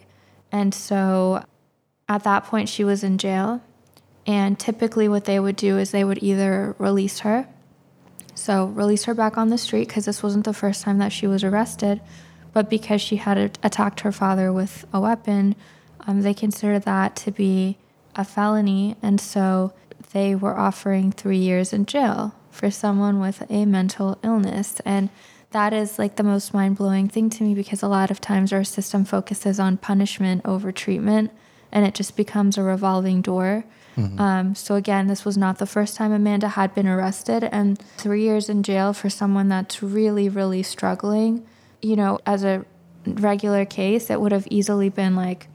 And 0.51 0.73
so 0.73 1.43
at 2.07 2.23
that 2.23 2.45
point, 2.45 2.69
she 2.69 2.83
was 2.83 3.03
in 3.03 3.17
jail. 3.17 3.61
And 4.27 4.59
typically, 4.59 5.07
what 5.07 5.25
they 5.25 5.39
would 5.39 5.55
do 5.55 5.77
is 5.77 5.91
they 5.91 6.03
would 6.03 6.21
either 6.21 6.75
release 6.77 7.19
her, 7.19 7.47
so 8.35 8.65
release 8.65 9.05
her 9.05 9.15
back 9.15 9.35
on 9.37 9.49
the 9.49 9.57
street 9.57 9.87
because 9.87 10.05
this 10.05 10.21
wasn't 10.21 10.45
the 10.45 10.53
first 10.53 10.83
time 10.83 10.99
that 10.99 11.11
she 11.11 11.25
was 11.25 11.43
arrested, 11.43 12.01
but 12.53 12.69
because 12.69 13.01
she 13.01 13.15
had 13.15 13.57
attacked 13.63 14.01
her 14.01 14.11
father 14.11 14.53
with 14.53 14.85
a 14.93 14.99
weapon, 14.99 15.55
um, 16.05 16.21
they 16.21 16.33
considered 16.33 16.83
that 16.83 17.15
to 17.15 17.31
be 17.31 17.77
a 18.15 18.23
felony. 18.23 18.95
And 19.01 19.19
so 19.19 19.73
they 20.11 20.35
were 20.35 20.57
offering 20.57 21.11
three 21.11 21.37
years 21.37 21.73
in 21.73 21.85
jail 21.85 22.35
for 22.51 22.69
someone 22.69 23.19
with 23.19 23.43
a 23.49 23.65
mental 23.65 24.19
illness. 24.23 24.79
And 24.85 25.09
that 25.51 25.73
is 25.73 25.97
like 25.97 26.15
the 26.15 26.23
most 26.23 26.53
mind 26.53 26.77
blowing 26.77 27.09
thing 27.09 27.29
to 27.31 27.43
me 27.43 27.55
because 27.55 27.81
a 27.81 27.87
lot 27.87 28.11
of 28.11 28.21
times 28.21 28.53
our 28.53 28.63
system 28.63 29.03
focuses 29.03 29.59
on 29.59 29.77
punishment 29.77 30.41
over 30.45 30.71
treatment 30.71 31.31
and 31.71 31.85
it 31.85 31.93
just 31.93 32.15
becomes 32.15 32.57
a 32.57 32.63
revolving 32.63 33.21
door. 33.21 33.65
Mm-hmm. 33.95 34.19
Um, 34.19 34.55
so 34.55 34.75
again, 34.75 35.07
this 35.07 35.25
was 35.25 35.37
not 35.37 35.57
the 35.57 35.65
first 35.65 35.95
time 35.95 36.11
Amanda 36.11 36.49
had 36.49 36.75
been 36.75 36.87
arrested, 36.87 37.43
and 37.43 37.79
three 37.97 38.21
years 38.21 38.47
in 38.47 38.63
jail 38.63 38.93
for 38.93 39.09
someone 39.09 39.49
that's 39.49 39.81
really, 39.81 40.29
really 40.29 40.63
struggling. 40.63 41.45
You 41.81 41.95
know, 41.95 42.19
as 42.25 42.43
a 42.43 42.65
regular 43.05 43.65
case, 43.65 44.09
it 44.09 44.21
would 44.21 44.31
have 44.31 44.47
easily 44.51 44.89
been 44.89 45.15
like 45.15 45.47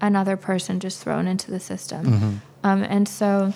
another 0.00 0.36
person 0.36 0.80
just 0.80 1.02
thrown 1.02 1.26
into 1.26 1.50
the 1.50 1.60
system. 1.60 2.06
Mm-hmm. 2.06 2.34
Um, 2.62 2.82
and 2.84 3.08
so, 3.08 3.52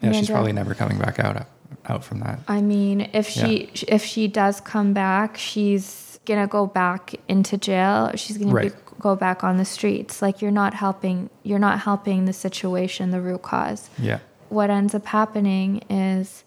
yeah, 0.00 0.08
Amanda, 0.08 0.18
she's 0.18 0.30
probably 0.30 0.52
never 0.52 0.74
coming 0.74 0.98
back 0.98 1.18
out 1.18 1.46
out 1.86 2.04
from 2.04 2.20
that. 2.20 2.40
I 2.48 2.60
mean, 2.60 3.10
if 3.12 3.28
she 3.28 3.70
yeah. 3.74 3.84
if 3.88 4.04
she 4.04 4.28
does 4.28 4.60
come 4.60 4.92
back, 4.92 5.36
she's 5.36 6.20
gonna 6.24 6.46
go 6.46 6.66
back 6.66 7.14
into 7.28 7.56
jail. 7.56 8.12
She's 8.14 8.38
gonna 8.38 8.52
right. 8.52 8.72
be 8.72 8.87
go 9.00 9.16
back 9.16 9.44
on 9.44 9.56
the 9.56 9.64
streets. 9.64 10.22
Like 10.22 10.42
you're 10.42 10.50
not 10.50 10.74
helping 10.74 11.30
you're 11.42 11.58
not 11.58 11.80
helping 11.80 12.24
the 12.24 12.32
situation, 12.32 13.10
the 13.10 13.20
root 13.20 13.42
cause. 13.42 13.90
Yeah. 13.98 14.18
What 14.48 14.70
ends 14.70 14.94
up 14.94 15.06
happening 15.06 15.84
is 15.90 16.44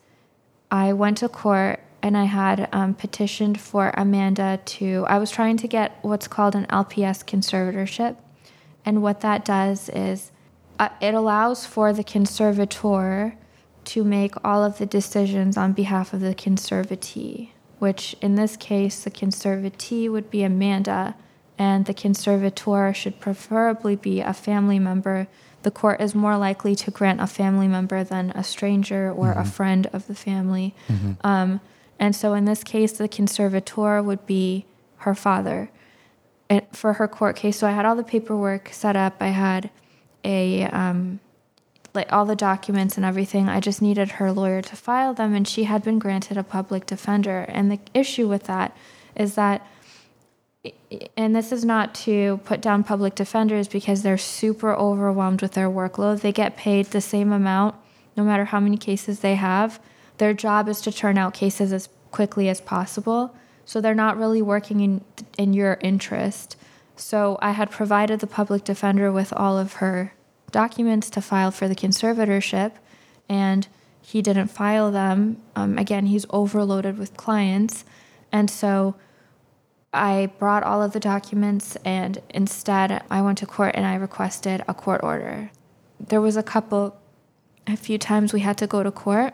I 0.70 0.94
went 0.94 1.18
to 1.18 1.30
court 1.30 1.80
and 2.02 2.18
I 2.18 2.24
had 2.26 2.68
um, 2.72 2.96
petitioned 2.96 3.60
for 3.60 3.94
Amanda 3.96 4.60
to 4.66 5.06
I 5.08 5.18
was 5.18 5.32
trying 5.32 5.58
to 5.58 5.68
get 5.68 5.98
what's 6.02 6.28
called 6.28 6.56
an 6.56 6.66
LPS 6.68 7.26
conservatorship. 7.26 8.16
And 8.86 9.04
what 9.04 9.22
that 9.22 9.46
does 9.46 9.90
is 9.90 10.32
uh, 10.80 10.90
it 11.00 11.14
allows 11.14 11.66
for 11.66 11.94
the 11.94 12.04
conservator 12.04 13.36
to 13.84 14.04
make 14.04 14.34
all 14.44 14.64
of 14.64 14.78
the 14.78 14.86
decisions 14.86 15.58
on 15.58 15.74
behalf 15.74 16.14
of 16.14 16.22
the 16.22 16.36
conservatee, 16.36 17.50
which 17.80 18.16
in 18.22 18.36
this 18.36 18.58
case, 18.58 19.04
the 19.04 19.12
conservatee 19.12 20.12
would 20.12 20.30
be 20.30 20.44
Amanda 20.44 21.16
and 21.62 21.86
the 21.86 21.94
conservator 21.94 22.92
should 22.92 23.20
preferably 23.20 23.96
be 23.96 24.20
a 24.20 24.34
family 24.34 24.80
member. 24.80 25.28
The 25.62 25.70
court 25.70 26.02
is 26.02 26.16
more 26.16 26.36
likely 26.36 26.74
to 26.74 26.90
grant 26.90 27.22
a 27.22 27.28
family 27.28 27.68
member 27.68 28.04
than 28.04 28.32
a 28.32 28.44
stranger 28.44 29.12
or 29.12 29.28
mm-hmm. 29.28 29.42
a 29.42 29.46
friend 29.46 29.88
of 29.94 30.08
the 30.08 30.16
family. 30.16 30.74
Mm-hmm. 30.88 31.12
Um, 31.24 31.62
and 32.00 32.16
so 32.16 32.34
in 32.34 32.46
this 32.46 32.64
case, 32.64 32.94
the 32.94 33.08
conservator 33.08 34.02
would 34.02 34.26
be 34.26 34.66
her 35.06 35.14
father 35.14 35.70
and 36.50 36.66
for 36.74 36.94
her 36.94 37.08
court 37.08 37.36
case. 37.36 37.60
So 37.60 37.68
I 37.68 37.74
had 37.74 37.86
all 37.86 37.96
the 37.96 38.04
paperwork 38.04 38.70
set 38.74 38.96
up. 38.96 39.18
I 39.20 39.28
had 39.28 39.70
a 40.24 40.64
um, 40.64 41.20
like 41.94 42.12
all 42.12 42.26
the 42.26 42.36
documents 42.36 42.98
and 42.98 43.06
everything. 43.06 43.50
I 43.50 43.60
just 43.60 43.84
needed 43.84 44.14
her 44.14 44.32
lawyer 44.32 44.64
to 44.64 44.76
file 44.76 45.14
them, 45.14 45.36
and 45.36 45.48
she 45.48 45.66
had 45.66 45.84
been 45.84 46.00
granted 46.00 46.38
a 46.38 46.44
public 46.44 46.88
defender. 46.88 47.46
And 47.50 47.72
the 47.72 47.80
issue 47.94 48.28
with 48.28 48.46
that 48.46 48.76
is 49.16 49.36
that 49.36 49.68
and 51.18 51.36
this 51.36 51.52
is 51.52 51.66
not 51.66 51.96
to 51.96 52.40
put 52.46 52.62
down 52.62 52.84
public 52.84 53.16
defenders 53.16 53.68
because 53.68 54.04
they're 54.04 54.18
super 54.18 54.74
overwhelmed 54.74 55.42
with 55.42 55.54
their 55.54 55.70
workload. 55.70 56.22
They 56.22 56.32
get 56.32 56.56
paid 56.56 56.88
the 56.88 57.02
same 57.02 57.32
amount 57.32 57.76
no 58.16 58.24
matter 58.24 58.46
how 58.46 58.60
many 58.60 58.78
cases 58.78 59.22
they 59.22 59.36
have. 59.36 59.80
Their 60.18 60.34
job 60.34 60.68
is 60.68 60.82
to 60.82 60.92
turn 60.92 61.18
out 61.18 61.34
cases 61.34 61.74
as 61.74 61.90
quickly 62.12 62.50
as 62.50 62.62
possible. 62.62 63.36
So 63.66 63.80
they're 63.80 63.96
not 63.96 64.18
really 64.18 64.42
working 64.42 64.82
in 64.82 65.04
in 65.38 65.54
your 65.54 65.78
interest. 65.82 66.58
So 66.96 67.40
I 67.42 67.52
had 67.52 67.72
provided 67.72 68.20
the 68.20 68.28
public 68.28 68.64
defender 68.64 69.12
with 69.12 69.34
all 69.34 69.58
of 69.58 69.74
her 69.74 70.14
documents 70.52 71.10
to 71.12 71.22
file 71.22 71.50
for 71.50 71.68
the 71.68 71.76
conservatorship 71.76 72.74
and 73.30 73.68
he 74.02 74.22
didn't 74.22 74.48
file 74.48 74.92
them. 74.92 75.38
Um, 75.56 75.78
again, 75.78 76.08
he's 76.08 76.26
overloaded 76.30 76.98
with 76.98 77.16
clients. 77.16 77.86
And 78.32 78.50
so 78.50 78.96
I 79.94 80.32
brought 80.40 80.64
all 80.64 80.82
of 80.82 80.94
the 80.94 81.00
documents 81.00 81.76
and 81.84 82.22
instead 82.30 83.04
I 83.10 83.22
went 83.22 83.40
to 83.40 83.46
court 83.46 83.76
and 83.76 83.86
I 83.86 83.96
requested 83.96 84.64
a 84.68 84.74
court 84.74 85.02
order. 85.04 85.52
There 86.00 86.22
was 86.22 86.38
a 86.38 86.44
couple, 86.44 86.98
a 87.68 87.76
few 87.76 87.98
times 87.98 88.32
we 88.32 88.40
had 88.40 88.58
to 88.60 88.68
go 88.68 88.84
to 88.84 88.92
court 88.92 89.34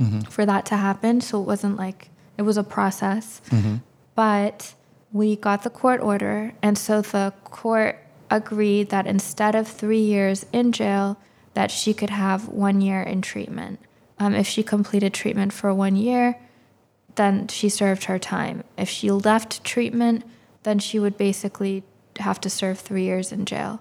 mm-hmm. 0.00 0.20
for 0.20 0.46
that 0.46 0.64
to 0.66 0.76
happen. 0.76 1.20
So 1.20 1.40
it 1.40 1.46
wasn't 1.46 1.76
like 1.76 2.08
it 2.38 2.42
was 2.42 2.56
a 2.56 2.64
process. 2.64 3.42
Mm-hmm. 3.50 3.76
But 4.14 4.74
we 5.12 5.36
got 5.36 5.62
the 5.62 5.70
court 5.70 6.00
order. 6.00 6.54
And 6.62 6.78
so 6.78 7.02
the 7.02 7.32
court 7.44 7.98
agreed 8.30 8.90
that 8.90 9.06
instead 9.06 9.54
of 9.54 9.68
three 9.68 10.00
years 10.00 10.46
in 10.52 10.72
jail, 10.72 11.18
that 11.54 11.70
she 11.70 11.92
could 11.92 12.10
have 12.10 12.48
one 12.48 12.80
year 12.80 13.02
in 13.02 13.20
treatment. 13.22 13.80
Um, 14.18 14.34
if 14.34 14.46
she 14.46 14.62
completed 14.62 15.14
treatment 15.14 15.52
for 15.52 15.72
one 15.72 15.96
year, 15.96 16.38
then 17.18 17.48
she 17.48 17.68
served 17.68 18.04
her 18.04 18.18
time. 18.18 18.64
If 18.78 18.88
she 18.88 19.10
left 19.10 19.62
treatment, 19.64 20.24
then 20.62 20.78
she 20.78 20.98
would 20.98 21.18
basically 21.18 21.82
have 22.20 22.40
to 22.40 22.48
serve 22.48 22.78
three 22.78 23.04
years 23.04 23.32
in 23.32 23.44
jail. 23.44 23.80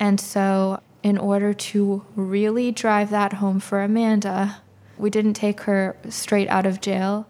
And 0.00 0.20
so, 0.20 0.80
in 1.02 1.18
order 1.18 1.52
to 1.52 2.04
really 2.14 2.72
drive 2.72 3.10
that 3.10 3.34
home 3.34 3.60
for 3.60 3.82
Amanda, 3.82 4.62
we 4.96 5.10
didn't 5.10 5.34
take 5.34 5.62
her 5.62 5.96
straight 6.08 6.48
out 6.48 6.66
of 6.66 6.80
jail. 6.80 7.26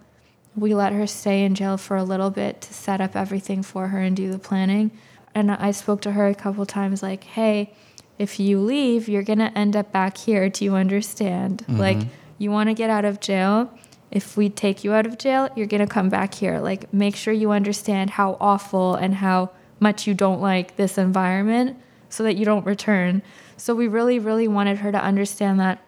We 0.54 0.74
let 0.74 0.92
her 0.92 1.06
stay 1.06 1.44
in 1.44 1.54
jail 1.54 1.76
for 1.76 1.96
a 1.96 2.04
little 2.04 2.30
bit 2.30 2.60
to 2.62 2.74
set 2.74 3.00
up 3.00 3.16
everything 3.16 3.62
for 3.62 3.88
her 3.88 4.00
and 4.00 4.16
do 4.16 4.30
the 4.30 4.38
planning. 4.38 4.90
And 5.34 5.50
I 5.52 5.70
spoke 5.72 6.00
to 6.02 6.12
her 6.12 6.26
a 6.28 6.34
couple 6.34 6.64
times, 6.64 7.02
like, 7.02 7.24
hey, 7.24 7.74
if 8.18 8.40
you 8.40 8.60
leave, 8.60 9.08
you're 9.08 9.22
going 9.22 9.40
to 9.40 9.56
end 9.56 9.76
up 9.76 9.92
back 9.92 10.16
here. 10.16 10.48
Do 10.48 10.64
you 10.64 10.74
understand? 10.74 11.62
Mm-hmm. 11.62 11.78
Like, 11.78 11.98
you 12.38 12.50
want 12.50 12.68
to 12.68 12.74
get 12.74 12.88
out 12.88 13.04
of 13.04 13.20
jail 13.20 13.70
if 14.16 14.34
we 14.34 14.48
take 14.48 14.82
you 14.82 14.94
out 14.94 15.04
of 15.04 15.18
jail, 15.18 15.50
you're 15.54 15.66
going 15.66 15.86
to 15.86 15.86
come 15.86 16.08
back 16.08 16.32
here. 16.32 16.58
Like, 16.58 16.90
make 16.90 17.14
sure 17.14 17.34
you 17.34 17.50
understand 17.50 18.08
how 18.08 18.38
awful 18.40 18.94
and 18.94 19.16
how 19.16 19.50
much 19.78 20.06
you 20.06 20.14
don't 20.14 20.40
like 20.40 20.76
this 20.76 20.96
environment 20.96 21.76
so 22.08 22.22
that 22.22 22.34
you 22.34 22.46
don't 22.46 22.64
return. 22.64 23.20
So, 23.58 23.74
we 23.74 23.86
really, 23.86 24.18
really 24.18 24.48
wanted 24.48 24.78
her 24.78 24.90
to 24.90 24.98
understand 24.98 25.60
that 25.60 25.82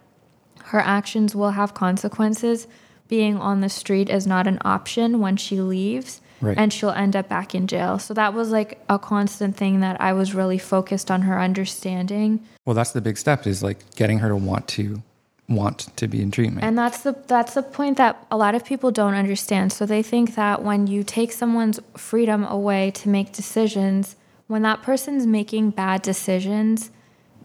her 0.64 0.78
actions 0.78 1.34
will 1.34 1.52
have 1.52 1.72
consequences. 1.72 2.66
Being 3.08 3.38
on 3.38 3.62
the 3.62 3.70
street 3.70 4.10
is 4.10 4.26
not 4.26 4.46
an 4.46 4.58
option 4.62 5.20
when 5.20 5.38
she 5.38 5.62
leaves. 5.62 6.20
Right. 6.40 6.56
and 6.56 6.72
she'll 6.72 6.90
end 6.90 7.16
up 7.16 7.28
back 7.28 7.52
in 7.52 7.66
jail. 7.66 7.98
So 7.98 8.14
that 8.14 8.32
was 8.32 8.52
like 8.52 8.80
a 8.88 8.96
constant 8.96 9.56
thing 9.56 9.80
that 9.80 10.00
I 10.00 10.12
was 10.12 10.36
really 10.36 10.56
focused 10.56 11.10
on 11.10 11.22
her 11.22 11.40
understanding. 11.40 12.46
Well, 12.64 12.74
that's 12.74 12.92
the 12.92 13.00
big 13.00 13.18
step 13.18 13.44
is 13.44 13.60
like 13.60 13.78
getting 13.96 14.20
her 14.20 14.28
to 14.28 14.36
want 14.36 14.68
to 14.68 15.02
want 15.49 15.96
to 15.96 16.07
be 16.07 16.20
in 16.20 16.30
treatment. 16.30 16.64
And 16.64 16.76
that's 16.76 17.03
the 17.03 17.16
that's 17.26 17.55
the 17.55 17.62
point 17.62 17.96
that 17.96 18.24
a 18.30 18.36
lot 18.36 18.55
of 18.55 18.64
people 18.64 18.90
don't 18.90 19.14
understand. 19.14 19.72
So 19.72 19.86
they 19.86 20.03
think 20.03 20.34
that 20.34 20.62
when 20.62 20.86
you 20.86 21.03
take 21.03 21.32
someone's 21.32 21.80
freedom 21.96 22.44
away 22.44 22.90
to 22.92 23.09
make 23.09 23.32
decisions, 23.32 24.16
when 24.46 24.62
that 24.62 24.82
person's 24.82 25.26
making 25.26 25.70
bad 25.70 26.03
decisions, 26.03 26.90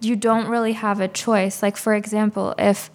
you 0.02 0.16
don't 0.16 0.48
really 0.48 0.74
have 0.74 1.00
a 1.00 1.08
choice. 1.08 1.64
Like 1.64 1.78
for 1.78 1.96
example, 1.96 2.54
if 2.58 2.92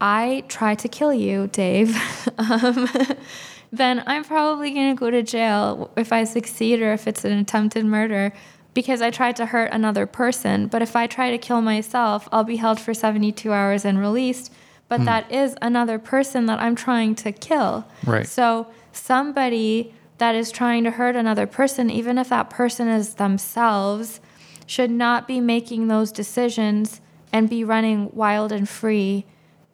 I 0.00 0.44
try 0.48 0.74
to 0.76 0.88
kill 0.88 1.12
you, 1.12 1.48
Dave, 1.48 1.96
um, 2.38 2.88
then 3.72 4.04
I'm 4.06 4.24
probably 4.24 4.70
going 4.70 4.94
to 4.94 4.98
go 4.98 5.10
to 5.10 5.22
jail 5.22 5.90
if 5.96 6.12
I 6.12 6.24
succeed 6.24 6.80
or 6.80 6.92
if 6.92 7.08
it's 7.08 7.24
an 7.24 7.32
attempted 7.32 7.84
murder 7.84 8.32
because 8.74 9.02
I 9.02 9.10
tried 9.10 9.36
to 9.36 9.46
hurt 9.46 9.70
another 9.72 10.06
person. 10.06 10.66
But 10.66 10.82
if 10.82 10.96
I 10.96 11.06
try 11.06 11.30
to 11.30 11.38
kill 11.38 11.60
myself, 11.60 12.28
I'll 12.32 12.44
be 12.44 12.56
held 12.56 12.80
for 12.80 12.94
72 12.94 13.52
hours 13.52 13.84
and 13.84 13.98
released. 13.98 14.52
But 14.88 15.00
hmm. 15.00 15.06
that 15.06 15.30
is 15.30 15.56
another 15.60 15.98
person 15.98 16.46
that 16.46 16.60
I'm 16.60 16.74
trying 16.74 17.14
to 17.16 17.32
kill. 17.32 17.86
Right. 18.06 18.26
So 18.26 18.66
somebody 18.92 19.94
that 20.18 20.34
is 20.34 20.50
trying 20.50 20.84
to 20.84 20.92
hurt 20.92 21.16
another 21.16 21.46
person, 21.46 21.90
even 21.90 22.18
if 22.18 22.28
that 22.28 22.50
person 22.50 22.88
is 22.88 23.14
themselves, 23.14 24.20
should 24.66 24.90
not 24.90 25.26
be 25.26 25.40
making 25.40 25.88
those 25.88 26.12
decisions 26.12 27.00
and 27.32 27.48
be 27.48 27.64
running 27.64 28.10
wild 28.14 28.52
and 28.52 28.68
free. 28.68 29.24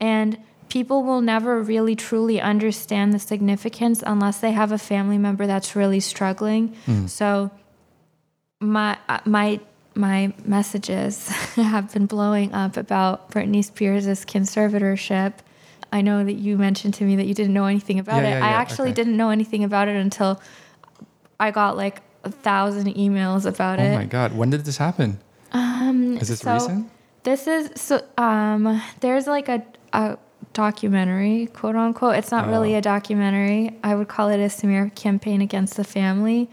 And 0.00 0.38
people 0.68 1.02
will 1.02 1.20
never 1.20 1.62
really 1.62 1.96
truly 1.96 2.40
understand 2.40 3.12
the 3.12 3.18
significance 3.18 4.02
unless 4.06 4.38
they 4.40 4.52
have 4.52 4.72
a 4.72 4.78
family 4.78 5.18
member 5.18 5.46
that's 5.46 5.76
really 5.76 6.00
struggling. 6.00 6.68
Hmm. 6.86 7.06
So 7.06 7.50
my 8.60 8.98
uh, 9.08 9.20
my 9.24 9.60
my 9.94 10.32
messages 10.44 11.28
have 11.56 11.92
been 11.92 12.06
blowing 12.06 12.52
up 12.52 12.76
about 12.76 13.30
Britney 13.30 13.64
Spears' 13.64 14.06
conservatorship. 14.24 15.34
I 15.92 16.02
know 16.02 16.22
that 16.24 16.34
you 16.34 16.58
mentioned 16.58 16.94
to 16.94 17.04
me 17.04 17.16
that 17.16 17.26
you 17.26 17.34
didn't 17.34 17.54
know 17.54 17.64
anything 17.64 17.98
about 17.98 18.22
Yeah, 18.22 18.28
it. 18.28 18.38
yeah, 18.38 18.46
I 18.46 18.50
yeah, 18.50 18.56
actually 18.56 18.88
okay. 18.90 18.94
didn't 18.96 19.16
know 19.16 19.30
anything 19.30 19.64
about 19.64 19.88
it 19.88 19.96
until 19.96 20.40
I 21.40 21.50
got 21.50 21.76
like 21.76 22.02
a 22.24 22.30
thousand 22.30 22.94
emails 22.94 23.46
about 23.46 23.78
oh 23.80 23.82
it. 23.84 23.92
Oh 23.94 23.98
my 23.98 24.04
god, 24.04 24.36
when 24.36 24.50
did 24.50 24.64
this 24.64 24.76
happen? 24.76 25.18
Um, 25.52 26.16
is 26.18 26.28
this 26.28 26.40
so- 26.40 26.54
recent? 26.54 26.90
This 27.24 27.46
is 27.46 27.70
so 27.80 28.00
um 28.16 28.80
there's 29.00 29.26
like 29.26 29.48
a 29.48 29.62
a 29.92 30.18
documentary, 30.52 31.46
quote 31.52 31.76
unquote. 31.76 32.16
It's 32.16 32.30
not 32.30 32.48
really 32.48 32.74
Oh. 32.74 32.78
a 32.78 32.80
documentary. 32.80 33.76
I 33.82 33.94
would 33.94 34.08
call 34.08 34.28
it 34.28 34.40
a 34.40 34.48
smear 34.50 34.90
campaign 34.94 35.40
against 35.40 35.76
the 35.76 35.84
family. 35.84 36.48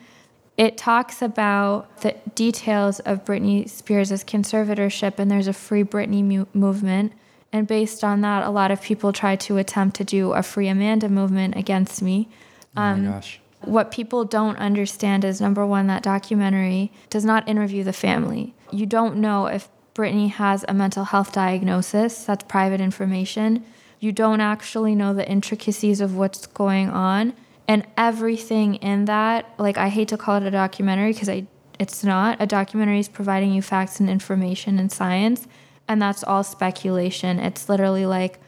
It 0.58 0.78
talks 0.78 1.22
about 1.22 2.02
the 2.02 2.16
details 2.34 3.00
of 3.02 3.26
Britney 3.26 3.70
Spears' 3.70 4.24
conservatorship 4.24 5.20
and 5.20 5.30
there's 5.30 5.48
a 5.48 5.54
free 5.54 5.84
Britney 5.84 6.24
mu- 6.24 6.46
movement. 6.54 7.14
And 7.52 7.68
based 7.68 8.04
on 8.04 8.22
that, 8.22 8.46
a 8.46 8.50
lot 8.50 8.72
of 8.72 8.82
people 8.82 9.12
try 9.12 9.36
to 9.38 9.58
attempt 9.58 9.98
to 9.98 10.04
do 10.04 10.34
a 10.34 10.44
free 10.44 10.68
Amanda 10.68 11.10
movement 11.10 11.56
against 11.56 12.02
me. 12.02 12.30
oh 12.78 12.82
um, 12.82 13.06
my 13.06 13.12
gosh. 13.12 13.40
What 13.62 13.92
people 13.92 14.26
don't 14.26 14.58
understand 14.58 15.26
is 15.26 15.42
number 15.42 15.66
one, 15.66 15.88
that 15.88 16.04
documentary 16.04 16.92
does 17.10 17.26
not 17.26 17.48
interview 17.50 17.84
the 17.84 17.94
family. 17.94 18.54
You 18.72 18.86
don't 18.86 19.18
know 19.18 19.48
if 19.48 19.70
Britney 19.96 20.30
has 20.30 20.64
a 20.68 20.74
mental 20.74 21.06
health 21.06 21.32
diagnosis, 21.32 22.26
that's 22.26 22.44
private 22.44 22.82
information. 22.82 23.66
You 24.00 24.12
don't 24.12 24.42
actually 24.42 24.94
know 24.94 25.14
the 25.14 25.28
intricacies 25.28 26.02
of 26.02 26.16
what's 26.16 26.46
going 26.46 26.90
on. 26.90 27.34
And 27.68 27.86
everything 27.98 28.76
in 28.76 29.06
that, 29.06 29.54
like 29.58 29.78
I 29.78 29.90
hate 29.90 30.10
to 30.10 30.18
call 30.18 30.38
it 30.38 30.44
a 30.44 30.52
documentary 30.52 31.14
because 31.14 31.30
I 31.30 31.48
it's 31.80 32.04
not. 32.04 32.42
A 32.42 32.46
documentary 32.46 33.00
is 33.00 33.10
providing 33.10 33.52
you 33.52 33.62
facts 33.62 34.00
and 34.00 34.10
information 34.10 34.80
and 34.80 34.92
science, 34.92 35.48
and 35.88 36.02
that's 36.02 36.24
all 36.24 36.44
speculation. 36.44 37.40
It's 37.40 37.68
literally 37.68 38.06
like 38.06 38.40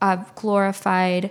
a 0.00 0.24
glorified, 0.34 1.30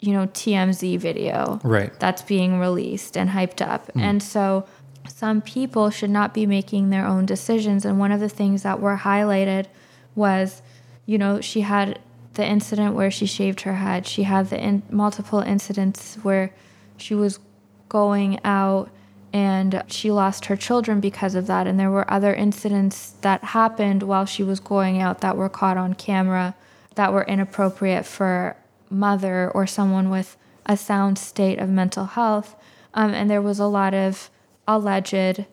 you 0.00 0.12
know, 0.12 0.26
TMZ 0.26 0.98
video 0.98 1.60
Right. 1.64 1.98
that's 1.98 2.22
being 2.22 2.58
released 2.58 3.16
and 3.16 3.30
hyped 3.30 3.66
up. 3.66 3.86
Mm-hmm. 3.88 4.00
And 4.00 4.22
so 4.22 4.66
some 5.08 5.40
people 5.40 5.90
should 5.90 6.10
not 6.10 6.34
be 6.34 6.46
making 6.46 6.90
their 6.90 7.06
own 7.06 7.24
decisions. 7.24 7.84
And 7.84 7.98
one 7.98 8.12
of 8.12 8.20
the 8.20 8.28
things 8.28 8.62
that 8.62 8.80
were 8.80 8.98
highlighted 8.98 9.66
was, 10.14 10.62
you 11.06 11.16
know, 11.16 11.40
she 11.40 11.62
had 11.62 11.98
the 12.38 12.46
incident 12.46 12.94
where 12.94 13.10
she 13.10 13.26
shaved 13.26 13.62
her 13.62 13.74
head. 13.74 14.06
She 14.06 14.22
had 14.22 14.48
the 14.48 14.62
in- 14.62 14.84
multiple 14.88 15.40
incidents 15.40 16.14
where 16.22 16.54
she 16.96 17.12
was 17.12 17.40
going 17.88 18.38
out 18.44 18.90
and 19.32 19.82
she 19.88 20.12
lost 20.12 20.46
her 20.46 20.56
children 20.56 21.00
because 21.00 21.34
of 21.34 21.48
that. 21.48 21.66
And 21.66 21.80
there 21.80 21.90
were 21.90 22.08
other 22.08 22.32
incidents 22.32 23.14
that 23.22 23.42
happened 23.42 24.04
while 24.04 24.24
she 24.24 24.44
was 24.44 24.60
going 24.60 25.02
out 25.02 25.20
that 25.20 25.36
were 25.36 25.48
caught 25.48 25.76
on 25.76 25.94
camera 25.94 26.54
that 26.94 27.12
were 27.12 27.24
inappropriate 27.24 28.06
for 28.06 28.56
mother 28.88 29.50
or 29.50 29.66
someone 29.66 30.08
with 30.08 30.36
a 30.64 30.76
sound 30.76 31.18
state 31.18 31.58
of 31.58 31.68
mental 31.68 32.04
health. 32.04 32.54
Um, 32.94 33.12
and 33.14 33.28
there 33.28 33.42
was 33.42 33.58
a 33.58 33.66
lot 33.66 33.94
of 33.94 34.30
alleged 34.68 35.44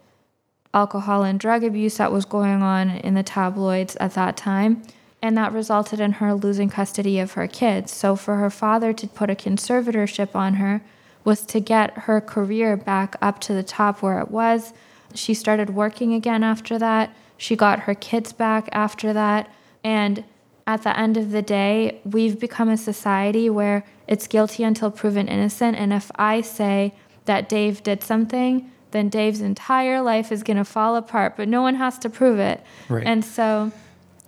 alcohol 0.72 1.24
and 1.24 1.40
drug 1.40 1.64
abuse 1.64 1.98
that 1.98 2.12
was 2.12 2.26
going 2.26 2.62
on 2.62 2.92
in 2.92 3.16
the 3.16 3.24
tabloids 3.24 3.96
at 3.96 4.14
that 4.14 4.38
time. 4.38 4.84
And 5.26 5.36
that 5.40 5.54
resulted 5.54 6.00
in 6.00 6.12
her 6.12 6.36
losing 6.36 6.70
custody 6.70 7.18
of 7.18 7.32
her 7.32 7.48
kids. 7.48 7.92
So, 7.92 8.16
for 8.16 8.36
her 8.36 8.52
father 8.52 8.94
to 8.94 9.08
put 9.08 9.32
a 9.32 9.36
conservatorship 9.36 10.36
on 10.36 10.54
her 10.56 10.84
was 11.24 11.42
to 11.48 11.60
get 11.60 11.98
her 12.06 12.22
career 12.22 12.78
back 12.78 13.16
up 13.24 13.40
to 13.40 13.54
the 13.54 13.64
top 13.64 14.04
where 14.04 14.20
it 14.20 14.30
was. 14.30 14.72
She 15.16 15.34
started 15.34 15.72
working 15.72 16.14
again 16.14 16.44
after 16.44 16.78
that. 16.78 17.12
She 17.38 17.56
got 17.56 17.80
her 17.80 17.96
kids 17.96 18.34
back 18.34 18.70
after 18.72 19.14
that. 19.14 19.52
And 19.84 20.26
at 20.68 20.84
the 20.84 20.96
end 20.96 21.18
of 21.18 21.32
the 21.32 21.42
day, 21.42 22.02
we've 22.06 22.40
become 22.40 22.70
a 22.70 22.78
society 22.78 23.50
where 23.50 23.84
it's 24.06 24.28
guilty 24.28 24.62
until 24.62 24.92
proven 24.92 25.28
innocent. 25.28 25.76
And 25.76 25.92
if 25.92 26.12
I 26.18 26.42
say 26.42 26.94
that 27.26 27.50
Dave 27.50 27.82
did 27.82 28.04
something, 28.04 28.72
then 28.92 29.10
Dave's 29.10 29.42
entire 29.42 30.04
life 30.04 30.32
is 30.32 30.44
going 30.44 30.58
to 30.58 30.64
fall 30.64 30.96
apart, 30.96 31.36
but 31.36 31.48
no 31.48 31.64
one 31.64 31.76
has 31.76 31.98
to 31.98 32.12
prove 32.12 32.38
it. 32.38 32.62
Right. 32.90 33.04
And 33.08 33.26
so 33.26 33.72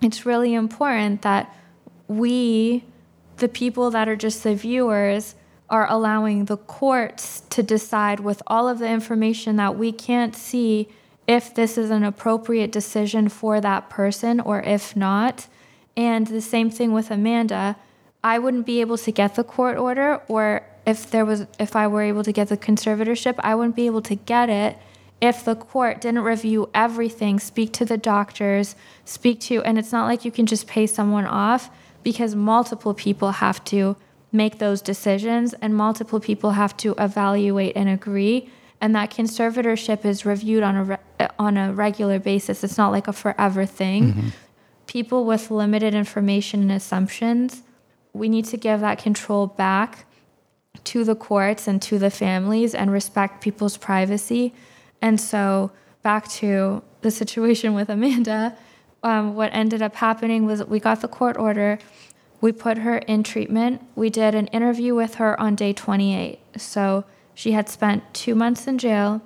it's 0.01 0.25
really 0.25 0.53
important 0.53 1.21
that 1.23 1.55
we, 2.07 2.83
the 3.37 3.47
people 3.47 3.91
that 3.91 4.07
are 4.07 4.15
just 4.15 4.43
the 4.43 4.55
viewers, 4.55 5.35
are 5.69 5.89
allowing 5.89 6.45
the 6.45 6.57
courts 6.57 7.41
to 7.49 7.61
decide 7.61 8.21
with 8.21 8.41
all 8.47 8.69
of 8.69 8.79
the 8.79 8.87
information 8.87 9.57
that 9.57 9.77
we 9.77 9.91
can't 9.91 10.35
see 10.35 10.87
if 11.27 11.53
this 11.53 11.77
is 11.77 11.89
an 11.89 12.03
appropriate 12.03 12.71
decision 12.71 13.27
for 13.27 13.59
that 13.59 13.89
person 13.89 14.39
or 14.39 14.61
if 14.61 14.95
not. 14.95 15.47
And 15.97 16.27
the 16.27 16.41
same 16.41 16.69
thing 16.69 16.93
with 16.93 17.11
Amanda. 17.11 17.75
I 18.23 18.39
wouldn't 18.39 18.65
be 18.65 18.81
able 18.81 18.97
to 18.99 19.11
get 19.11 19.35
the 19.35 19.43
court 19.43 19.77
order 19.77 20.21
or 20.27 20.65
if 20.85 21.11
there 21.11 21.25
was 21.25 21.45
if 21.59 21.75
I 21.75 21.87
were 21.87 22.01
able 22.01 22.23
to 22.23 22.31
get 22.31 22.47
the 22.47 22.57
conservatorship, 22.57 23.35
I 23.39 23.55
wouldn't 23.55 23.75
be 23.75 23.87
able 23.87 24.01
to 24.03 24.15
get 24.15 24.49
it 24.49 24.77
if 25.19 25.43
the 25.43 25.55
court 25.55 26.01
didn't 26.01 26.21
review 26.21 26.69
everything, 26.73 27.39
speak 27.39 27.73
to 27.73 27.85
the 27.85 27.97
doctors, 27.97 28.75
speak 29.05 29.39
to 29.41 29.63
and 29.63 29.77
it's 29.77 29.91
not 29.91 30.05
like 30.05 30.25
you 30.25 30.31
can 30.31 30.45
just 30.45 30.67
pay 30.67 30.85
someone 30.87 31.25
off 31.25 31.69
because 32.03 32.35
multiple 32.35 32.93
people 32.93 33.31
have 33.31 33.63
to 33.65 33.95
make 34.31 34.59
those 34.59 34.81
decisions 34.81 35.53
and 35.61 35.75
multiple 35.75 36.19
people 36.19 36.51
have 36.51 36.75
to 36.77 36.93
evaluate 36.99 37.75
and 37.75 37.89
agree 37.89 38.49
and 38.79 38.95
that 38.95 39.11
conservatorship 39.11 40.05
is 40.05 40.25
reviewed 40.25 40.63
on 40.63 40.75
a 40.75 40.83
re- 40.83 41.27
on 41.39 41.57
a 41.57 41.73
regular 41.73 42.19
basis. 42.19 42.63
It's 42.63 42.77
not 42.77 42.91
like 42.91 43.07
a 43.07 43.13
forever 43.13 43.65
thing. 43.65 44.13
Mm-hmm. 44.13 44.27
People 44.85 45.25
with 45.25 45.51
limited 45.51 45.93
information 45.93 46.61
and 46.61 46.71
assumptions, 46.71 47.63
we 48.13 48.29
need 48.29 48.45
to 48.45 48.57
give 48.57 48.79
that 48.81 48.99
control 48.99 49.47
back 49.47 50.05
to 50.83 51.03
the 51.03 51.15
courts 51.15 51.67
and 51.67 51.81
to 51.81 51.97
the 51.99 52.09
families 52.09 52.75
and 52.75 52.91
respect 52.91 53.41
people's 53.41 53.77
privacy. 53.77 54.53
And 55.01 55.19
so, 55.19 55.71
back 56.03 56.27
to 56.29 56.83
the 57.01 57.11
situation 57.11 57.73
with 57.73 57.89
Amanda, 57.89 58.57
um, 59.03 59.35
what 59.35 59.53
ended 59.53 59.81
up 59.81 59.95
happening 59.95 60.45
was 60.45 60.63
we 60.65 60.79
got 60.79 61.01
the 61.01 61.07
court 61.07 61.37
order. 61.37 61.79
We 62.41 62.51
put 62.51 62.79
her 62.79 62.97
in 62.99 63.23
treatment. 63.23 63.81
We 63.95 64.09
did 64.09 64.35
an 64.35 64.47
interview 64.47 64.93
with 64.95 65.15
her 65.15 65.39
on 65.39 65.55
day 65.55 65.73
28. 65.73 66.39
So, 66.57 67.05
she 67.33 67.51
had 67.51 67.69
spent 67.69 68.13
two 68.13 68.33
months 68.35 68.65
in 68.67 68.77
jail. 68.79 69.21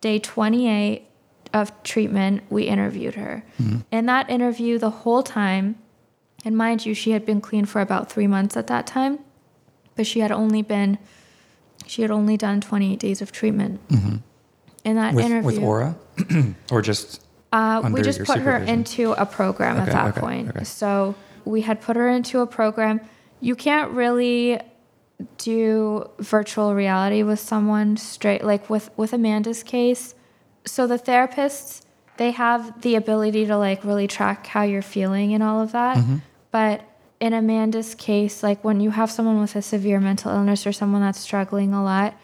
Day 0.00 0.18
28 0.18 1.06
of 1.52 1.82
treatment, 1.82 2.42
we 2.48 2.62
interviewed 2.64 3.16
her. 3.16 3.44
In 3.90 4.06
that 4.06 4.30
interview, 4.30 4.78
the 4.78 4.90
whole 4.90 5.22
time, 5.22 5.76
and 6.44 6.56
mind 6.56 6.86
you, 6.86 6.94
she 6.94 7.10
had 7.10 7.26
been 7.26 7.40
clean 7.42 7.66
for 7.66 7.82
about 7.82 8.10
three 8.10 8.26
months 8.26 8.56
at 8.56 8.66
that 8.68 8.86
time, 8.86 9.18
but 9.96 10.06
she 10.06 10.20
had 10.20 10.32
only 10.32 10.62
been, 10.62 10.96
she 11.86 12.00
had 12.00 12.10
only 12.10 12.38
done 12.38 12.62
28 12.62 12.98
days 12.98 13.20
of 13.20 13.30
treatment. 13.30 13.80
In 14.84 14.96
that 14.96 15.14
With, 15.14 15.24
interview, 15.26 15.46
with 15.46 15.58
Aura? 15.58 15.96
or 16.72 16.80
just 16.80 17.22
uh, 17.52 17.88
we 17.92 18.02
just 18.02 18.24
put 18.24 18.38
her 18.38 18.56
into 18.56 19.12
a 19.12 19.26
program 19.26 19.76
at 19.76 19.86
that 19.86 20.08
okay, 20.08 20.20
point. 20.20 20.48
okay. 20.50 20.64
So 20.64 21.14
we 21.44 21.62
had 21.62 21.80
put 21.80 21.96
her 21.96 22.08
into 22.08 22.40
a 22.40 22.46
program. 22.46 23.00
You 23.40 23.56
can't 23.56 23.90
really 23.90 24.60
do 25.38 26.08
virtual 26.18 26.74
reality 26.74 27.22
with 27.22 27.40
someone 27.40 27.96
straight 27.96 28.42
like 28.44 28.70
with 28.70 28.90
with 28.96 29.12
Amanda's 29.12 29.62
case. 29.62 30.14
So 30.64 30.86
the 30.86 30.98
therapists 30.98 31.82
they 32.16 32.32
have 32.32 32.82
the 32.82 32.96
ability 32.96 33.46
to 33.46 33.56
like 33.56 33.82
really 33.82 34.06
track 34.06 34.46
how 34.46 34.62
you're 34.62 34.82
feeling 34.82 35.32
and 35.32 35.42
all 35.42 35.60
of 35.60 35.72
that. 35.72 35.96
Mm-hmm. 35.96 36.16
But 36.50 36.82
in 37.18 37.32
Amanda's 37.32 37.94
case, 37.94 38.42
like 38.42 38.62
when 38.62 38.80
you 38.80 38.90
have 38.90 39.10
someone 39.10 39.40
with 39.40 39.56
a 39.56 39.62
severe 39.62 40.00
mental 40.00 40.30
illness 40.30 40.66
or 40.66 40.72
someone 40.72 41.00
that's 41.00 41.18
struggling 41.18 41.72
a 41.72 41.82
lot, 41.82 42.14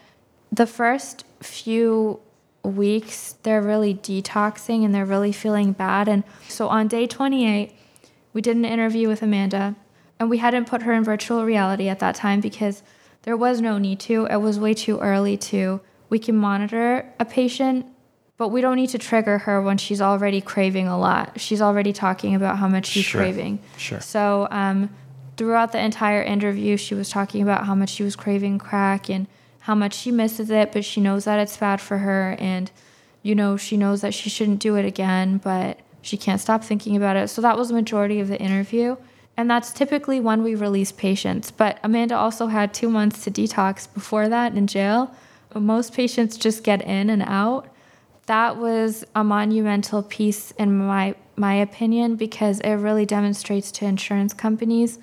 the 0.51 0.67
first 0.67 1.25
few 1.41 2.19
weeks 2.67 3.35
they're 3.43 3.61
really 3.61 3.93
detoxing 3.95 4.83
and 4.85 4.93
they're 4.93 5.05
really 5.05 5.31
feeling 5.31 5.71
bad. 5.71 6.07
And 6.07 6.23
so 6.47 6.67
on 6.67 6.87
day 6.87 7.07
28, 7.07 7.73
we 8.33 8.41
did 8.41 8.57
an 8.57 8.65
interview 8.65 9.07
with 9.07 9.21
Amanda 9.21 9.75
and 10.19 10.29
we 10.29 10.37
hadn't 10.39 10.65
put 10.67 10.83
her 10.83 10.93
in 10.93 11.03
virtual 11.03 11.45
reality 11.45 11.87
at 11.89 11.99
that 11.99 12.15
time 12.15 12.41
because 12.41 12.83
there 13.23 13.37
was 13.37 13.61
no 13.61 13.77
need 13.77 13.99
to. 14.01 14.25
It 14.25 14.37
was 14.37 14.59
way 14.59 14.73
too 14.73 14.99
early 14.99 15.37
to. 15.37 15.81
We 16.09 16.19
can 16.19 16.37
monitor 16.37 17.11
a 17.19 17.25
patient, 17.25 17.85
but 18.37 18.49
we 18.49 18.61
don't 18.61 18.77
need 18.77 18.89
to 18.91 18.97
trigger 18.97 19.39
her 19.39 19.61
when 19.61 19.77
she's 19.77 20.01
already 20.01 20.39
craving 20.41 20.87
a 20.87 20.97
lot. 20.97 21.39
She's 21.39 21.61
already 21.61 21.91
talking 21.93 22.35
about 22.35 22.57
how 22.57 22.67
much 22.67 22.85
she's 22.87 23.03
Sure. 23.05 23.21
craving. 23.21 23.59
Sure. 23.77 23.99
So 23.99 24.47
um, 24.51 24.89
throughout 25.35 25.71
the 25.73 25.79
entire 25.79 26.21
interview, 26.23 26.77
she 26.77 26.95
was 26.95 27.09
talking 27.09 27.41
about 27.41 27.65
how 27.65 27.75
much 27.75 27.89
she 27.89 28.03
was 28.03 28.15
craving 28.15 28.59
crack 28.59 29.09
and 29.09 29.27
how 29.67 29.75
much 29.75 29.93
she 29.93 30.11
misses 30.11 30.49
it, 30.49 30.71
but 30.71 30.85
she 30.85 31.01
knows 31.01 31.25
that 31.25 31.41
it's 31.41 31.57
bad 31.57 31.81
for 31.81 31.97
her. 31.97 32.37
And, 32.39 32.71
you 33.21 33.35
know, 33.35 33.57
she 33.57 33.75
knows 33.75 33.99
that 33.99 34.13
she 34.13 34.29
shouldn't 34.29 34.59
do 34.59 34.77
it 34.77 34.85
again, 34.85 35.39
but 35.39 35.81
she 36.01 36.15
can't 36.15 36.39
stop 36.39 36.63
thinking 36.63 36.95
about 36.95 37.17
it. 37.17 37.27
So 37.27 37.41
that 37.41 37.57
was 37.57 37.67
the 37.67 37.73
majority 37.73 38.21
of 38.21 38.29
the 38.29 38.39
interview. 38.39 38.95
And 39.35 39.51
that's 39.51 39.73
typically 39.73 40.21
when 40.21 40.41
we 40.41 40.55
release 40.55 40.93
patients. 40.93 41.51
But 41.51 41.81
Amanda 41.83 42.15
also 42.15 42.47
had 42.47 42.73
two 42.73 42.89
months 42.89 43.25
to 43.25 43.29
detox 43.29 43.93
before 43.93 44.29
that 44.29 44.55
in 44.55 44.67
jail. 44.67 45.13
Most 45.53 45.93
patients 45.93 46.37
just 46.37 46.63
get 46.63 46.81
in 46.83 47.09
and 47.09 47.23
out 47.23 47.67
that 48.27 48.57
was 48.57 49.05
a 49.15 49.23
monumental 49.23 50.03
piece 50.03 50.51
in 50.51 50.77
my 50.77 51.15
my 51.37 51.53
opinion 51.55 52.17
because 52.17 52.59
it 52.59 52.73
really 52.73 53.05
demonstrates 53.05 53.71
to 53.71 53.85
insurance 53.85 54.33
companies 54.33 54.99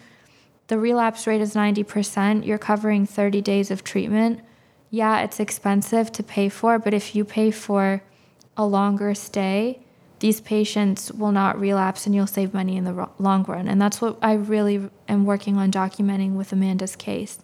the 0.68 0.78
relapse 0.78 1.26
rate 1.26 1.40
is 1.40 1.54
90%, 1.54 2.46
you're 2.46 2.58
covering 2.58 3.06
30 3.06 3.42
days 3.42 3.70
of 3.70 3.84
treatment. 3.84 4.40
Yeah, 4.94 5.22
it's 5.22 5.40
expensive 5.40 6.12
to 6.12 6.22
pay 6.22 6.48
for, 6.48 6.78
but 6.78 6.94
if 6.94 7.16
you 7.16 7.24
pay 7.24 7.50
for 7.50 8.04
a 8.56 8.64
longer 8.64 9.12
stay, 9.16 9.80
these 10.20 10.40
patients 10.40 11.10
will 11.10 11.32
not 11.32 11.58
relapse 11.58 12.06
and 12.06 12.14
you'll 12.14 12.28
save 12.28 12.54
money 12.54 12.76
in 12.76 12.84
the 12.84 12.92
ro- 12.92 13.10
long 13.18 13.42
run. 13.42 13.66
And 13.66 13.82
that's 13.82 14.00
what 14.00 14.16
I 14.22 14.34
really 14.34 14.88
am 15.08 15.24
working 15.24 15.56
on 15.56 15.72
documenting 15.72 16.34
with 16.34 16.52
Amanda's 16.52 16.94
case. 16.94 17.40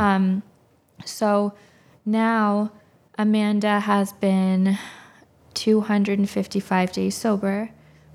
Um, 0.00 0.42
so 1.04 1.54
now 2.04 2.72
Amanda 3.16 3.78
has 3.78 4.12
been 4.14 4.76
255 5.54 6.90
days 6.90 7.14
sober. 7.14 7.70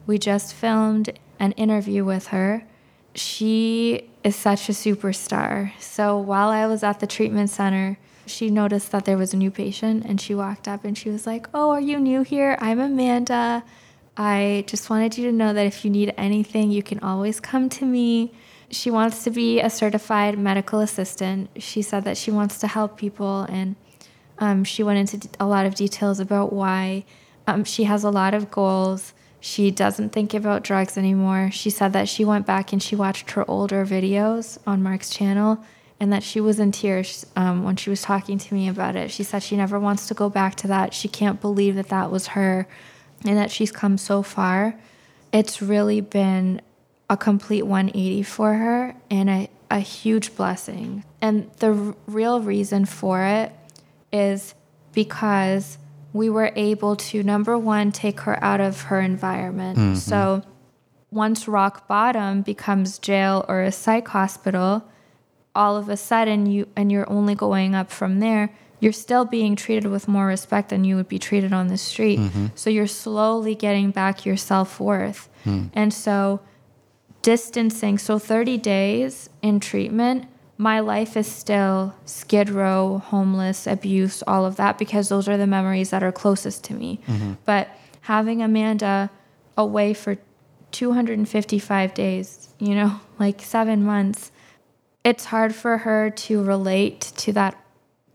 We 0.05 0.17
just 0.17 0.53
filmed 0.53 1.17
an 1.39 1.53
interview 1.53 2.03
with 2.03 2.27
her. 2.27 2.67
She 3.15 4.09
is 4.25 4.35
such 4.35 4.67
a 4.67 4.73
superstar. 4.73 5.71
So 5.79 6.17
while 6.17 6.49
I 6.49 6.67
was 6.67 6.83
at 6.83 6.99
the 6.99 7.07
treatment 7.07 7.49
center, 7.49 7.97
she 8.25 8.49
noticed 8.49 8.91
that 8.91 9.05
there 9.05 9.17
was 9.17 9.33
a 9.33 9.37
new 9.37 9.51
patient 9.51 10.05
and 10.05 10.19
she 10.19 10.35
walked 10.35 10.67
up 10.67 10.83
and 10.83 10.97
she 10.97 11.09
was 11.09 11.25
like, 11.27 11.47
Oh, 11.53 11.71
are 11.71 11.81
you 11.81 11.99
new 11.99 12.23
here? 12.23 12.57
I'm 12.59 12.79
Amanda. 12.79 13.63
I 14.17 14.63
just 14.67 14.89
wanted 14.89 15.17
you 15.17 15.25
to 15.25 15.31
know 15.31 15.53
that 15.53 15.65
if 15.65 15.83
you 15.83 15.91
need 15.91 16.13
anything, 16.17 16.71
you 16.71 16.81
can 16.81 16.99
always 16.99 17.39
come 17.39 17.69
to 17.69 17.85
me. 17.85 18.33
She 18.69 18.89
wants 18.89 19.23
to 19.25 19.31
be 19.31 19.59
a 19.59 19.69
certified 19.69 20.37
medical 20.39 20.79
assistant. 20.79 21.49
She 21.57 21.81
said 21.81 22.03
that 22.05 22.17
she 22.17 22.31
wants 22.31 22.59
to 22.59 22.67
help 22.67 22.97
people 22.97 23.41
and 23.43 23.75
um, 24.39 24.63
she 24.63 24.83
went 24.83 25.13
into 25.13 25.29
a 25.39 25.45
lot 25.45 25.65
of 25.65 25.75
details 25.75 26.19
about 26.19 26.51
why 26.51 27.05
um, 27.47 27.63
she 27.63 27.83
has 27.83 28.03
a 28.03 28.09
lot 28.09 28.33
of 28.33 28.51
goals. 28.51 29.13
She 29.39 29.69
doesn't 29.69 30.09
think 30.09 30.33
about 30.33 30.63
drugs 30.63 30.97
anymore. 30.97 31.51
She 31.51 31.69
said 31.69 31.93
that 31.93 32.09
she 32.09 32.25
went 32.25 32.45
back 32.45 32.73
and 32.73 32.81
she 32.81 32.95
watched 32.95 33.31
her 33.31 33.49
older 33.49 33.85
videos 33.85 34.57
on 34.65 34.81
Mark's 34.81 35.09
channel 35.09 35.63
and 35.99 36.11
that 36.11 36.23
she 36.23 36.41
was 36.41 36.59
in 36.59 36.71
tears 36.71 37.25
um, 37.35 37.63
when 37.63 37.75
she 37.75 37.89
was 37.89 38.01
talking 38.01 38.37
to 38.37 38.53
me 38.53 38.67
about 38.67 38.95
it. 38.95 39.11
She 39.11 39.23
said 39.23 39.43
she 39.43 39.55
never 39.55 39.79
wants 39.79 40.07
to 40.07 40.13
go 40.13 40.29
back 40.29 40.55
to 40.55 40.67
that. 40.67 40.93
She 40.93 41.07
can't 41.07 41.39
believe 41.39 41.75
that 41.75 41.89
that 41.89 42.11
was 42.11 42.27
her 42.27 42.67
and 43.23 43.37
that 43.37 43.51
she's 43.51 43.71
come 43.71 43.97
so 43.97 44.21
far. 44.21 44.75
It's 45.31 45.61
really 45.61 46.01
been 46.01 46.61
a 47.09 47.15
complete 47.17 47.63
180 47.63 48.23
for 48.23 48.53
her 48.55 48.95
and 49.09 49.29
a, 49.29 49.49
a 49.71 49.79
huge 49.79 50.35
blessing. 50.35 51.03
And 51.21 51.49
the 51.59 51.73
r- 51.73 51.95
real 52.07 52.41
reason 52.41 52.85
for 52.85 53.21
it 53.23 53.53
is 54.11 54.53
because 54.93 55.77
we 56.13 56.29
were 56.29 56.51
able 56.55 56.95
to 56.95 57.21
number 57.23 57.57
one 57.57 57.91
take 57.91 58.21
her 58.21 58.41
out 58.43 58.61
of 58.61 58.83
her 58.83 59.01
environment 59.01 59.77
so 59.97 60.41
once 61.11 61.45
rock 61.47 61.87
bottom 61.89 62.41
becomes 62.41 62.97
jail 62.99 63.43
or 63.49 63.61
a 63.61 63.71
psych 63.71 64.07
hospital 64.07 64.89
all 65.55 65.77
of 65.77 65.89
a 65.89 65.97
sudden 65.97 66.45
you 66.45 66.67
and 66.75 66.91
you're 66.91 67.09
only 67.09 67.35
going 67.35 67.73
up 67.73 67.89
from 67.89 68.19
there 68.19 68.51
you're 68.79 68.91
still 68.91 69.25
being 69.25 69.55
treated 69.55 69.89
with 69.89 70.07
more 70.07 70.27
respect 70.27 70.69
than 70.69 70.83
you 70.83 70.95
would 70.95 71.07
be 71.07 71.17
treated 71.17 71.53
on 71.53 71.67
the 71.67 71.77
street. 71.77 72.19
Mm-hmm. 72.19 72.47
So 72.55 72.69
you're 72.69 72.87
slowly 72.87 73.55
getting 73.55 73.91
back 73.91 74.25
your 74.25 74.37
self-worth. 74.37 75.29
Hmm. 75.43 75.67
And 75.73 75.93
so 75.93 76.41
distancing 77.21 77.97
so 77.97 78.19
30 78.19 78.57
days 78.59 79.31
in 79.41 79.59
treatment 79.59 80.27
my 80.59 80.79
life 80.79 81.17
is 81.17 81.25
still 81.25 81.95
skid 82.05 82.51
row 82.51 82.99
homeless 82.99 83.65
abuse 83.65 84.21
all 84.27 84.45
of 84.45 84.57
that 84.57 84.77
because 84.77 85.09
those 85.09 85.27
are 85.27 85.35
the 85.35 85.47
memories 85.47 85.89
that 85.89 86.03
are 86.03 86.11
closest 86.11 86.63
to 86.63 86.75
me. 86.75 86.99
Mm-hmm. 87.07 87.33
But 87.43 87.67
having 88.01 88.43
amanda 88.43 89.09
away 89.57 89.95
for 89.95 90.17
255 90.71 91.93
days 91.95 92.49
you 92.59 92.75
know 92.75 92.99
like 93.19 93.41
seven 93.41 93.83
months 93.83 94.31
it's 95.05 95.25
hard 95.25 95.53
for 95.55 95.77
her 95.77 96.09
to 96.09 96.43
relate 96.43 96.99
to 97.15 97.31
that 97.31 97.55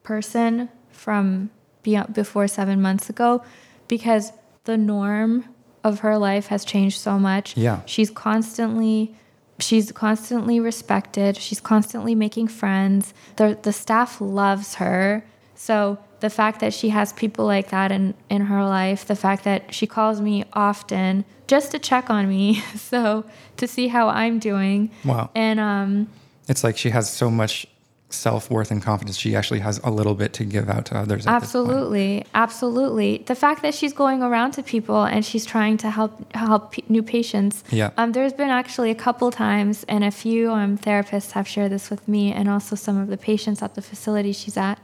person 0.02 0.68
from 0.90 1.50
beyond, 1.82 2.12
before 2.12 2.48
seven 2.48 2.82
months 2.82 3.08
ago 3.08 3.42
because 3.88 4.32
the 4.64 4.76
norm 4.76 5.44
of 5.84 6.00
her 6.00 6.18
life 6.18 6.48
has 6.48 6.64
changed 6.64 6.98
so 6.98 7.18
much. 7.18 7.56
Yeah. 7.56 7.80
She's 7.86 8.10
constantly 8.10 9.14
she's 9.60 9.92
constantly 9.92 10.58
respected. 10.58 11.36
She's 11.36 11.60
constantly 11.60 12.14
making 12.14 12.48
friends. 12.48 13.14
The 13.36 13.56
the 13.62 13.72
staff 13.72 14.20
loves 14.20 14.74
her. 14.74 15.24
So 15.54 15.98
the 16.20 16.30
fact 16.30 16.60
that 16.60 16.74
she 16.74 16.88
has 16.90 17.12
people 17.12 17.46
like 17.46 17.70
that 17.70 17.92
in, 17.92 18.14
in 18.28 18.42
her 18.42 18.64
life, 18.64 19.06
the 19.06 19.16
fact 19.16 19.44
that 19.44 19.72
she 19.72 19.86
calls 19.86 20.20
me 20.20 20.44
often 20.52 21.24
just 21.46 21.70
to 21.70 21.78
check 21.78 22.10
on 22.10 22.28
me, 22.28 22.54
so 22.74 23.24
to 23.56 23.66
see 23.66 23.88
how 23.88 24.08
I'm 24.08 24.38
doing. 24.38 24.90
Wow. 25.04 25.30
And 25.34 25.60
um 25.60 26.08
It's 26.50 26.64
like 26.64 26.76
she 26.76 26.90
has 26.90 27.08
so 27.08 27.30
much 27.30 27.66
self 28.08 28.50
worth 28.50 28.72
and 28.72 28.82
confidence. 28.82 29.16
She 29.16 29.36
actually 29.36 29.60
has 29.60 29.78
a 29.84 29.90
little 29.90 30.16
bit 30.16 30.32
to 30.34 30.44
give 30.44 30.68
out 30.68 30.84
to 30.86 30.96
others. 30.96 31.24
at 31.24 31.40
this 31.40 31.52
point. 31.52 31.68
Absolutely, 31.68 32.26
absolutely. 32.34 33.18
The 33.18 33.36
fact 33.36 33.62
that 33.62 33.72
she's 33.72 33.92
going 33.92 34.20
around 34.20 34.50
to 34.52 34.62
people 34.64 35.04
and 35.04 35.24
she's 35.24 35.46
trying 35.46 35.76
to 35.78 35.90
help 35.90 36.12
help 36.34 36.72
p- 36.72 36.84
new 36.88 37.04
patients. 37.04 37.62
Yeah. 37.70 37.90
Um, 37.96 38.10
there's 38.10 38.32
been 38.32 38.50
actually 38.50 38.90
a 38.90 38.96
couple 38.96 39.30
times, 39.30 39.84
and 39.88 40.02
a 40.02 40.10
few 40.10 40.50
um, 40.50 40.76
therapists 40.76 41.30
have 41.32 41.46
shared 41.46 41.70
this 41.70 41.88
with 41.88 42.08
me, 42.08 42.32
and 42.32 42.48
also 42.48 42.74
some 42.74 42.98
of 42.98 43.06
the 43.06 43.16
patients 43.16 43.62
at 43.62 43.76
the 43.76 43.82
facility 43.82 44.32
she's 44.32 44.56
at, 44.56 44.80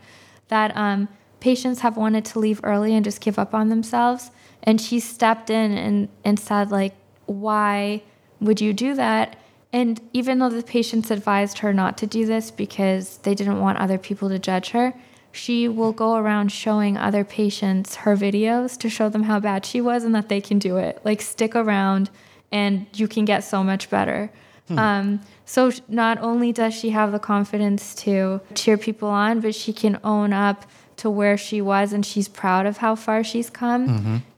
that 0.48 0.76
um, 0.76 1.08
patients 1.40 1.80
have 1.80 1.96
wanted 1.96 2.24
to 2.26 2.38
leave 2.38 2.60
early 2.62 2.94
and 2.94 3.04
just 3.04 3.20
give 3.20 3.40
up 3.40 3.54
on 3.54 3.70
themselves, 3.70 4.30
and 4.62 4.80
she 4.80 5.00
stepped 5.00 5.50
in 5.50 5.76
and 5.76 6.08
and 6.24 6.38
said 6.38 6.70
like, 6.70 6.94
why 7.26 8.02
would 8.40 8.60
you 8.60 8.72
do 8.72 8.94
that? 8.94 9.36
And 9.72 10.00
even 10.12 10.38
though 10.38 10.48
the 10.48 10.62
patients 10.62 11.10
advised 11.10 11.58
her 11.58 11.72
not 11.72 11.98
to 11.98 12.06
do 12.06 12.24
this 12.24 12.50
because 12.50 13.18
they 13.18 13.34
didn't 13.34 13.60
want 13.60 13.78
other 13.78 13.98
people 13.98 14.28
to 14.28 14.38
judge 14.38 14.70
her, 14.70 14.94
she 15.32 15.68
will 15.68 15.92
go 15.92 16.16
around 16.16 16.50
showing 16.50 16.96
other 16.96 17.22
patients 17.24 17.96
her 17.96 18.16
videos 18.16 18.78
to 18.78 18.88
show 18.88 19.08
them 19.10 19.24
how 19.24 19.38
bad 19.38 19.66
she 19.66 19.80
was 19.82 20.02
and 20.04 20.14
that 20.14 20.28
they 20.30 20.40
can 20.40 20.58
do 20.58 20.78
it. 20.78 21.00
Like, 21.04 21.20
stick 21.20 21.54
around 21.54 22.08
and 22.50 22.86
you 22.94 23.06
can 23.06 23.24
get 23.26 23.40
so 23.44 23.62
much 23.62 23.90
better. 23.90 24.30
Um, 24.70 25.20
so, 25.44 25.70
not 25.88 26.18
only 26.18 26.52
does 26.52 26.74
she 26.74 26.90
have 26.90 27.12
the 27.12 27.18
confidence 27.20 27.94
to 27.96 28.40
cheer 28.54 28.76
people 28.76 29.08
on, 29.08 29.40
but 29.40 29.54
she 29.54 29.72
can 29.72 30.00
own 30.02 30.32
up 30.32 30.64
to 30.96 31.10
where 31.10 31.36
she 31.36 31.60
was 31.60 31.92
and 31.92 32.04
she's 32.04 32.26
proud 32.28 32.66
of 32.66 32.78
how 32.78 32.94
far 32.96 33.22
she's 33.22 33.50
come. 33.50 33.86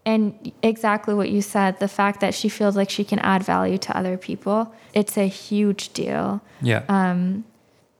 And 0.08 0.52
exactly 0.62 1.12
what 1.12 1.28
you 1.28 1.42
said, 1.42 1.70
the 1.80 1.92
fact 2.00 2.20
that 2.20 2.32
she 2.32 2.48
feels 2.48 2.74
like 2.76 2.88
she 2.88 3.04
can 3.04 3.18
add 3.18 3.42
value 3.42 3.76
to 3.86 3.90
other 3.94 4.16
people, 4.16 4.58
it's 4.94 5.18
a 5.18 5.28
huge 5.28 5.92
deal. 5.92 6.40
Yeah. 6.62 6.82
Um, 6.88 7.44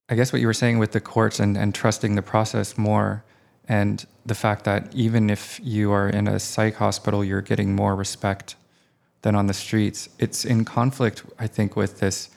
I 0.08 0.14
guess 0.14 0.32
what 0.32 0.40
you 0.40 0.46
were 0.46 0.60
saying 0.64 0.78
with 0.78 0.92
the 0.92 1.02
courts 1.02 1.38
and, 1.38 1.54
and 1.58 1.74
trusting 1.74 2.14
the 2.14 2.22
process 2.22 2.78
more, 2.78 3.24
and 3.68 4.06
the 4.24 4.34
fact 4.34 4.64
that 4.64 4.80
even 4.94 5.28
if 5.28 5.60
you 5.62 5.92
are 5.92 6.08
in 6.08 6.26
a 6.26 6.38
psych 6.38 6.76
hospital, 6.76 7.22
you're 7.22 7.42
getting 7.42 7.76
more 7.76 7.94
respect 7.94 8.56
than 9.20 9.34
on 9.34 9.46
the 9.46 9.52
streets. 9.52 10.08
It's 10.18 10.46
in 10.46 10.64
conflict, 10.64 11.24
I 11.38 11.46
think, 11.46 11.76
with 11.76 12.00
this 12.00 12.30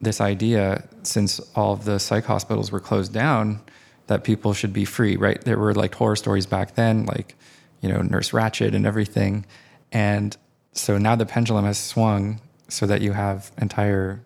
this 0.00 0.20
idea, 0.20 0.84
since 1.02 1.40
all 1.56 1.72
of 1.72 1.84
the 1.84 1.98
psych 1.98 2.26
hospitals 2.26 2.70
were 2.70 2.78
closed 2.78 3.12
down, 3.12 3.60
that 4.06 4.22
people 4.22 4.54
should 4.54 4.72
be 4.72 4.84
free, 4.84 5.16
right? 5.16 5.40
There 5.40 5.58
were 5.58 5.74
like 5.74 5.96
horror 5.96 6.14
stories 6.14 6.46
back 6.46 6.76
then, 6.76 7.06
like, 7.06 7.34
you 7.80 7.88
know, 7.88 8.02
Nurse 8.02 8.30
Ratched 8.30 8.74
and 8.74 8.86
everything. 8.86 9.46
And 9.92 10.36
so 10.72 10.98
now 10.98 11.16
the 11.16 11.26
pendulum 11.26 11.64
has 11.64 11.78
swung 11.78 12.40
so 12.68 12.86
that 12.86 13.00
you 13.00 13.12
have 13.12 13.50
entire 13.60 14.22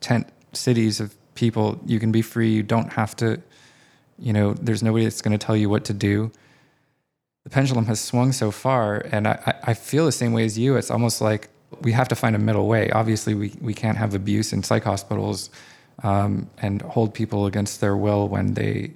tent 0.00 0.28
cities 0.52 1.00
of 1.00 1.14
people. 1.34 1.80
You 1.86 1.98
can 2.00 2.12
be 2.12 2.22
free. 2.22 2.52
You 2.52 2.62
don't 2.62 2.92
have 2.92 3.16
to, 3.16 3.40
you 4.18 4.32
know, 4.32 4.54
there's 4.54 4.82
nobody 4.82 5.04
that's 5.04 5.22
going 5.22 5.36
to 5.36 5.44
tell 5.44 5.56
you 5.56 5.68
what 5.68 5.84
to 5.86 5.94
do. 5.94 6.30
The 7.44 7.50
pendulum 7.50 7.86
has 7.86 8.00
swung 8.00 8.32
so 8.32 8.50
far. 8.50 8.98
And 9.10 9.26
I, 9.26 9.54
I 9.64 9.74
feel 9.74 10.04
the 10.04 10.12
same 10.12 10.32
way 10.32 10.44
as 10.44 10.58
you. 10.58 10.76
It's 10.76 10.90
almost 10.90 11.20
like 11.20 11.48
we 11.80 11.92
have 11.92 12.08
to 12.08 12.14
find 12.14 12.36
a 12.36 12.38
middle 12.38 12.66
way. 12.66 12.90
Obviously, 12.90 13.34
we, 13.34 13.54
we 13.60 13.74
can't 13.74 13.96
have 13.96 14.14
abuse 14.14 14.52
in 14.52 14.62
psych 14.62 14.84
hospitals 14.84 15.50
um, 16.02 16.48
and 16.58 16.82
hold 16.82 17.14
people 17.14 17.46
against 17.46 17.80
their 17.80 17.96
will 17.96 18.28
when 18.28 18.54
they 18.54 18.92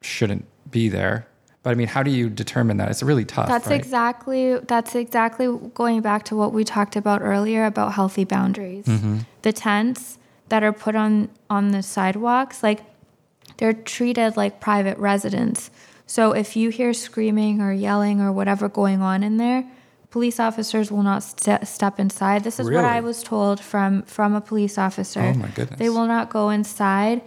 shouldn't 0.00 0.44
be 0.70 0.88
there. 0.88 1.26
But 1.62 1.70
I 1.70 1.74
mean, 1.74 1.86
how 1.86 2.02
do 2.02 2.10
you 2.10 2.28
determine 2.28 2.78
that? 2.78 2.88
It's 2.88 3.02
really 3.02 3.24
tough. 3.24 3.48
That's 3.48 3.68
right? 3.68 3.76
exactly 3.76 4.58
that's 4.58 4.94
exactly 4.94 5.46
going 5.74 6.00
back 6.00 6.24
to 6.26 6.36
what 6.36 6.52
we 6.52 6.64
talked 6.64 6.96
about 6.96 7.22
earlier 7.22 7.66
about 7.66 7.92
healthy 7.92 8.24
boundaries. 8.24 8.86
Mm-hmm. 8.86 9.18
The 9.42 9.52
tents 9.52 10.18
that 10.48 10.62
are 10.62 10.72
put 10.72 10.96
on 10.96 11.28
on 11.48 11.70
the 11.70 11.82
sidewalks, 11.82 12.62
like 12.62 12.80
they're 13.58 13.72
treated 13.72 14.36
like 14.36 14.60
private 14.60 14.98
residents. 14.98 15.70
So 16.06 16.32
if 16.32 16.56
you 16.56 16.70
hear 16.70 16.92
screaming 16.92 17.60
or 17.60 17.72
yelling 17.72 18.20
or 18.20 18.32
whatever 18.32 18.68
going 18.68 19.00
on 19.00 19.22
in 19.22 19.36
there, 19.36 19.64
police 20.10 20.40
officers 20.40 20.90
will 20.90 21.04
not 21.04 21.22
st- 21.22 21.66
step 21.66 22.00
inside. 22.00 22.42
This 22.42 22.58
is 22.58 22.68
what 22.68 22.84
I 22.84 23.00
was 23.00 23.22
told 23.22 23.60
from 23.60 24.02
from 24.02 24.34
a 24.34 24.40
police 24.40 24.78
officer. 24.78 25.20
Oh 25.20 25.34
my 25.34 25.48
goodness. 25.48 25.78
They 25.78 25.88
will 25.88 26.06
not 26.06 26.28
go 26.28 26.50
inside 26.50 27.22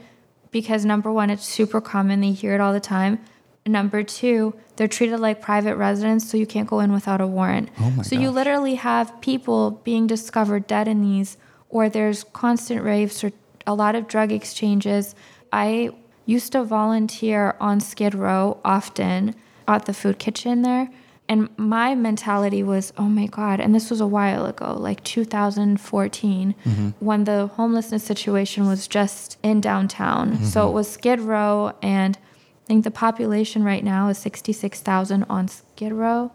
because 0.51 0.83
number 0.83 1.09
one, 1.09 1.29
it's 1.29 1.45
super 1.45 1.79
common. 1.79 2.19
They 2.19 2.31
hear 2.31 2.53
it 2.53 2.59
all 2.59 2.73
the 2.73 2.81
time. 2.81 3.19
Number 3.67 4.03
two, 4.03 4.53
they're 4.75 4.87
treated 4.87 5.19
like 5.19 5.41
private 5.41 5.75
residents, 5.75 6.29
so 6.29 6.37
you 6.37 6.45
can't 6.45 6.67
go 6.67 6.79
in 6.81 6.91
without 6.91 7.19
a 7.19 7.25
warrant. 7.25 7.69
Oh 7.79 7.89
my 7.91 8.03
so 8.03 8.15
you 8.15 8.29
literally 8.29 8.75
have 8.75 9.19
people 9.21 9.71
being 9.83 10.05
discovered 10.05 10.67
dead 10.67 10.87
in 10.87 11.01
these, 11.01 11.37
or 11.69 11.89
there's 11.89 12.23
constant 12.25 12.83
rapes 12.83 13.23
or 13.23 13.31
a 13.65 13.73
lot 13.73 13.95
of 13.95 14.07
drug 14.07 14.31
exchanges. 14.31 15.15
I 15.51 15.89
used 16.25 16.51
to 16.51 16.63
volunteer 16.63 17.55
on 17.59 17.79
Skid 17.79 18.13
Row 18.13 18.59
often 18.63 19.35
at 19.67 19.85
the 19.85 19.93
food 19.93 20.19
kitchen 20.19 20.61
there. 20.61 20.89
And 21.27 21.49
my 21.57 21.95
mentality 21.95 22.61
was, 22.61 22.93
oh 22.97 23.09
my 23.09 23.25
God. 23.25 23.59
And 23.59 23.73
this 23.73 23.89
was 23.89 23.99
a 23.99 24.05
while 24.05 24.45
ago, 24.45 24.75
like 24.77 25.03
2014, 25.03 26.53
mm-hmm. 26.53 26.89
when 26.99 27.23
the 27.23 27.47
homelessness 27.47 28.03
situation 28.03 28.67
was 28.67 28.87
just 28.87 29.39
in 29.41 29.59
downtown. 29.59 30.33
Mm-hmm. 30.33 30.45
So 30.45 30.69
it 30.69 30.71
was 30.71 30.89
Skid 30.89 31.19
Row, 31.19 31.73
and 31.81 32.17
I 32.65 32.67
think 32.67 32.83
the 32.83 32.89
population 32.89 33.63
right 33.63 33.83
now 33.83 34.07
is 34.07 34.17
66,000 34.17 35.25
on 35.29 35.47
Skid 35.47 35.93
Row. 35.93 36.31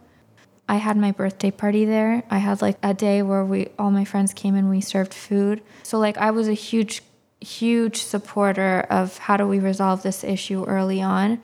I 0.69 0.77
had 0.77 0.97
my 0.97 1.11
birthday 1.11 1.51
party 1.51 1.85
there. 1.85 2.23
I 2.31 2.39
had 2.39 2.63
like 2.63 2.79
a 2.85 2.95
day 2.95 3.21
where 3.23 3.45
we 3.45 3.71
all 3.77 3.91
my 3.91 4.05
friends 4.05 4.33
came 4.33 4.55
and 4.55 4.71
we 4.71 4.81
served 4.81 5.13
food. 5.13 5.61
So 5.83 5.99
like 5.99 6.17
I 6.19 6.31
was 6.31 6.47
a 6.47 6.53
huge 6.53 7.03
huge 7.41 7.97
supporter 7.97 8.87
of 8.89 9.19
how 9.19 9.37
do 9.37 9.49
we 9.49 9.59
resolve 9.59 10.05
this 10.05 10.23
issue 10.23 10.65
early 10.67 11.03
on. 11.03 11.43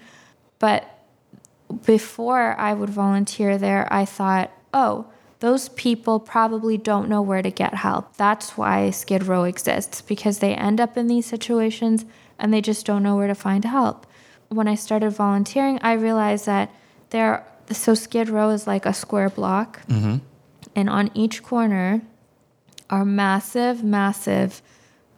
But 0.61 0.89
before 1.85 2.55
I 2.57 2.73
would 2.73 2.91
volunteer 2.91 3.59
there, 3.59 3.89
I 3.91 4.05
thought, 4.05 4.53
"Oh, 4.73 5.07
those 5.41 5.71
people 5.71 6.21
probably 6.21 6.79
don't 6.79 7.09
know 7.09 7.23
where 7.23 7.43
to 7.43 7.51
get 7.51 7.75
help. 7.75 8.17
That's 8.17 8.57
why 8.57 8.91
Skid 8.91 9.27
Row 9.27 9.43
exists 9.43 10.01
because 10.01 10.39
they 10.39 10.55
end 10.55 10.81
up 10.81 10.97
in 10.97 11.09
these 11.09 11.27
situations 11.27 12.05
and 12.39 12.55
they 12.55 12.61
just 12.61 12.87
don't 12.87 13.03
know 13.03 13.17
where 13.17 13.27
to 13.27 13.35
find 13.35 13.65
help." 13.65 14.07
When 14.49 14.69
I 14.69 14.75
started 14.75 15.11
volunteering, 15.11 15.79
I 15.83 15.93
realized 15.95 16.47
that 16.47 16.71
there 17.11 17.45
so 17.75 17.95
Skid 17.95 18.29
Row 18.29 18.51
is 18.51 18.67
like 18.67 18.87
a 18.87 18.95
square 18.95 19.29
block. 19.29 19.87
Mm-hmm. 19.87 20.17
And 20.75 20.91
on 20.91 21.11
each 21.15 21.43
corner 21.43 22.03
are 22.91 23.05
massive, 23.05 23.83
massive 23.83 24.63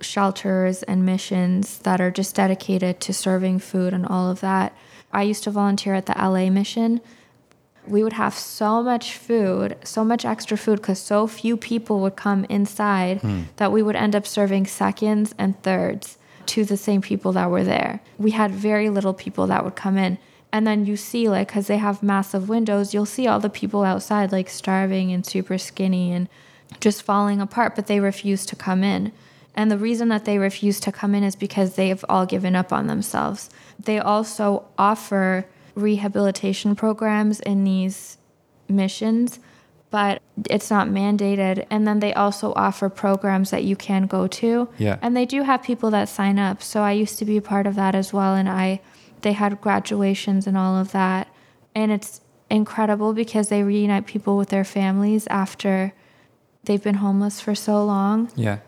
shelters 0.00 0.82
and 0.84 1.04
missions 1.04 1.78
that 1.80 2.00
are 2.00 2.10
just 2.10 2.36
dedicated 2.36 3.00
to 3.00 3.12
serving 3.12 3.58
food 3.58 3.92
and 3.92 4.06
all 4.06 4.30
of 4.30 4.40
that. 4.40 4.76
I 5.12 5.22
used 5.22 5.44
to 5.44 5.50
volunteer 5.50 5.94
at 5.94 6.06
the 6.06 6.14
LA 6.16 6.50
mission. 6.50 7.00
We 7.86 8.04
would 8.04 8.12
have 8.12 8.34
so 8.34 8.82
much 8.82 9.16
food, 9.16 9.76
so 9.82 10.04
much 10.04 10.24
extra 10.24 10.56
food, 10.56 10.76
because 10.76 11.00
so 11.00 11.26
few 11.26 11.56
people 11.56 12.00
would 12.00 12.16
come 12.16 12.44
inside 12.44 13.22
hmm. 13.22 13.44
that 13.56 13.72
we 13.72 13.82
would 13.82 13.96
end 13.96 14.14
up 14.14 14.26
serving 14.26 14.66
seconds 14.66 15.34
and 15.38 15.60
thirds 15.62 16.17
to 16.48 16.64
the 16.64 16.76
same 16.76 17.00
people 17.00 17.32
that 17.32 17.50
were 17.50 17.64
there. 17.64 18.00
We 18.18 18.32
had 18.32 18.50
very 18.50 18.90
little 18.90 19.14
people 19.14 19.46
that 19.46 19.64
would 19.64 19.76
come 19.76 19.96
in. 19.96 20.18
And 20.52 20.66
then 20.66 20.86
you 20.86 20.96
see, 20.96 21.28
like, 21.28 21.48
because 21.48 21.66
they 21.66 21.76
have 21.76 22.02
massive 22.02 22.48
windows, 22.48 22.94
you'll 22.94 23.06
see 23.06 23.26
all 23.26 23.38
the 23.38 23.50
people 23.50 23.84
outside, 23.84 24.32
like, 24.32 24.48
starving 24.48 25.12
and 25.12 25.24
super 25.24 25.58
skinny 25.58 26.12
and 26.12 26.28
just 26.80 27.02
falling 27.02 27.40
apart, 27.40 27.76
but 27.76 27.86
they 27.86 28.00
refuse 28.00 28.46
to 28.46 28.56
come 28.56 28.82
in. 28.82 29.12
And 29.54 29.70
the 29.70 29.78
reason 29.78 30.08
that 30.08 30.24
they 30.24 30.38
refuse 30.38 30.80
to 30.80 30.92
come 30.92 31.14
in 31.14 31.22
is 31.22 31.36
because 31.36 31.74
they've 31.74 32.04
all 32.08 32.24
given 32.24 32.56
up 32.56 32.72
on 32.72 32.86
themselves. 32.86 33.50
They 33.78 33.98
also 33.98 34.64
offer 34.78 35.46
rehabilitation 35.74 36.74
programs 36.74 37.40
in 37.40 37.64
these 37.64 38.18
missions, 38.68 39.40
but 39.90 40.20
it's 40.50 40.70
not 40.70 40.88
mandated. 40.88 41.66
And 41.70 41.86
then 41.86 42.00
they 42.00 42.12
also 42.14 42.52
offer 42.54 42.88
programs 42.88 43.50
that 43.50 43.64
you 43.64 43.74
can 43.76 44.06
go 44.06 44.26
to. 44.26 44.68
Yeah. 44.78 44.98
And 45.00 45.16
they 45.16 45.24
do 45.26 45.42
have 45.42 45.62
people 45.62 45.90
that 45.90 46.08
sign 46.08 46.38
up. 46.38 46.62
So 46.62 46.82
I 46.82 46.92
used 46.92 47.18
to 47.20 47.24
be 47.24 47.36
a 47.36 47.42
part 47.42 47.66
of 47.66 47.74
that 47.76 47.94
as 47.94 48.12
well. 48.12 48.34
And 48.34 48.48
I, 48.48 48.80
they 49.22 49.32
had 49.32 49.60
graduations 49.60 50.46
and 50.46 50.56
all 50.56 50.76
of 50.76 50.92
that. 50.92 51.28
And 51.74 51.90
it's 51.90 52.20
incredible 52.50 53.12
because 53.14 53.48
they 53.48 53.62
reunite 53.62 54.06
people 54.06 54.36
with 54.36 54.48
their 54.50 54.64
families 54.64 55.26
after 55.28 55.92
they've 56.64 56.82
been 56.82 56.96
homeless 56.96 57.40
for 57.40 57.54
so 57.54 57.84
long 57.84 58.30
Yeah. 58.36 58.58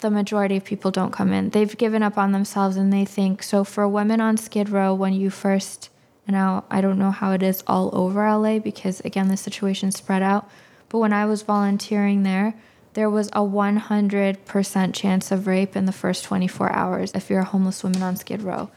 the 0.00 0.10
majority 0.10 0.56
of 0.56 0.64
people 0.64 0.90
don't 0.90 1.12
come 1.12 1.32
in. 1.32 1.50
They've 1.50 1.76
given 1.76 2.02
up 2.02 2.16
on 2.18 2.32
themselves 2.32 2.76
and 2.76 2.92
they 2.92 3.04
think 3.04 3.42
so 3.42 3.62
for 3.64 3.86
women 3.88 4.20
on 4.20 4.36
Skid 4.36 4.68
Row 4.68 4.94
when 4.94 5.12
you 5.12 5.30
first 5.30 5.90
now 6.28 6.64
I 6.70 6.80
don't 6.80 6.98
know 6.98 7.10
how 7.10 7.32
it 7.32 7.42
is 7.42 7.62
all 7.66 7.90
over 7.92 8.28
LA 8.28 8.58
because 8.58 9.00
again 9.00 9.28
the 9.28 9.36
situation 9.36 9.92
spread 9.92 10.22
out, 10.22 10.48
but 10.88 10.98
when 10.98 11.12
I 11.12 11.26
was 11.26 11.42
volunteering 11.42 12.22
there, 12.22 12.54
there 12.94 13.10
was 13.10 13.28
a 13.28 13.40
100% 13.40 14.94
chance 14.94 15.30
of 15.30 15.46
rape 15.46 15.76
in 15.76 15.84
the 15.84 15.92
first 15.92 16.24
24 16.24 16.72
hours 16.72 17.12
if 17.14 17.28
you're 17.28 17.40
a 17.40 17.44
homeless 17.44 17.84
woman 17.84 18.02
on 18.02 18.16
Skid 18.16 18.42
Row. 18.42 18.70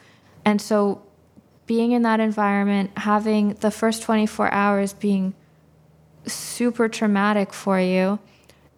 And 0.44 0.62
so 0.62 1.02
being 1.66 1.92
in 1.92 2.02
that 2.02 2.20
environment, 2.20 2.92
having 2.98 3.54
the 3.56 3.72
first 3.72 4.04
24 4.04 4.52
hours 4.52 4.92
being 4.94 5.34
super 6.26 6.90
traumatic 6.90 7.54
for 7.54 7.80
you, 7.80 8.20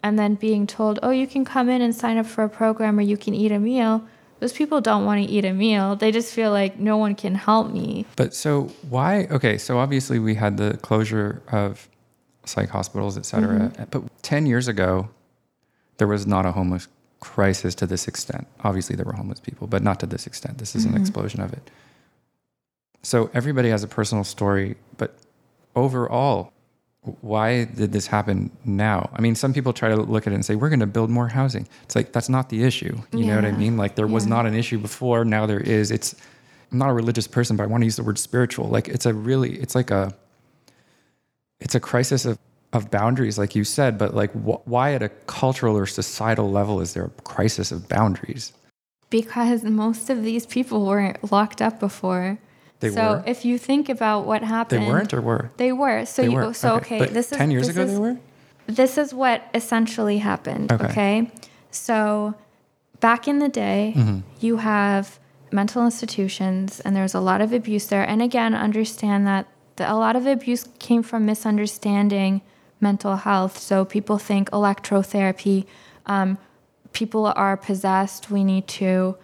and 0.02 0.18
then 0.18 0.34
being 0.34 0.66
told, 0.66 0.98
oh, 1.02 1.10
you 1.10 1.26
can 1.26 1.44
come 1.44 1.68
in 1.68 1.80
and 1.80 1.94
sign 1.94 2.18
up 2.18 2.26
for 2.26 2.44
a 2.44 2.48
program 2.48 2.98
or 2.98 3.02
you 3.02 3.16
can 3.16 3.34
eat 3.34 3.52
a 3.52 3.58
meal. 3.58 4.04
Those 4.42 4.52
people 4.52 4.80
don't 4.80 5.04
want 5.04 5.24
to 5.24 5.32
eat 5.32 5.44
a 5.44 5.52
meal. 5.52 5.94
They 5.94 6.10
just 6.10 6.34
feel 6.34 6.50
like 6.50 6.76
no 6.76 6.96
one 6.96 7.14
can 7.14 7.36
help 7.36 7.70
me. 7.70 8.06
But 8.16 8.34
so 8.34 8.64
why? 8.88 9.28
Okay, 9.30 9.56
so 9.56 9.78
obviously 9.78 10.18
we 10.18 10.34
had 10.34 10.56
the 10.56 10.76
closure 10.78 11.40
of 11.52 11.88
psych 12.44 12.68
hospitals, 12.68 13.16
et 13.16 13.24
cetera. 13.24 13.70
Mm-hmm. 13.70 13.84
But 13.92 14.22
10 14.22 14.46
years 14.46 14.66
ago, 14.66 15.08
there 15.98 16.08
was 16.08 16.26
not 16.26 16.44
a 16.44 16.50
homeless 16.50 16.88
crisis 17.20 17.76
to 17.76 17.86
this 17.86 18.08
extent. 18.08 18.48
Obviously, 18.64 18.96
there 18.96 19.04
were 19.04 19.12
homeless 19.12 19.38
people, 19.38 19.68
but 19.68 19.80
not 19.80 20.00
to 20.00 20.06
this 20.06 20.26
extent. 20.26 20.58
This 20.58 20.74
is 20.74 20.86
an 20.86 20.96
explosion 20.96 21.40
of 21.40 21.52
it. 21.52 21.70
So 23.04 23.30
everybody 23.32 23.68
has 23.68 23.84
a 23.84 23.88
personal 23.88 24.24
story, 24.24 24.74
but 24.96 25.16
overall, 25.76 26.52
why 27.20 27.64
did 27.64 27.92
this 27.92 28.06
happen 28.06 28.50
now? 28.64 29.10
I 29.12 29.20
mean, 29.20 29.34
some 29.34 29.52
people 29.52 29.72
try 29.72 29.88
to 29.88 29.96
look 29.96 30.26
at 30.26 30.32
it 30.32 30.36
and 30.36 30.44
say, 30.44 30.54
we're 30.54 30.68
going 30.68 30.80
to 30.80 30.86
build 30.86 31.10
more 31.10 31.28
housing. 31.28 31.66
It's 31.82 31.96
like, 31.96 32.12
that's 32.12 32.28
not 32.28 32.48
the 32.48 32.62
issue. 32.62 32.96
You 33.12 33.26
know 33.26 33.34
what 33.34 33.44
I 33.44 33.50
mean? 33.50 33.76
Like, 33.76 33.96
there 33.96 34.06
was 34.06 34.26
not 34.26 34.46
an 34.46 34.54
issue 34.54 34.78
before, 34.78 35.24
now 35.24 35.44
there 35.46 35.60
is. 35.60 35.90
It's, 35.90 36.14
I'm 36.70 36.78
not 36.78 36.90
a 36.90 36.92
religious 36.92 37.26
person, 37.26 37.56
but 37.56 37.64
I 37.64 37.66
want 37.66 37.82
to 37.82 37.86
use 37.86 37.96
the 37.96 38.04
word 38.04 38.18
spiritual. 38.18 38.68
Like, 38.68 38.88
it's 38.88 39.04
a 39.04 39.12
really, 39.12 39.58
it's 39.58 39.74
like 39.74 39.90
a, 39.90 40.14
it's 41.58 41.74
a 41.74 41.80
crisis 41.80 42.24
of, 42.24 42.38
of 42.72 42.90
boundaries, 42.90 43.36
like 43.36 43.56
you 43.56 43.64
said, 43.64 43.98
but 43.98 44.14
like, 44.14 44.30
wh- 44.32 44.66
why 44.66 44.94
at 44.94 45.02
a 45.02 45.08
cultural 45.26 45.76
or 45.76 45.86
societal 45.86 46.52
level 46.52 46.80
is 46.80 46.94
there 46.94 47.04
a 47.06 47.10
crisis 47.22 47.72
of 47.72 47.88
boundaries? 47.88 48.52
Because 49.10 49.64
most 49.64 50.08
of 50.08 50.22
these 50.22 50.46
people 50.46 50.86
weren't 50.86 51.32
locked 51.32 51.60
up 51.60 51.80
before. 51.80 52.38
They 52.82 52.90
so 52.90 53.14
were? 53.14 53.22
if 53.26 53.44
you 53.44 53.56
think 53.58 53.88
about 53.88 54.26
what 54.26 54.42
happened, 54.42 54.82
They 54.82 54.88
weren't 54.88 55.14
or 55.14 55.20
were? 55.22 55.50
They 55.56 55.72
were. 55.72 56.04
So 56.04 56.22
They 56.22 56.28
you 56.28 56.34
were. 56.34 56.52
so 56.52 56.76
okay, 56.76 56.98
But 56.98 57.14
this 57.14 57.32
is 57.32 57.38
10 57.38 57.50
years 57.50 57.68
ago 57.68 57.82
is, 57.82 57.92
they 57.92 57.98
were? 57.98 58.18
This 58.66 58.98
is 58.98 59.14
what 59.14 59.42
essentially 59.54 60.18
happened. 60.18 60.70
Okay. 60.70 60.84
Okay. 60.86 61.30
So 61.70 62.34
back 63.00 63.26
in 63.26 63.38
the 63.38 63.48
day, 63.48 63.94
Mm-hmm. 63.96 64.18
you 64.40 64.58
have 64.58 65.18
mental 65.50 65.84
institutions 65.84 66.80
and 66.80 66.94
there's 66.96 67.14
a 67.14 67.20
lot 67.20 67.40
of 67.40 67.52
abuse 67.52 67.86
there. 67.86 68.04
And 68.08 68.20
again, 68.22 68.54
understand 68.54 69.26
that 69.26 69.46
the, 69.76 69.90
a 69.90 69.94
lot 69.94 70.16
of 70.16 70.26
abuse 70.26 70.66
came 70.78 71.02
from 71.02 71.24
misunderstanding 71.26 72.42
mental 72.80 73.16
health. 73.16 73.58
So 73.58 73.84
people 73.84 74.18
think 74.18 74.50
electrotherapy, 74.50 75.66
um, 76.06 76.36
people 76.92 77.26
are 77.26 77.56
possessed, 77.56 78.30
we 78.30 78.42
need 78.44 78.66
to 78.68 79.16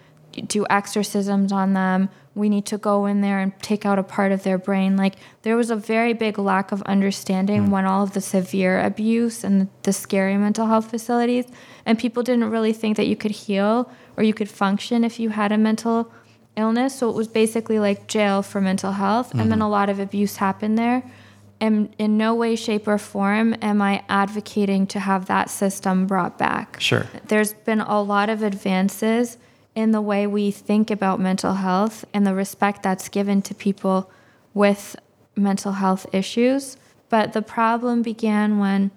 do 0.47 0.65
exorcisms 0.71 1.51
on 1.53 1.73
them. 1.75 2.09
We 2.39 2.49
need 2.49 2.66
to 2.66 2.78
go 2.78 3.07
in 3.07 3.20
there 3.20 3.41
and 3.41 3.53
take 3.61 3.84
out 3.84 3.99
a 3.99 4.03
part 4.03 4.30
of 4.30 4.45
their 4.45 4.59
brain. 4.59 4.97
Like 4.97 5.16
there 5.43 5.57
was 5.57 5.70
a 5.70 5.76
very 5.76 6.12
big 6.12 6.39
lack 6.39 6.70
of 6.70 6.80
understanding 6.82 7.66
mm. 7.66 7.70
when 7.70 7.84
all 7.84 8.05
of 8.05 8.12
the 8.12 8.20
severe 8.20 8.80
abuse 8.80 9.43
and 9.43 9.68
the 9.82 9.93
scary 9.93 10.36
mental 10.36 10.66
health 10.66 10.89
facilities, 10.91 11.47
and 11.84 11.99
people 11.99 12.22
didn't 12.22 12.49
really 12.51 12.72
think 12.72 12.97
that 12.97 13.07
you 13.09 13.16
could 13.16 13.32
heal 13.32 13.91
or 14.16 14.22
you 14.22 14.32
could 14.32 14.49
function 14.49 15.05
if 15.05 15.18
you 15.18 15.30
had 15.30 15.51
a 15.53 15.59
mental 15.59 16.12
illness. 16.57 16.97
So 16.97 17.11
it 17.11 17.16
was 17.16 17.28
basically 17.28 17.78
like 17.78 18.07
jail 18.07 18.43
for 18.43 18.61
mental 18.61 18.93
health, 18.93 19.30
mm-hmm. 19.30 19.41
and 19.41 19.51
then 19.51 19.59
mm-hmm. 19.59 19.66
a 19.66 19.70
lot 19.70 19.91
of 19.91 19.99
abuse 19.99 20.36
happened 20.36 20.78
there. 20.78 21.03
And 21.61 21.93
in 21.99 22.16
no 22.16 22.36
way, 22.36 22.55
shape, 22.55 22.86
or 22.86 22.99
form 22.99 23.57
am 23.61 23.82
I 23.82 24.05
advocating 24.09 24.86
to 24.89 25.01
have 25.01 25.26
that 25.26 25.51
system 25.51 26.07
brought 26.07 26.39
back. 26.39 26.76
Sure. 26.78 27.07
There's 27.26 27.53
been 27.53 27.80
a 27.80 28.01
lot 28.01 28.28
of 28.28 28.45
advances 28.45 29.39
in 29.79 29.93
the 29.93 30.01
way 30.01 30.26
we 30.26 30.51
think 30.51 30.91
about 30.91 31.20
mental 31.20 31.55
health 31.55 32.05
and 32.12 32.26
the 32.26 32.35
respect 32.35 32.83
that's 32.83 33.09
given 33.09 33.41
to 33.41 33.55
people 33.55 34.11
with 34.53 34.97
mental 35.37 35.70
health 35.70 36.05
issues. 36.12 36.76
But 37.09 37.33
the 37.33 37.43
problem 37.43 38.03
began 38.03 38.59
when 38.59 38.91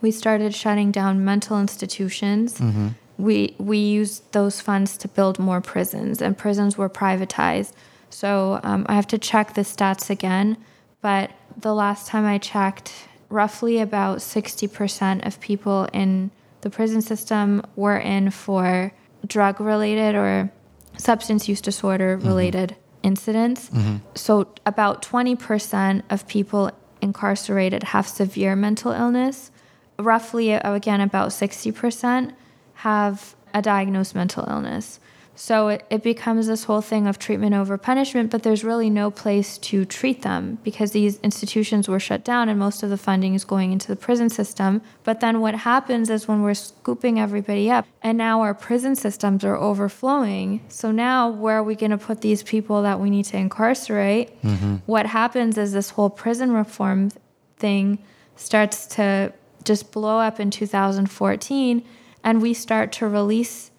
we 0.00 0.10
started 0.10 0.54
shutting 0.54 0.90
down 0.90 1.22
mental 1.22 1.60
institutions. 1.60 2.58
Mm-hmm. 2.58 2.88
We 3.18 3.54
we 3.58 3.76
used 3.76 4.32
those 4.32 4.58
funds 4.62 4.96
to 4.98 5.08
build 5.08 5.38
more 5.38 5.60
prisons, 5.60 6.22
and 6.22 6.36
prisons 6.36 6.78
were 6.78 6.88
privatized. 6.88 7.72
So 8.08 8.58
um, 8.62 8.86
I 8.88 8.94
have 8.94 9.06
to 9.08 9.18
check 9.18 9.52
the 9.52 9.64
stats 9.64 10.08
again, 10.08 10.56
but 11.02 11.30
the 11.58 11.74
last 11.74 12.08
time 12.08 12.24
I 12.24 12.38
checked, 12.38 12.90
roughly 13.28 13.80
about 13.80 14.22
sixty 14.22 14.66
percent 14.66 15.26
of 15.26 15.40
people 15.40 15.88
in 15.92 16.30
the 16.62 16.70
prison 16.70 17.02
system 17.02 17.62
were 17.76 17.98
in 17.98 18.30
for 18.30 18.92
drug 19.26 19.60
related 19.60 20.14
or 20.14 20.50
substance 20.96 21.48
use 21.48 21.60
disorder 21.60 22.16
related 22.16 22.70
mm-hmm. 22.70 23.06
incidents. 23.08 23.70
Mm-hmm. 23.70 23.96
So, 24.14 24.48
about 24.64 25.02
20% 25.02 26.02
of 26.10 26.26
people 26.26 26.70
incarcerated 27.00 27.82
have 27.82 28.08
severe 28.08 28.56
mental 28.56 28.92
illness. 28.92 29.50
Roughly, 29.98 30.52
again, 30.52 31.00
about 31.00 31.30
60% 31.30 32.34
have 32.74 33.34
a 33.54 33.62
diagnosed 33.62 34.14
mental 34.14 34.44
illness. 34.48 35.00
So 35.36 35.68
it, 35.68 35.84
it 35.90 36.02
becomes 36.02 36.46
this 36.46 36.64
whole 36.64 36.80
thing 36.80 37.06
of 37.06 37.18
treatment 37.18 37.54
over 37.54 37.76
punishment, 37.76 38.30
but 38.30 38.42
there's 38.42 38.64
really 38.64 38.88
no 38.88 39.10
place 39.10 39.58
to 39.58 39.84
treat 39.84 40.22
them 40.22 40.58
because 40.64 40.92
these 40.92 41.20
institutions 41.20 41.88
were 41.88 42.00
shut 42.00 42.24
down 42.24 42.48
and 42.48 42.58
most 42.58 42.82
of 42.82 42.88
the 42.88 42.96
funding 42.96 43.34
is 43.34 43.44
going 43.44 43.70
into 43.70 43.86
the 43.86 43.96
prison 43.96 44.30
system. 44.30 44.80
But 45.04 45.20
then 45.20 45.40
what 45.40 45.54
happens 45.54 46.08
is 46.08 46.26
when 46.26 46.42
we're 46.42 46.54
scooping 46.54 47.20
everybody 47.20 47.70
up 47.70 47.86
and 48.02 48.16
now 48.16 48.40
our 48.40 48.54
prison 48.54 48.96
systems 48.96 49.44
are 49.44 49.56
overflowing. 49.56 50.62
So 50.68 50.90
now 50.90 51.28
where 51.28 51.58
are 51.58 51.62
we 51.62 51.74
going 51.74 51.90
to 51.90 51.98
put 51.98 52.22
these 52.22 52.42
people 52.42 52.82
that 52.82 52.98
we 52.98 53.10
need 53.10 53.26
to 53.26 53.36
incarcerate? 53.36 54.42
Mm-hmm. 54.42 54.76
What 54.86 55.06
happens 55.06 55.58
is 55.58 55.72
this 55.72 55.90
whole 55.90 56.10
prison 56.10 56.52
reform 56.52 57.10
thing 57.58 57.98
starts 58.36 58.86
to 58.86 59.34
just 59.64 59.92
blow 59.92 60.18
up 60.18 60.40
in 60.40 60.50
2014 60.50 61.84
and 62.24 62.40
we 62.40 62.54
start 62.54 62.90
to 62.92 63.06
release 63.06 63.70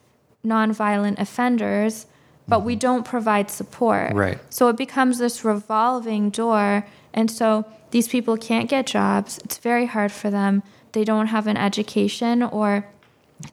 nonviolent 0.47 1.19
offenders, 1.19 2.05
but 2.47 2.63
we 2.63 2.75
don't 2.75 3.03
provide 3.03 3.51
support. 3.51 4.13
Right. 4.13 4.39
So 4.49 4.69
it 4.69 4.77
becomes 4.77 5.17
this 5.17 5.43
revolving 5.43 6.29
door. 6.29 6.87
And 7.13 7.29
so 7.29 7.65
these 7.91 8.07
people 8.07 8.37
can't 8.37 8.69
get 8.69 8.87
jobs. 8.87 9.39
It's 9.43 9.57
very 9.57 9.85
hard 9.85 10.11
for 10.11 10.29
them. 10.29 10.63
They 10.93 11.03
don't 11.03 11.27
have 11.27 11.47
an 11.47 11.57
education 11.57 12.41
or 12.41 12.87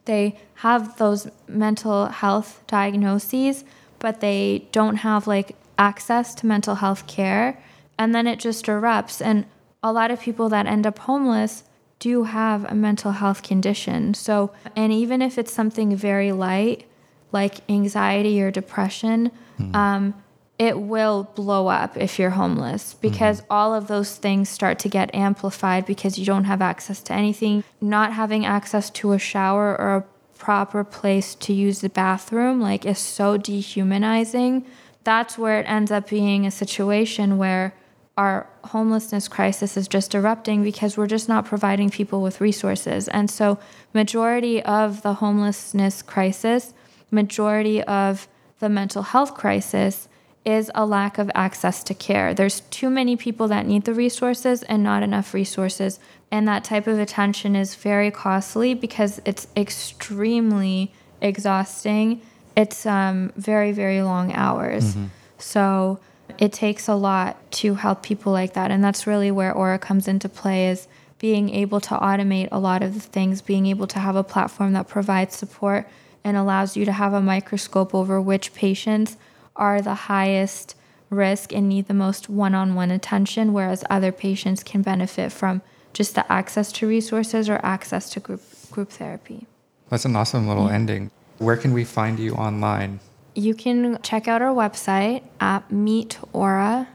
they 0.05 0.39
have 0.55 0.97
those 0.97 1.27
mental 1.47 2.07
health 2.07 2.63
diagnoses, 2.67 3.65
but 3.99 4.21
they 4.21 4.67
don't 4.71 4.97
have 4.97 5.27
like 5.27 5.55
access 5.77 6.33
to 6.35 6.47
mental 6.47 6.75
health 6.75 7.05
care. 7.07 7.61
And 7.99 8.15
then 8.15 8.27
it 8.27 8.39
just 8.39 8.65
erupts. 8.65 9.21
And 9.21 9.45
a 9.83 9.91
lot 9.91 10.11
of 10.11 10.21
people 10.21 10.49
that 10.49 10.65
end 10.65 10.87
up 10.87 10.99
homeless 10.99 11.63
do 12.05 12.25
have 12.25 12.63
a 12.71 12.75
mental 12.75 13.13
health 13.13 13.41
condition. 13.41 14.13
So, 14.13 14.51
and 14.75 14.93
even 14.93 15.23
if 15.23 15.39
it's 15.39 15.51
something 15.51 15.95
very 15.95 16.31
light, 16.31 16.85
like 17.31 17.67
anxiety 17.67 18.39
or 18.43 18.51
depression, 18.51 19.31
mm-hmm. 19.59 19.75
um, 19.75 20.13
it 20.59 20.79
will 20.79 21.23
blow 21.33 21.67
up 21.67 21.97
if 21.97 22.19
you're 22.19 22.29
homeless 22.29 22.93
because 22.93 23.41
mm-hmm. 23.41 23.53
all 23.57 23.73
of 23.73 23.87
those 23.87 24.17
things 24.17 24.49
start 24.49 24.77
to 24.79 24.87
get 24.87 25.15
amplified 25.15 25.87
because 25.87 26.19
you 26.19 26.27
don't 26.27 26.43
have 26.43 26.61
access 26.61 27.01
to 27.01 27.13
anything. 27.13 27.63
Not 27.81 28.13
having 28.13 28.45
access 28.45 28.91
to 28.91 29.13
a 29.13 29.17
shower 29.17 29.75
or 29.75 29.95
a 29.95 30.05
proper 30.37 30.83
place 30.83 31.33
to 31.33 31.53
use 31.53 31.81
the 31.81 31.89
bathroom, 31.89 32.61
like, 32.61 32.85
is 32.85 32.99
so 32.99 33.35
dehumanizing. 33.35 34.63
That's 35.03 35.39
where 35.39 35.59
it 35.59 35.65
ends 35.67 35.91
up 35.91 36.07
being 36.07 36.45
a 36.45 36.51
situation 36.51 37.39
where 37.39 37.73
our 38.17 38.47
homelessness 38.65 39.27
crisis 39.27 39.75
is 39.75 39.87
just 39.87 40.15
erupting 40.15 40.63
because 40.63 40.97
we're 40.97 41.07
just 41.07 41.27
not 41.27 41.45
providing 41.45 41.89
people 41.89 42.21
with 42.21 42.39
resources. 42.39 43.07
And 43.09 43.29
so 43.29 43.59
majority 43.93 44.63
of 44.63 45.01
the 45.01 45.15
homelessness 45.15 46.01
crisis, 46.01 46.73
majority 47.11 47.83
of 47.83 48.27
the 48.59 48.69
mental 48.69 49.01
health 49.01 49.33
crisis 49.33 50.07
is 50.45 50.71
a 50.75 50.85
lack 50.85 51.17
of 51.17 51.29
access 51.35 51.83
to 51.83 51.93
care. 51.93 52.33
There's 52.33 52.61
too 52.61 52.89
many 52.89 53.17
people 53.17 53.47
that 53.49 53.65
need 53.65 53.83
the 53.83 53.93
resources 53.93 54.63
and 54.63 54.83
not 54.83 55.03
enough 55.03 55.33
resources. 55.33 55.99
And 56.31 56.47
that 56.47 56.63
type 56.63 56.87
of 56.87 56.99
attention 56.99 57.55
is 57.55 57.75
very 57.75 58.11
costly 58.11 58.75
because 58.75 59.19
it's 59.25 59.47
extremely 59.57 60.93
exhausting. 61.19 62.21
It's 62.55 62.85
um, 62.85 63.33
very, 63.35 63.71
very 63.71 64.03
long 64.03 64.31
hours. 64.33 64.95
Mm-hmm. 64.95 65.05
So 65.39 65.99
it 66.37 66.51
takes 66.51 66.87
a 66.87 66.95
lot 66.95 67.37
to 67.51 67.75
help 67.75 68.03
people 68.03 68.31
like 68.31 68.53
that. 68.53 68.71
And 68.71 68.83
that's 68.83 69.07
really 69.07 69.31
where 69.31 69.53
aura 69.53 69.79
comes 69.79 70.07
into 70.07 70.29
play 70.29 70.69
is 70.69 70.87
being 71.19 71.49
able 71.49 71.79
to 71.79 71.95
automate 71.95 72.49
a 72.51 72.59
lot 72.59 72.83
of 72.83 72.93
the 72.93 72.99
things 72.99 73.41
being 73.41 73.65
able 73.67 73.87
to 73.87 73.99
have 73.99 74.15
a 74.15 74.23
platform 74.23 74.73
that 74.73 74.87
provides 74.87 75.35
support 75.35 75.87
and 76.23 76.35
allows 76.35 76.75
you 76.75 76.85
to 76.85 76.91
have 76.91 77.13
a 77.13 77.21
microscope 77.21 77.95
over 77.95 78.19
which 78.19 78.53
patients 78.53 79.17
are 79.55 79.81
the 79.81 79.93
highest 79.93 80.75
risk 81.09 81.53
and 81.53 81.69
need 81.69 81.87
the 81.87 81.93
most 81.93 82.27
one-on-one 82.29 82.91
attention 82.91 83.53
whereas 83.53 83.83
other 83.89 84.11
patients 84.11 84.63
can 84.63 84.81
benefit 84.81 85.31
from 85.31 85.61
just 85.93 86.15
the 86.15 86.29
access 86.31 86.71
to 86.71 86.87
resources 86.87 87.47
or 87.47 87.59
access 87.63 88.09
to 88.09 88.19
group 88.19 88.41
group 88.71 88.89
therapy. 88.89 89.47
That's 89.89 90.03
an 90.03 90.15
awesome 90.15 90.47
little 90.47 90.67
yeah. 90.67 90.73
ending. 90.73 91.11
Where 91.37 91.55
can 91.55 91.73
we 91.73 91.85
find 91.85 92.19
you 92.19 92.33
online 92.33 92.99
you 93.35 93.53
can 93.53 94.01
check 94.01 94.27
out 94.27 94.41
our 94.41 94.55
website 94.55 95.21
at 95.39 95.69
meetaura.io. 95.69 96.87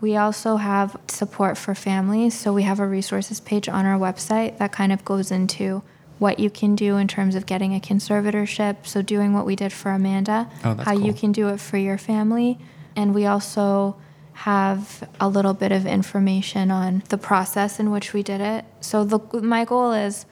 We 0.00 0.16
also 0.16 0.56
have 0.56 0.96
support 1.08 1.58
for 1.58 1.74
families, 1.74 2.38
so 2.38 2.52
we 2.52 2.62
have 2.62 2.80
a 2.80 2.86
resources 2.86 3.40
page 3.40 3.68
on 3.68 3.84
our 3.84 3.98
website 3.98 4.58
that 4.58 4.72
kind 4.72 4.92
of 4.92 5.04
goes 5.04 5.30
into 5.30 5.82
what 6.18 6.38
you 6.38 6.50
can 6.50 6.76
do 6.76 6.96
in 6.96 7.08
terms 7.08 7.34
of 7.34 7.46
getting 7.46 7.74
a 7.74 7.80
conservatorship. 7.80 8.86
So, 8.86 9.02
doing 9.02 9.32
what 9.32 9.44
we 9.44 9.56
did 9.56 9.72
for 9.72 9.90
Amanda, 9.90 10.48
oh, 10.64 10.74
how 10.76 10.94
cool. 10.94 11.06
you 11.06 11.12
can 11.12 11.32
do 11.32 11.48
it 11.48 11.60
for 11.60 11.76
your 11.76 11.98
family. 11.98 12.58
And 12.96 13.14
we 13.14 13.26
also 13.26 13.96
have 14.32 15.08
a 15.20 15.28
little 15.28 15.54
bit 15.54 15.72
of 15.72 15.86
information 15.86 16.70
on 16.70 17.02
the 17.08 17.18
process 17.18 17.78
in 17.78 17.90
which 17.90 18.12
we 18.12 18.22
did 18.22 18.40
it. 18.40 18.64
So, 18.80 19.04
the, 19.04 19.18
my 19.40 19.64
goal 19.64 19.92
is 19.92 20.26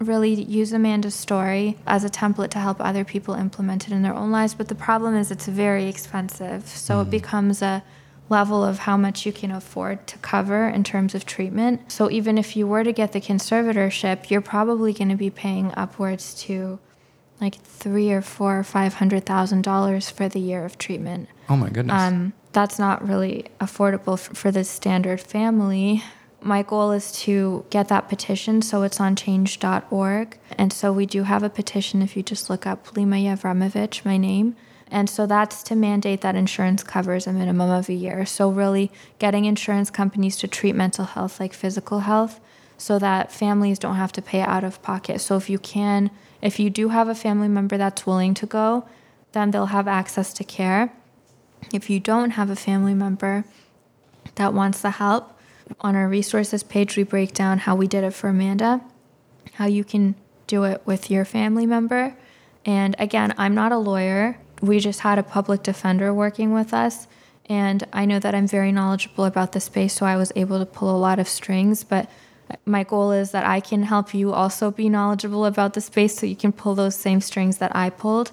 really 0.00 0.32
use 0.32 0.72
Amanda's 0.72 1.14
story 1.14 1.76
as 1.86 2.04
a 2.04 2.08
template 2.08 2.50
to 2.50 2.58
help 2.58 2.80
other 2.80 3.04
people 3.04 3.34
implement 3.34 3.86
it 3.86 3.92
in 3.92 4.02
their 4.02 4.14
own 4.14 4.30
lives. 4.30 4.54
But 4.54 4.68
the 4.68 4.74
problem 4.74 5.14
is 5.14 5.30
it's 5.30 5.46
very 5.46 5.86
expensive. 5.86 6.66
So 6.66 6.94
mm-hmm. 6.94 7.08
it 7.08 7.10
becomes 7.10 7.62
a 7.62 7.82
level 8.28 8.64
of 8.64 8.78
how 8.78 8.96
much 8.96 9.26
you 9.26 9.32
can 9.32 9.50
afford 9.50 10.06
to 10.06 10.16
cover 10.18 10.68
in 10.68 10.84
terms 10.84 11.14
of 11.14 11.26
treatment. 11.26 11.90
So 11.92 12.10
even 12.10 12.38
if 12.38 12.56
you 12.56 12.66
were 12.66 12.84
to 12.84 12.92
get 12.92 13.12
the 13.12 13.20
conservatorship, 13.20 14.30
you're 14.30 14.40
probably 14.40 14.92
going 14.92 15.08
to 15.08 15.16
be 15.16 15.30
paying 15.30 15.72
upwards 15.76 16.34
to 16.44 16.78
like 17.40 17.56
three 17.56 18.12
or 18.12 18.22
four 18.22 18.58
or 18.58 18.64
five 18.64 18.94
hundred 18.94 19.26
thousand 19.26 19.62
dollars 19.62 20.10
for 20.10 20.28
the 20.28 20.38
year 20.38 20.64
of 20.64 20.78
treatment. 20.78 21.28
Oh 21.48 21.56
my 21.56 21.70
goodness. 21.70 22.00
Um, 22.00 22.32
that's 22.52 22.78
not 22.78 23.06
really 23.06 23.46
affordable 23.60 24.18
for, 24.18 24.34
for 24.34 24.50
the 24.50 24.64
standard 24.64 25.20
family 25.20 26.02
my 26.42 26.62
goal 26.62 26.92
is 26.92 27.12
to 27.12 27.64
get 27.70 27.88
that 27.88 28.08
petition 28.08 28.62
so 28.62 28.82
it's 28.82 29.00
on 29.00 29.16
change.org. 29.16 30.38
And 30.56 30.72
so 30.72 30.92
we 30.92 31.06
do 31.06 31.24
have 31.24 31.42
a 31.42 31.50
petition 31.50 32.02
if 32.02 32.16
you 32.16 32.22
just 32.22 32.48
look 32.48 32.66
up 32.66 32.96
Lima 32.96 33.16
Yevremovich, 33.16 34.04
my 34.04 34.16
name. 34.16 34.56
And 34.90 35.08
so 35.08 35.26
that's 35.26 35.62
to 35.64 35.76
mandate 35.76 36.20
that 36.22 36.34
insurance 36.34 36.82
covers 36.82 37.26
a 37.26 37.32
minimum 37.32 37.70
of 37.70 37.88
a 37.88 37.92
year. 37.92 38.26
So, 38.26 38.50
really 38.50 38.90
getting 39.20 39.44
insurance 39.44 39.88
companies 39.88 40.36
to 40.38 40.48
treat 40.48 40.74
mental 40.74 41.04
health 41.04 41.38
like 41.38 41.52
physical 41.52 42.00
health 42.00 42.40
so 42.76 42.98
that 42.98 43.30
families 43.30 43.78
don't 43.78 43.94
have 43.94 44.10
to 44.12 44.22
pay 44.22 44.40
out 44.40 44.64
of 44.64 44.82
pocket. 44.82 45.20
So, 45.20 45.36
if 45.36 45.48
you 45.48 45.60
can, 45.60 46.10
if 46.42 46.58
you 46.58 46.70
do 46.70 46.88
have 46.88 47.08
a 47.08 47.14
family 47.14 47.46
member 47.46 47.78
that's 47.78 48.04
willing 48.04 48.34
to 48.34 48.46
go, 48.46 48.88
then 49.30 49.52
they'll 49.52 49.66
have 49.66 49.86
access 49.86 50.32
to 50.34 50.44
care. 50.44 50.92
If 51.72 51.88
you 51.88 52.00
don't 52.00 52.30
have 52.30 52.50
a 52.50 52.56
family 52.56 52.94
member 52.94 53.44
that 54.34 54.52
wants 54.52 54.80
the 54.80 54.90
help, 54.90 55.38
on 55.80 55.96
our 55.96 56.08
resources 56.08 56.62
page, 56.62 56.96
we 56.96 57.02
break 57.02 57.34
down 57.34 57.58
how 57.58 57.74
we 57.76 57.86
did 57.86 58.04
it 58.04 58.12
for 58.12 58.28
Amanda, 58.28 58.80
how 59.54 59.66
you 59.66 59.84
can 59.84 60.14
do 60.46 60.64
it 60.64 60.82
with 60.84 61.10
your 61.10 61.24
family 61.24 61.66
member. 61.66 62.16
And 62.64 62.96
again, 62.98 63.34
I'm 63.38 63.54
not 63.54 63.72
a 63.72 63.78
lawyer. 63.78 64.38
We 64.60 64.80
just 64.80 65.00
had 65.00 65.18
a 65.18 65.22
public 65.22 65.62
defender 65.62 66.12
working 66.12 66.52
with 66.52 66.74
us. 66.74 67.06
And 67.46 67.84
I 67.92 68.04
know 68.04 68.18
that 68.18 68.34
I'm 68.34 68.46
very 68.46 68.72
knowledgeable 68.72 69.24
about 69.24 69.52
the 69.52 69.60
space, 69.60 69.94
so 69.94 70.06
I 70.06 70.16
was 70.16 70.32
able 70.36 70.58
to 70.58 70.66
pull 70.66 70.94
a 70.94 70.98
lot 70.98 71.18
of 71.18 71.28
strings. 71.28 71.82
But 71.82 72.08
my 72.64 72.84
goal 72.84 73.12
is 73.12 73.30
that 73.32 73.44
I 73.46 73.60
can 73.60 73.84
help 73.84 74.14
you 74.14 74.32
also 74.32 74.70
be 74.70 74.88
knowledgeable 74.88 75.46
about 75.46 75.74
the 75.74 75.80
space 75.80 76.16
so 76.16 76.26
you 76.26 76.36
can 76.36 76.52
pull 76.52 76.74
those 76.74 76.94
same 76.94 77.20
strings 77.20 77.58
that 77.58 77.74
I 77.74 77.90
pulled. 77.90 78.32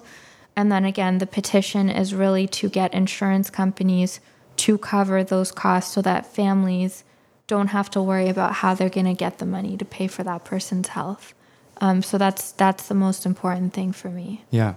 And 0.54 0.70
then 0.70 0.84
again, 0.84 1.18
the 1.18 1.26
petition 1.26 1.88
is 1.88 2.14
really 2.14 2.46
to 2.48 2.68
get 2.68 2.94
insurance 2.94 3.48
companies 3.48 4.20
to 4.56 4.76
cover 4.76 5.22
those 5.22 5.52
costs 5.52 5.94
so 5.94 6.02
that 6.02 6.26
families 6.26 7.04
don't 7.48 7.68
have 7.68 7.90
to 7.90 8.00
worry 8.00 8.28
about 8.28 8.52
how 8.52 8.74
they're 8.74 8.88
going 8.88 9.06
to 9.06 9.14
get 9.14 9.38
the 9.38 9.46
money 9.46 9.76
to 9.76 9.84
pay 9.84 10.06
for 10.06 10.22
that 10.22 10.44
person's 10.44 10.88
health. 10.88 11.34
Um, 11.80 12.02
so 12.02 12.16
that's 12.18 12.52
that's 12.52 12.86
the 12.86 12.94
most 12.94 13.26
important 13.26 13.72
thing 13.72 13.92
for 13.92 14.08
me. 14.08 14.44
Yeah, 14.50 14.74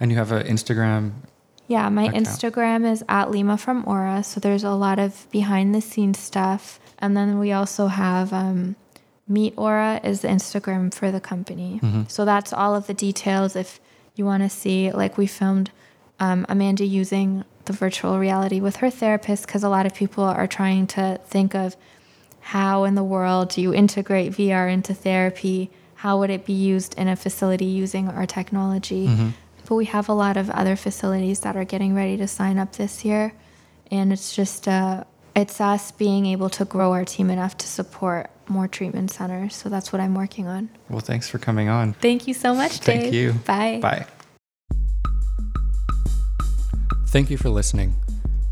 and 0.00 0.10
you 0.10 0.16
have 0.16 0.32
an 0.32 0.46
Instagram. 0.46 1.12
Yeah, 1.68 1.88
my 1.88 2.04
account. 2.04 2.26
Instagram 2.26 2.90
is 2.90 3.04
at 3.08 3.30
Lima 3.30 3.56
from 3.58 3.86
Aura. 3.86 4.22
So 4.22 4.40
there's 4.40 4.64
a 4.64 4.70
lot 4.70 4.98
of 4.98 5.26
behind 5.30 5.74
the 5.74 5.80
scenes 5.80 6.18
stuff, 6.18 6.80
and 6.98 7.16
then 7.16 7.38
we 7.38 7.52
also 7.52 7.88
have 7.88 8.32
um, 8.32 8.76
Meet 9.28 9.54
Aura 9.56 10.00
is 10.04 10.20
the 10.20 10.28
Instagram 10.28 10.94
for 10.94 11.10
the 11.10 11.20
company. 11.20 11.80
Mm-hmm. 11.82 12.02
So 12.08 12.24
that's 12.24 12.52
all 12.52 12.76
of 12.76 12.86
the 12.86 12.94
details. 12.94 13.56
If 13.56 13.80
you 14.14 14.24
want 14.24 14.42
to 14.44 14.48
see, 14.48 14.92
like 14.92 15.18
we 15.18 15.26
filmed 15.26 15.70
um, 16.20 16.46
Amanda 16.48 16.84
using 16.84 17.44
the 17.64 17.72
virtual 17.72 18.20
reality 18.20 18.60
with 18.60 18.76
her 18.76 18.90
therapist, 18.90 19.46
because 19.46 19.64
a 19.64 19.68
lot 19.68 19.84
of 19.84 19.94
people 19.94 20.22
are 20.22 20.46
trying 20.46 20.86
to 20.86 21.20
think 21.26 21.54
of 21.54 21.76
how 22.46 22.84
in 22.84 22.94
the 22.94 23.02
world 23.02 23.48
do 23.48 23.60
you 23.60 23.74
integrate 23.74 24.30
VR 24.30 24.72
into 24.72 24.94
therapy? 24.94 25.68
How 25.96 26.20
would 26.20 26.30
it 26.30 26.46
be 26.46 26.52
used 26.52 26.94
in 26.96 27.08
a 27.08 27.16
facility 27.16 27.64
using 27.64 28.08
our 28.08 28.24
technology? 28.24 29.08
Mm-hmm. 29.08 29.30
But 29.66 29.74
we 29.74 29.86
have 29.86 30.08
a 30.08 30.12
lot 30.12 30.36
of 30.36 30.48
other 30.50 30.76
facilities 30.76 31.40
that 31.40 31.56
are 31.56 31.64
getting 31.64 31.92
ready 31.92 32.16
to 32.18 32.28
sign 32.28 32.56
up 32.56 32.76
this 32.76 33.04
year, 33.04 33.34
and 33.90 34.12
it's 34.12 34.32
just 34.32 34.68
uh, 34.68 35.02
it's 35.34 35.60
us 35.60 35.90
being 35.90 36.26
able 36.26 36.48
to 36.50 36.64
grow 36.64 36.92
our 36.92 37.04
team 37.04 37.30
enough 37.30 37.56
to 37.58 37.66
support 37.66 38.30
more 38.46 38.68
treatment 38.68 39.10
centers. 39.10 39.56
So 39.56 39.68
that's 39.68 39.92
what 39.92 39.98
I'm 39.98 40.14
working 40.14 40.46
on. 40.46 40.68
Well, 40.88 41.00
thanks 41.00 41.28
for 41.28 41.38
coming 41.38 41.68
on. 41.68 41.94
Thank 41.94 42.28
you 42.28 42.34
so 42.34 42.54
much, 42.54 42.78
Dave. 42.78 43.00
Thank 43.00 43.12
you. 43.12 43.32
Bye. 43.44 43.80
Bye. 43.82 44.06
Thank 47.08 47.28
you 47.28 47.38
for 47.38 47.48
listening. 47.48 47.96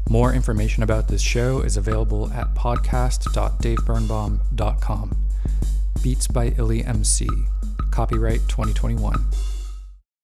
More 0.08 0.32
information 0.32 0.82
about 0.82 1.08
this 1.08 1.20
show 1.22 1.60
is 1.60 1.76
available 1.76 2.32
at 2.32 2.54
podcast.davebirnbaum.com. 2.54 5.16
Beats 6.02 6.26
by 6.26 6.46
Illy 6.58 6.84
MC. 6.84 7.28
Copyright 7.90 8.40
2021. 8.48 9.24